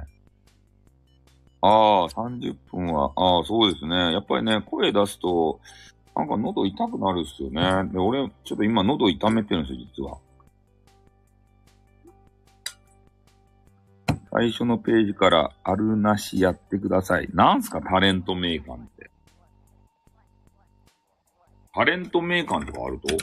[1.61, 4.13] ああ、30分は、ああ、そうですね。
[4.13, 5.59] やっぱりね、声出すと、
[6.15, 7.89] なんか喉痛くなるっすよね。
[7.91, 10.17] で、俺、ちょっと今喉痛めてるんですよ、実は。
[14.33, 17.29] 最初のページからあるなしやってください。
[17.33, 19.11] なんすか、タレント名鑑って。
[21.73, 23.17] タレント名鑑とかあると？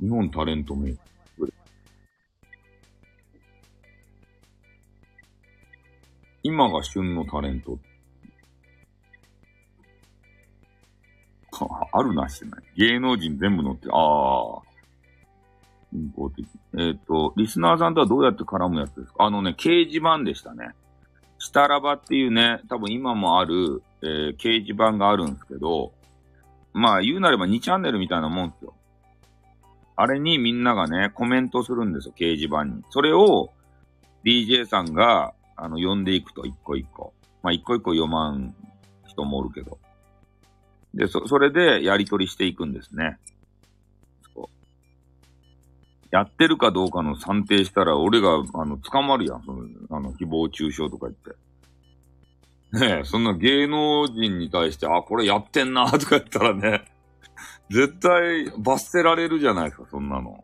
[0.00, 0.94] 日本タレント名。
[6.42, 7.78] 今が旬のタレント。
[11.92, 12.62] あるなしない。
[12.76, 13.94] 芸能人全部載ってる。
[13.94, 14.62] ああ。
[15.92, 16.46] 人工的。
[16.74, 19.24] えっ、ー、と、リスナーさんとはどうやって絡むやつですか？
[19.24, 20.70] あのね、掲示板でしたね。
[21.38, 25.92] スタラバっていうね、多分今もある、えー、掲示板があるんですけど、
[26.72, 28.74] まあ言うなれば2チャンネルみたいなもんですよ。
[30.00, 32.82] あれにみんながね、コメントするんですよ、掲示板に。
[32.88, 33.52] それを
[34.24, 37.12] DJ さんが、あの、読んでいくと、一個一個。
[37.42, 38.54] まあ一個一個読まん
[39.06, 39.78] 人もおるけど。
[40.94, 43.18] で、そ、それでやり取りしていくんですね。
[46.10, 49.42] やってるかどうかの算定したら、俺が、あの、捕まるやん。
[49.44, 52.86] その、あの、誹謗中傷とか言って。
[52.86, 56.89] ねえ、そんな芸能人に対して、あ、これやってんな、とか言ったらね、
[57.70, 60.42] 絶対罰せられるじゃないですか、そんなの。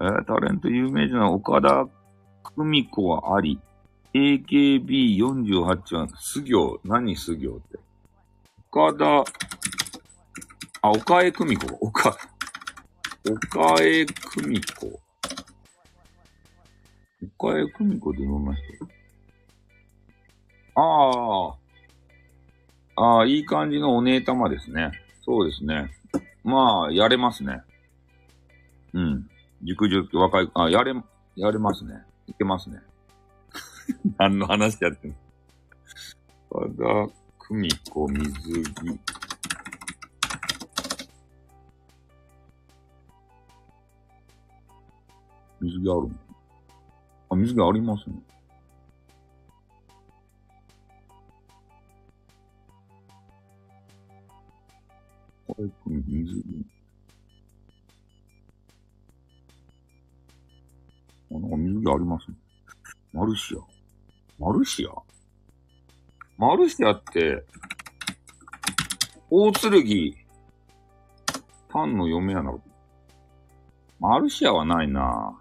[0.00, 1.88] えー、タレント有名人は岡田
[2.42, 3.58] 久美子はあり。
[4.14, 7.78] AKB48 は、す行、何す行って。
[8.70, 9.24] 岡田、
[10.82, 12.10] あ、岡江久美子岡、
[13.30, 15.00] 岡江久美子。
[17.38, 18.62] 岡江久美子ってどんな人？
[20.74, 21.54] ああ。
[22.96, 25.01] ああ、いい感じのお姉玉ですね。
[25.24, 25.90] そうですね。
[26.44, 27.62] まあ、やれますね。
[28.92, 29.30] うん。
[29.62, 30.92] 熟女、若い、あ、やれ、
[31.36, 32.02] やれますね。
[32.26, 32.80] いけますね。
[34.18, 35.16] 何の話やってんの？
[36.50, 39.00] 和田久美子水着。
[45.60, 46.10] 水着あるの？
[47.30, 48.16] あ、水着ありますね。
[55.54, 56.66] これ、水着。
[61.30, 62.36] あ、なんか水着ありますね。
[63.12, 63.58] マルシア。
[64.38, 64.90] マルシア
[66.38, 67.44] マルシアって、
[69.30, 70.14] 大剣、
[71.68, 72.54] パンの嫁やな。
[74.00, 75.38] マルシアはないな。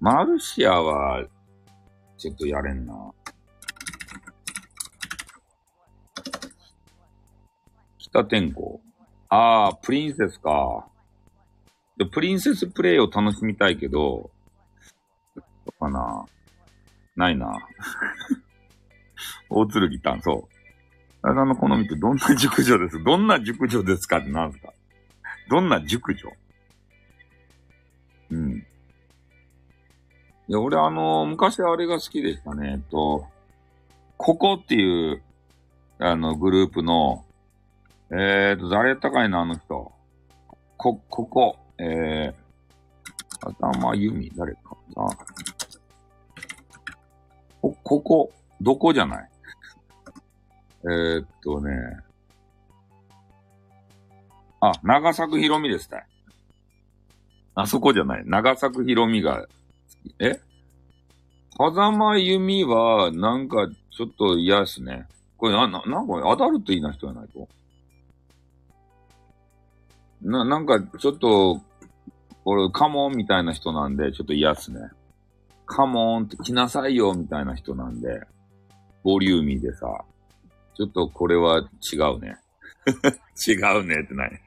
[0.00, 1.24] マルシアは、
[2.18, 3.12] ちょっとやれんな。
[8.10, 8.80] 北天候。
[9.28, 10.86] ああ、プリンセスか。
[11.96, 14.30] で、プリンセスプレイを楽しみたいけど、
[15.34, 16.26] どかな。
[17.16, 17.58] ないな。
[19.50, 20.48] 大剣たん、そ
[21.22, 21.28] う。
[21.28, 23.02] あさんの好みってどんな熟女です？
[23.04, 24.72] どんな熟女ですかって何すか？
[25.50, 26.30] どんな熟女？
[28.30, 28.58] うん。
[30.48, 32.72] いや、俺あのー、昔あれが好きでしたね。
[32.72, 33.26] えっと、
[34.16, 35.22] ここっていう、
[35.98, 37.24] あの、グループの、
[38.12, 39.92] えーと、誰やったかいな、あの人。
[40.76, 45.08] こ、ここ、えー、頭由美、誰かな。
[47.62, 49.30] こ、ここ、どこじゃない？
[50.84, 51.72] えー、っとね。
[54.60, 56.04] あ、長作ひろみですね。
[57.54, 58.22] あそこじゃない。
[58.26, 59.46] 長作ひろみが
[60.18, 60.40] え？
[61.56, 65.06] 風間由美は、なんか、ちょっと嫌ですね。
[65.36, 67.48] これな、な、なんか、アダルトいいな人じゃないと。
[70.22, 71.60] な、なんか、ちょっと、
[72.44, 74.80] これ、カモンみたいな人なんで、ちょっと嫌っすね。
[75.66, 78.22] カモンって来なさいよ、みたいな人なんで、
[79.02, 80.04] ボリューミーでさ、
[80.74, 82.36] ちょっとこれは違うね。
[83.46, 84.42] 違うねってない。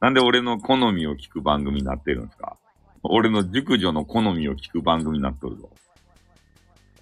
[0.00, 2.56] なんで俺の好みを聞く番組になってるんですか？
[3.02, 5.70] 俺の熟女の好みを聞く番組になっとるぞ。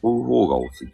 [0.02, 0.84] 追う方がお好き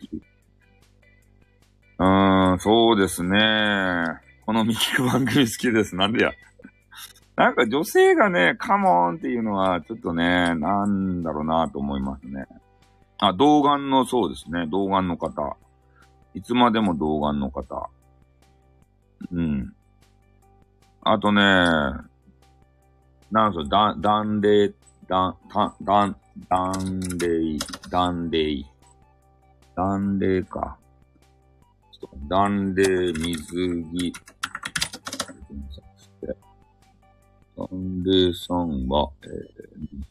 [1.98, 4.05] うーん、そうですね。
[4.51, 5.94] このミキク番組好きです。
[5.94, 6.32] なんでや。
[7.36, 12.47] なんか女性がね、カモンっていうのは、ちょっとね、なんだろうなと思いますね。
[13.18, 14.66] あ、童顔の、そうですね。
[14.66, 15.56] 童顔の方。
[16.35, 17.90] いつまでも童顔の方。
[19.31, 19.72] うん。
[21.02, 21.43] あとね、
[23.31, 24.72] なんそ、だ、だんで、
[25.06, 26.16] だ、だ、だん、
[26.48, 27.59] だんでい、
[27.89, 28.66] だんでい。
[29.77, 30.77] だんでか。
[32.28, 32.82] だんで、
[33.12, 34.12] 水着。
[37.61, 39.31] なんでさんは、えー、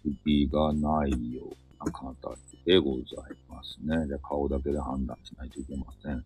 [0.05, 4.07] 水着がないような形でございますね。
[4.07, 6.23] じゃ顔だけで判断しないといけません。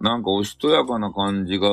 [0.00, 1.68] なんかおしとやかな感じが、え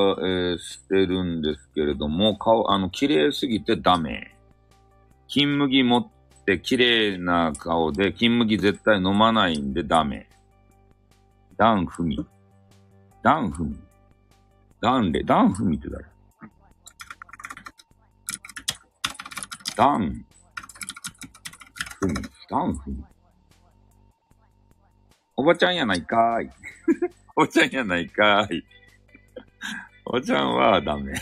[0.56, 4.36] ー、してるんですけれども、顔、あの、綺麗すぎてダメ。
[5.28, 6.08] 金麦持っ
[6.46, 10.28] て綺麗な顔で、金麦絶対飲まないんでダメ。
[11.58, 12.24] ダンフミ。
[13.24, 13.76] ダンフミ。
[14.82, 16.06] ダンレ、ダンフミって誰？
[19.80, 20.26] ダン、
[22.02, 22.14] ふみ、
[22.50, 23.02] ダンふみ。
[25.38, 26.50] おばちゃんやないかーい。
[27.34, 28.66] おばちゃんやないかーい。
[30.04, 31.14] おばちゃんはダメ。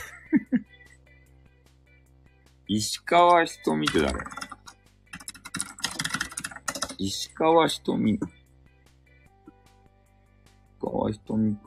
[2.67, 4.19] 石川ひとみって誰？
[6.97, 8.13] 石川ひとみ。
[8.13, 8.21] 石
[10.81, 11.61] 川ひとみか。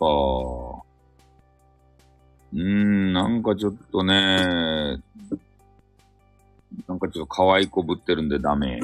[2.52, 5.00] うーん、なんかちょっとね、
[6.90, 8.80] なんかちょっと可愛い子ぶってるんでダメ。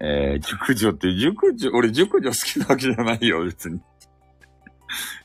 [0.00, 3.80] えー、熟女って、熟女、俺熟女好きなわけじゃないよ、別に。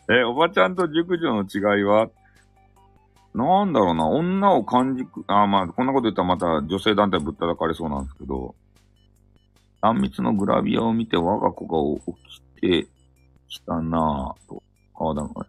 [0.10, 2.10] えおばちゃんと熟女の違いは？
[3.34, 8.56] なんだろうな、女を感じく、あ、まあ、こんなこと言ったらまた女性団体ぶったたかれそうなんですけど、
[9.82, 12.14] 断密のグラビアを見て我が子が起
[12.56, 12.88] きて
[13.50, 14.64] きたなぁと。
[14.96, 15.46] ああ、だから、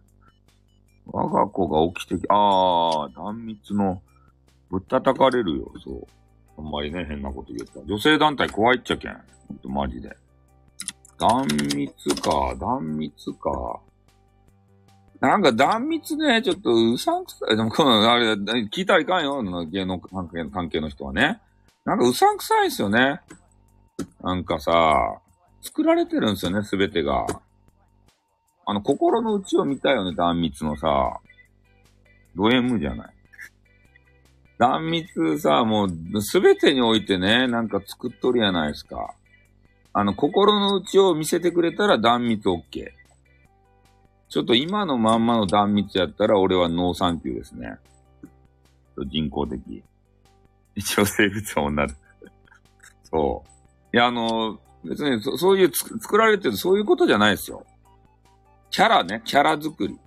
[1.05, 4.01] 我が子が起きてき、ああ、断密の
[4.69, 6.07] ぶったたかれるよ、そう。
[6.57, 7.79] あんまりね、変なこと言った。
[7.85, 9.13] 女性団体怖いっちゃけん。
[9.47, 10.15] ほんと、マジで。
[11.17, 13.79] 断密か、断密か。
[15.19, 17.57] なんか断密ね、ちょっとうさんくさい。
[17.57, 19.41] でも、この、あれ、聞いたらいかんよ。
[19.65, 21.41] 芸能関係関係の人はね。
[21.83, 23.19] なんかうさんくさいんすよね。
[24.21, 25.19] なんかさ、
[25.61, 27.25] 作られてるんですよね、すべてが。
[28.65, 31.19] あの、心の内を見たよね、檀蜜のさ。
[32.35, 33.13] ド M じゃない。
[34.59, 39.15] 檀蜜さ、もう、すべてにおいてね、なんか作っとるやないですか。
[39.93, 42.89] あの、心の内を見せてくれたら断密 OK。
[44.27, 47.77] ちょっと今のまんまの檀蜜やったら俺はノーサンキューですね。
[49.07, 49.81] 人工的。
[50.75, 51.95] 一応生物は女だ。
[53.03, 53.43] そ
[53.93, 53.95] う。
[53.95, 57.65] いや、あの、別にそそういう作られてるそういうことじゃないですよ。
[58.71, 59.97] キャラね、キャラ作り。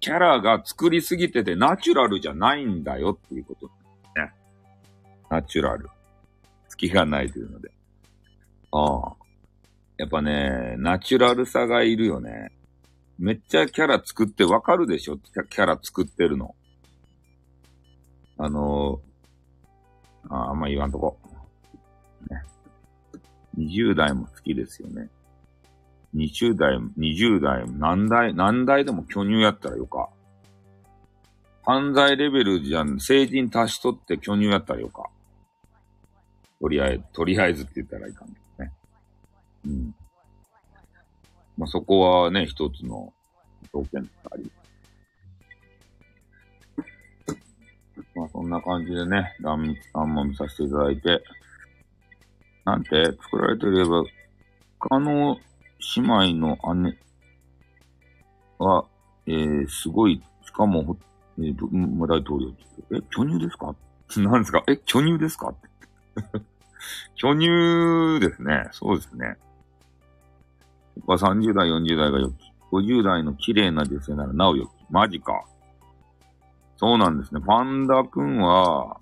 [0.00, 3.66] キャラが作りすぎててナチュラルじゃないんだよっていうこと。
[4.16, 4.32] ね。
[5.28, 5.88] ナチュラル。
[6.68, 7.70] 隙がないというので。
[8.72, 9.16] ああ。
[9.96, 12.52] やっぱね、ナチュラルさがいるよね。
[13.18, 15.18] めっちゃキャラ作ってわかるでしょ？
[15.18, 16.54] キャラ作ってるの。
[18.36, 21.18] あのー、ああんま言わんとこ。
[22.30, 22.42] ね。
[23.56, 25.08] 20代も好きですよね。
[26.14, 30.08] 20代、20代、何代、何代でも巨乳やったらよか。
[31.62, 35.10] 犯罪レベルじゃん、成人足しとって巨乳やったらよか。
[36.60, 38.72] とりあえず、とりあえずって言ったらいかんけどね。
[39.66, 39.94] うん。
[41.58, 43.12] まあ、そこはね、一つの
[43.72, 44.50] 条件があり。
[48.14, 51.22] まあ、そんな感じでね、断密さんも見させていただいて、
[52.64, 54.02] なんて作られていれば、
[54.80, 55.38] 可能
[55.96, 56.98] 姉妹の姉
[58.58, 58.84] は、
[59.26, 60.96] えー、すごい、しかも、
[61.38, 62.64] えー、大統領って
[62.96, 63.74] え、巨乳ですか？
[64.16, 64.62] 何ですか？
[64.68, 65.48] え、巨乳ですか？
[65.50, 65.68] っ て
[67.16, 68.68] 巨乳ですね。
[68.72, 69.36] そうですね。
[71.06, 72.52] 30代、40代がよき。
[72.72, 74.70] 50代の綺麗な女性ならなおよき。
[74.90, 75.44] マジか。
[76.76, 77.40] そうなんですね。
[77.44, 79.00] パンダくんは、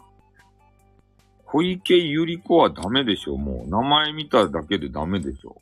[1.47, 3.36] 小池百合子はダメでしょ。
[3.36, 5.57] もう、名前見ただけでダメでしょ。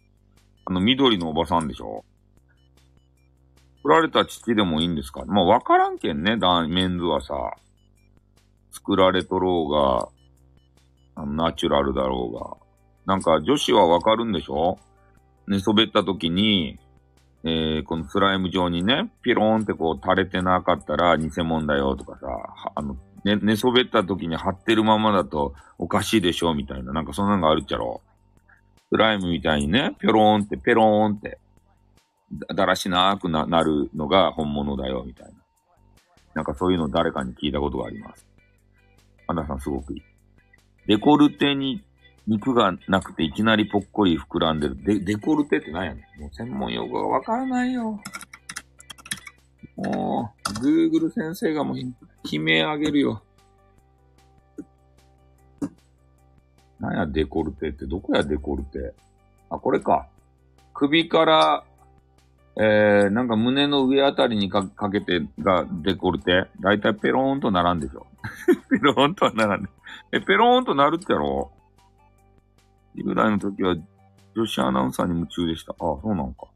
[0.66, 2.04] あの、緑のおばさんでしょ？
[3.82, 5.24] 振られた父でもいいんですか？
[5.26, 7.34] まあ、わからんけんね、だ、メンズはさ。
[8.70, 12.56] 作られとろうが、あのナチュラルだろうが。
[13.06, 14.78] なんか、女子はわかるんでしょ？
[15.46, 16.78] 寝そべった時に、
[17.44, 22.26] えー、このスライム状にね、ピローンってこう垂れてなかったら偽物だよとかさ、
[22.74, 28.00] あの、ね、寝そべった時に張ってるままだとおかしいでしょみたいな、なんかそんなのがあるっちゃろ。
[28.94, 31.40] スライムみたいにね、ぴょろーんって、ペローンって、
[32.54, 35.32] だらしなーくなるのが本物だよ、みたいな。
[36.34, 38.24] なんかそういうの誰かに聞いたことがあります。
[39.26, 40.02] アンダさんすごくいい。
[40.86, 41.82] デコルテに
[42.28, 44.76] 肉がなくていきなりぽっこり膨らんでる。
[44.84, 48.00] デ、デコルテって何やねんもう専門用語がわからないよ。
[49.74, 53.23] もう、Google 先生がもう悲鳴あげるよ。
[56.80, 57.86] なんや、デコルテって。
[57.86, 58.92] どこや、デコルテ？
[59.50, 60.06] あ、これか。
[60.72, 61.64] 首から、
[62.56, 66.46] えー、なんか胸の上あたりにかかけてがデコルテ？
[66.60, 68.06] だいたいペローンとならんでしょ。
[68.70, 69.68] ペローンとはならんね。
[70.12, 71.50] え、ペローンとなるってやろ
[72.96, 73.76] ?10 代の時は
[74.34, 75.72] 女子アナウンサーに夢中でした。
[75.72, 76.46] ああ、そうなんか。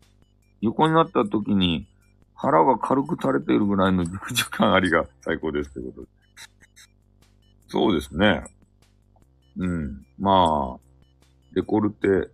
[0.61, 1.87] 横になった時に
[2.35, 6.09] 腹が軽く垂れているぐらいの熟女感ありが最高ですってことで。
[7.69, 8.45] そうですね。
[9.59, 10.07] うん。
[10.19, 10.81] まあ、
[11.55, 12.31] デコルテ。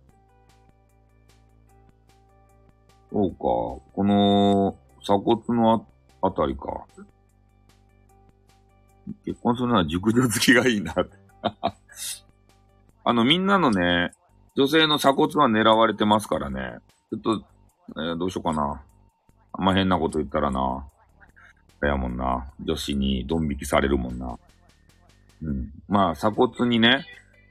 [3.11, 3.37] そうか。
[3.37, 5.87] この鎖骨の
[6.21, 6.85] ああたりか。
[9.25, 10.95] 結婚するのは熟女好きがいいな。
[13.03, 14.11] あの、みんなのね、
[14.55, 16.79] 女性の鎖骨は狙われてますからね。
[17.11, 17.45] ちょっと、
[17.97, 18.81] えーどうしようかな。
[19.53, 20.85] あんま変なこと言ったらな。
[21.81, 22.51] やもんな。
[22.59, 24.37] 女子にドン引きされるもんな。
[25.41, 25.71] うん。
[25.87, 27.05] まあ、鎖骨にね、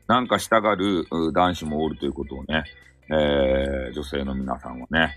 [0.07, 2.65] なんかしたがる男子もおるということをね、
[3.09, 5.15] えー、女性の皆さんはね、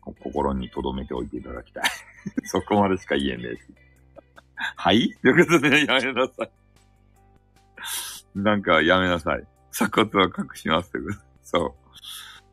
[0.00, 1.84] 心に留めておいていただきたい。
[2.44, 3.62] そこまでしか言えねえし。
[4.76, 5.14] はい？
[5.22, 6.50] ということで、やめなさい。
[8.34, 9.44] なんか、やめなさい。
[9.70, 11.72] 鎖骨は隠しますということそう。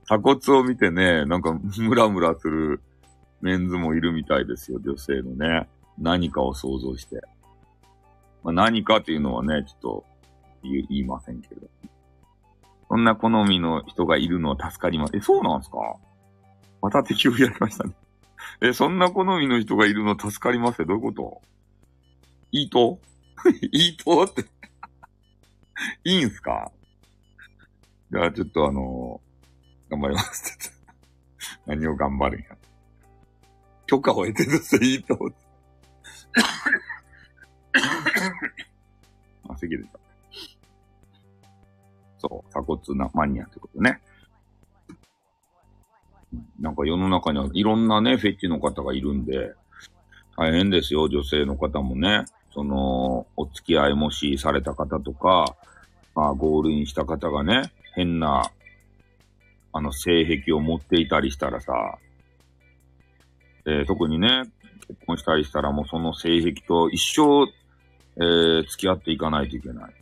[0.06, 2.82] 鎖骨を見てね、なんか、ムラムラする
[3.42, 5.68] メンズもいるみたいですよ、女性のね。
[5.98, 7.22] 何かを想像して。
[8.46, 10.06] まあ、何かっていうのはね、ちょっと
[10.64, 11.68] 言いませんけど。
[12.88, 15.18] そんな好みの人がいるのは助かります。
[15.18, 15.78] え、そうなんすか？
[16.84, 17.96] また敵をやりましたね。
[18.62, 21.42] え、そんな好みの人がいるの助かりますってどういうこと？
[22.52, 23.00] いいと
[23.72, 24.46] いいとって
[26.04, 26.72] いいんすか？
[28.12, 29.20] じゃあちょっとあの
[29.90, 30.72] 頑張ります。
[31.66, 32.50] 何を頑張るんや。
[33.88, 35.18] 許可を得てるといいと。
[39.50, 40.00] あ、席でした。
[42.18, 44.02] そう、鎖骨なマニアってことね。
[46.60, 49.54] なんか世の中にはいろんなね、フェッチの方がいるんで、
[50.38, 52.26] 大変ですよ、女性の方もね。
[52.54, 55.56] その、お付き合いもしされた方とか、
[56.14, 58.52] まあ、ゴールインした方がね、変な、
[59.74, 61.98] あの、性癖を持っていたりしたらさ、
[63.66, 64.44] えー特にね、
[64.88, 67.52] 結婚したりしたらもうその性癖と一生、
[68.18, 69.94] えー付き合っていかないといけない。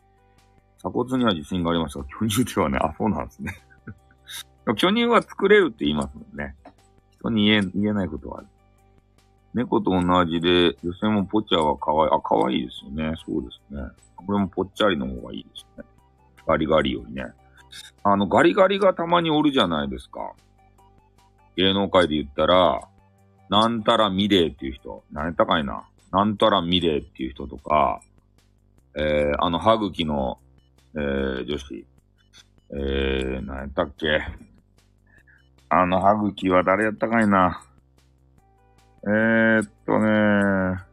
[0.79, 3.55] 鎖骨には自信がありましたが、巨乳ではね、あ、そうなんですね。
[4.77, 6.55] 巨乳は作れるって言いますもんね。
[7.11, 8.47] 人に言え、言えないことはある。
[9.53, 12.09] 猫と同じで、女性もポチャは可愛い。
[12.11, 13.13] あ、可愛いですよね。
[13.25, 13.81] そうですね。
[14.15, 15.85] これもぽっちゃりの方がいいですね。
[16.45, 17.27] ガリガリよりね。
[18.03, 20.33] あの、ガリガリがたまにおるじゃないですか。
[21.55, 22.81] 芸能界で言ったら、
[23.49, 25.03] なんたらミレーっていう人。
[25.11, 25.83] 何やったかいな。
[26.13, 27.99] なんたらミレーっていう人とか、
[28.95, 30.37] えー、あの、歯茎の、
[30.95, 31.85] えー、女子。
[32.69, 34.21] えー、何やったっけ。
[35.69, 37.63] あの歯茎は誰やったかいな。
[39.05, 40.83] えー、っとね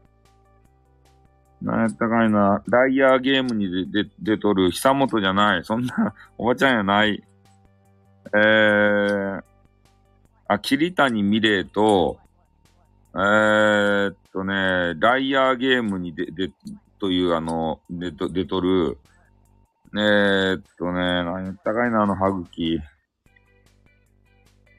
[1.60, 2.62] 何やったかいな。
[2.66, 5.64] ライアーゲームに出、出、出とる久本じゃない。
[5.64, 7.22] そんな、おばちゃんやない。
[8.34, 9.42] えー、
[10.48, 12.18] あ、桐谷美玲と、
[13.12, 16.52] えー、っとね、ライアーゲームに出、出、
[17.00, 18.98] というあの、出と、出とる、
[19.94, 22.80] えー、っとね、何やったかいな、あの歯茎。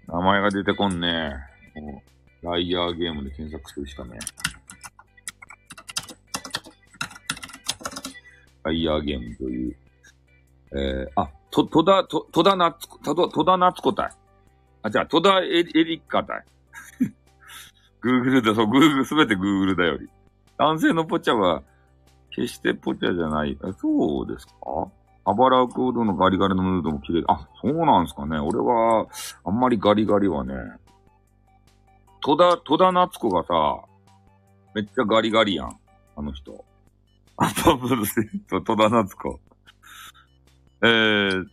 [0.08, 1.34] 名前が出てこんね。
[1.76, 2.02] も
[2.44, 4.18] うライアーゲームで検索するしかね。
[8.64, 9.76] ライアーゲームという。
[10.74, 14.12] えー、あ、と、戸田、と、戸田夏子、戸田、戸田夏子たい。
[14.84, 16.45] あ、じゃあ、戸田エリエリッカたい。
[18.03, 20.10] Google だ、そう、Google、すべて Google だより。
[20.57, 21.64] 男性のポチャは、
[22.32, 23.57] 決してポチャじゃない。
[23.61, 24.53] あそうですか？
[25.23, 27.23] アバラコードのガリガリのヌードも綺麗。
[27.28, 28.40] あ、そうなんですかね。
[28.40, 29.06] 俺は、
[29.44, 30.53] あんまりガリガリはね。
[32.22, 33.84] 戸田、戸田夏子がさ、
[34.73, 35.78] めっちゃガリガリやん。
[36.15, 36.65] あの人。
[37.38, 39.40] アパブルセット、戸田夏子。
[40.84, 41.45] えー、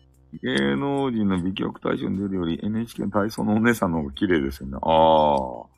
[0.42, 4.78] 芸能人の美脚大賞に出るより NHK の体操のお姉さんの方が綺麗ですよね。
[4.80, 5.77] ああ。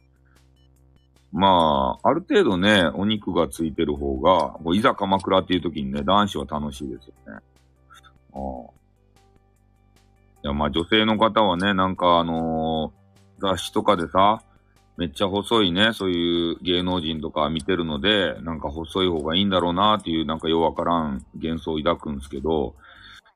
[1.32, 7.40] まあ、ある程度ね、お肉がついてる方が、こういざ鎌倉っていう時にね、男子は楽しいですよね。
[8.32, 8.72] ああ。
[10.42, 13.00] いや、まあ女性の方はね、なんかあのー
[13.40, 14.42] 雑誌とかでさ、
[14.96, 22.74] めっちゃ細いね、そういう芸能人とか見てるので、なんか細い方がいいんだろうなっていう、なんかようわからん幻想を抱くんですけど、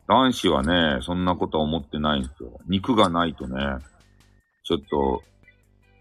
[0.07, 2.61] 男子はね、そんなことは思ってないんですよ。
[2.69, 3.79] 肉がないとね、
[4.63, 5.23] ちょっと、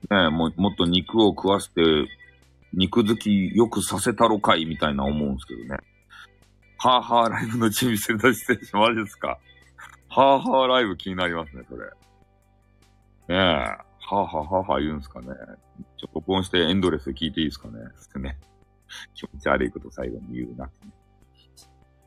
[0.10, 1.82] ね、ももっと肉を食わせて、
[2.74, 5.78] 肉好きよくさせたろかいみたいな思うんですけどね。
[6.78, 9.38] ハーハーライブの準備してたし、マジですか？
[10.10, 11.86] ハーハーライブ気になりますね、それ。
[11.86, 11.92] ね
[13.30, 15.28] え、ハーハーハーハー言うんすかね。
[15.98, 17.80] ちょっと、録音してエンドレスで聞いていいですかね。
[18.00, 18.38] つってね。
[19.16, 20.70] 気持ち悪いこと最後に言うな。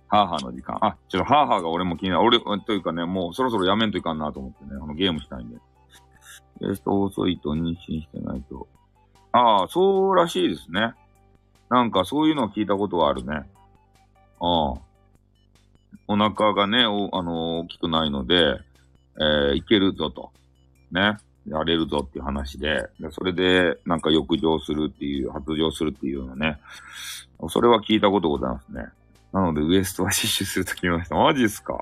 [0.09, 0.79] ハーハーの時間。
[0.83, 2.23] あ、ちょっとハーハーが俺も気になる。
[2.23, 5.57] 俺、というかね、もうそろそろやめんといかんなと思ってね、あのゲームしたいんで。
[6.61, 8.67] ゲスト遅いと妊娠してないと。
[9.33, 10.95] ああ、そうらしいですね。
[11.69, 13.35] なんかそういうのを聞いたことはあるね。
[14.41, 14.79] ああ。
[16.09, 18.61] お腹がね、おあのー大きくないので、
[19.19, 20.31] えーいけるぞと。
[20.93, 21.17] ね。
[21.47, 26.59] やれるぞっていう話で、でそれで、なんか浴場するっていう、発情するっていうようなね。
[27.51, 28.85] それは聞いたことございますね。
[29.33, 31.15] なので、ウエストは 死守すると聞きました。
[31.17, 31.75] マジっすか？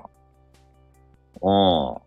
[1.41, 2.01] ああ。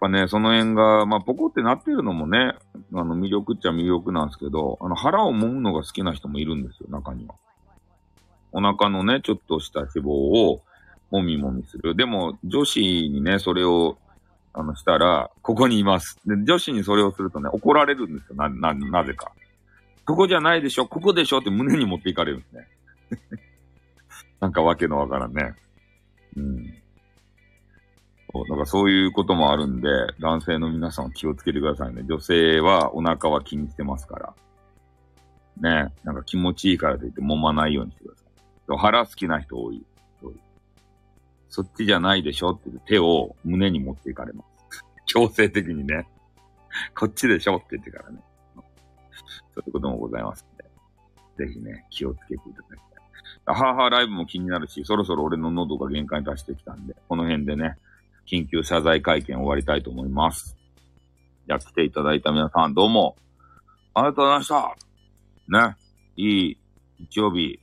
[0.00, 2.54] やっぱね、その辺が、まあ、ポコってなってるのもね、
[2.94, 7.34] あの、魅力っちゃ魅力なんですけど、あの、腹を揉むのが好きな人もいるんですよ、中には。
[8.52, 10.62] お腹のね、ちょっとした脂肪を、
[11.10, 11.96] もみもみする。
[11.96, 13.98] でも、女子にね、それを、
[14.52, 16.20] あの、したら、ここにいます。
[16.26, 18.36] で、女子にそれをするとね、怒られるんですよ。
[18.36, 19.32] な、な、なぜか。
[20.04, 22.68] ここじゃないでしょ、ここでしょって胸に持っていかれるんですね。
[24.40, 25.54] なんかわけのわからんね。
[26.36, 26.74] うん。
[28.32, 29.88] そう、だからそういうこともあるんで、
[30.20, 32.02] 男性の皆さんは気をつけてくださいね。
[32.04, 34.34] 女性はお腹は気にしてますから。
[35.60, 38.24] ねなんか気持ちいいからといって揉まないようにしてくださ
[38.74, 38.78] い。
[38.78, 39.84] 腹好きな人多い。
[40.22, 40.34] 多い
[41.48, 44.84] そっちじゃないでしょって手を胸に持っていかれます。
[45.06, 46.06] 強制的にね。
[46.94, 48.20] こっちでしょって言ってからね。
[48.54, 48.62] そ
[49.56, 51.46] ういうこともございますんで。
[51.46, 52.80] ぜひね、気をつけていただき
[53.46, 53.54] たい。
[53.54, 57.78] ハーハーライブも気になるし、そろそろ俺の喉が限界に達してきたんで、この辺でね、
[58.30, 60.54] 緊急謝罪会見終わりたいと思います。
[61.46, 63.16] じゃあ来ていただいた皆さんどうも、
[63.94, 64.76] ありがとうございました。
[65.48, 65.76] ね、
[66.16, 66.58] いい
[66.98, 67.58] 日曜日、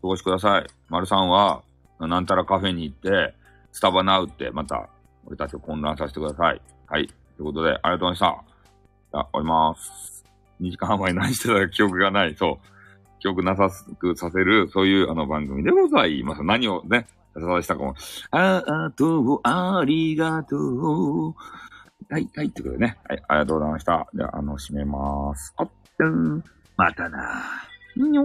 [0.00, 0.66] お過ごしください。
[0.88, 1.62] 丸さんは、
[2.00, 3.34] なんたらカフェに行って、
[3.72, 4.88] スタバナウって、また、
[5.26, 6.62] 俺たちを混乱させてください。
[6.86, 7.06] はい。
[7.06, 8.44] ということで、ありがとうございました。
[9.12, 10.24] じゃあ、終わります。
[10.62, 12.34] 2時間半前に何してたか記憶がない。
[12.34, 12.76] そう。
[13.18, 16.42] 記憶なさすくさせる、そういうあの番組でございます。
[16.42, 17.06] 何をね、
[17.40, 17.94] させしたかも。
[18.30, 21.34] ああと、ありがとう。
[22.08, 22.98] はい、はい、ということでね。
[23.08, 24.06] はい、ありがとうございました。
[24.14, 25.52] じゃあ、あの、閉めまーす。
[25.56, 26.44] あっ、うん、
[26.76, 28.08] またなー。
[28.08, 28.24] にょ。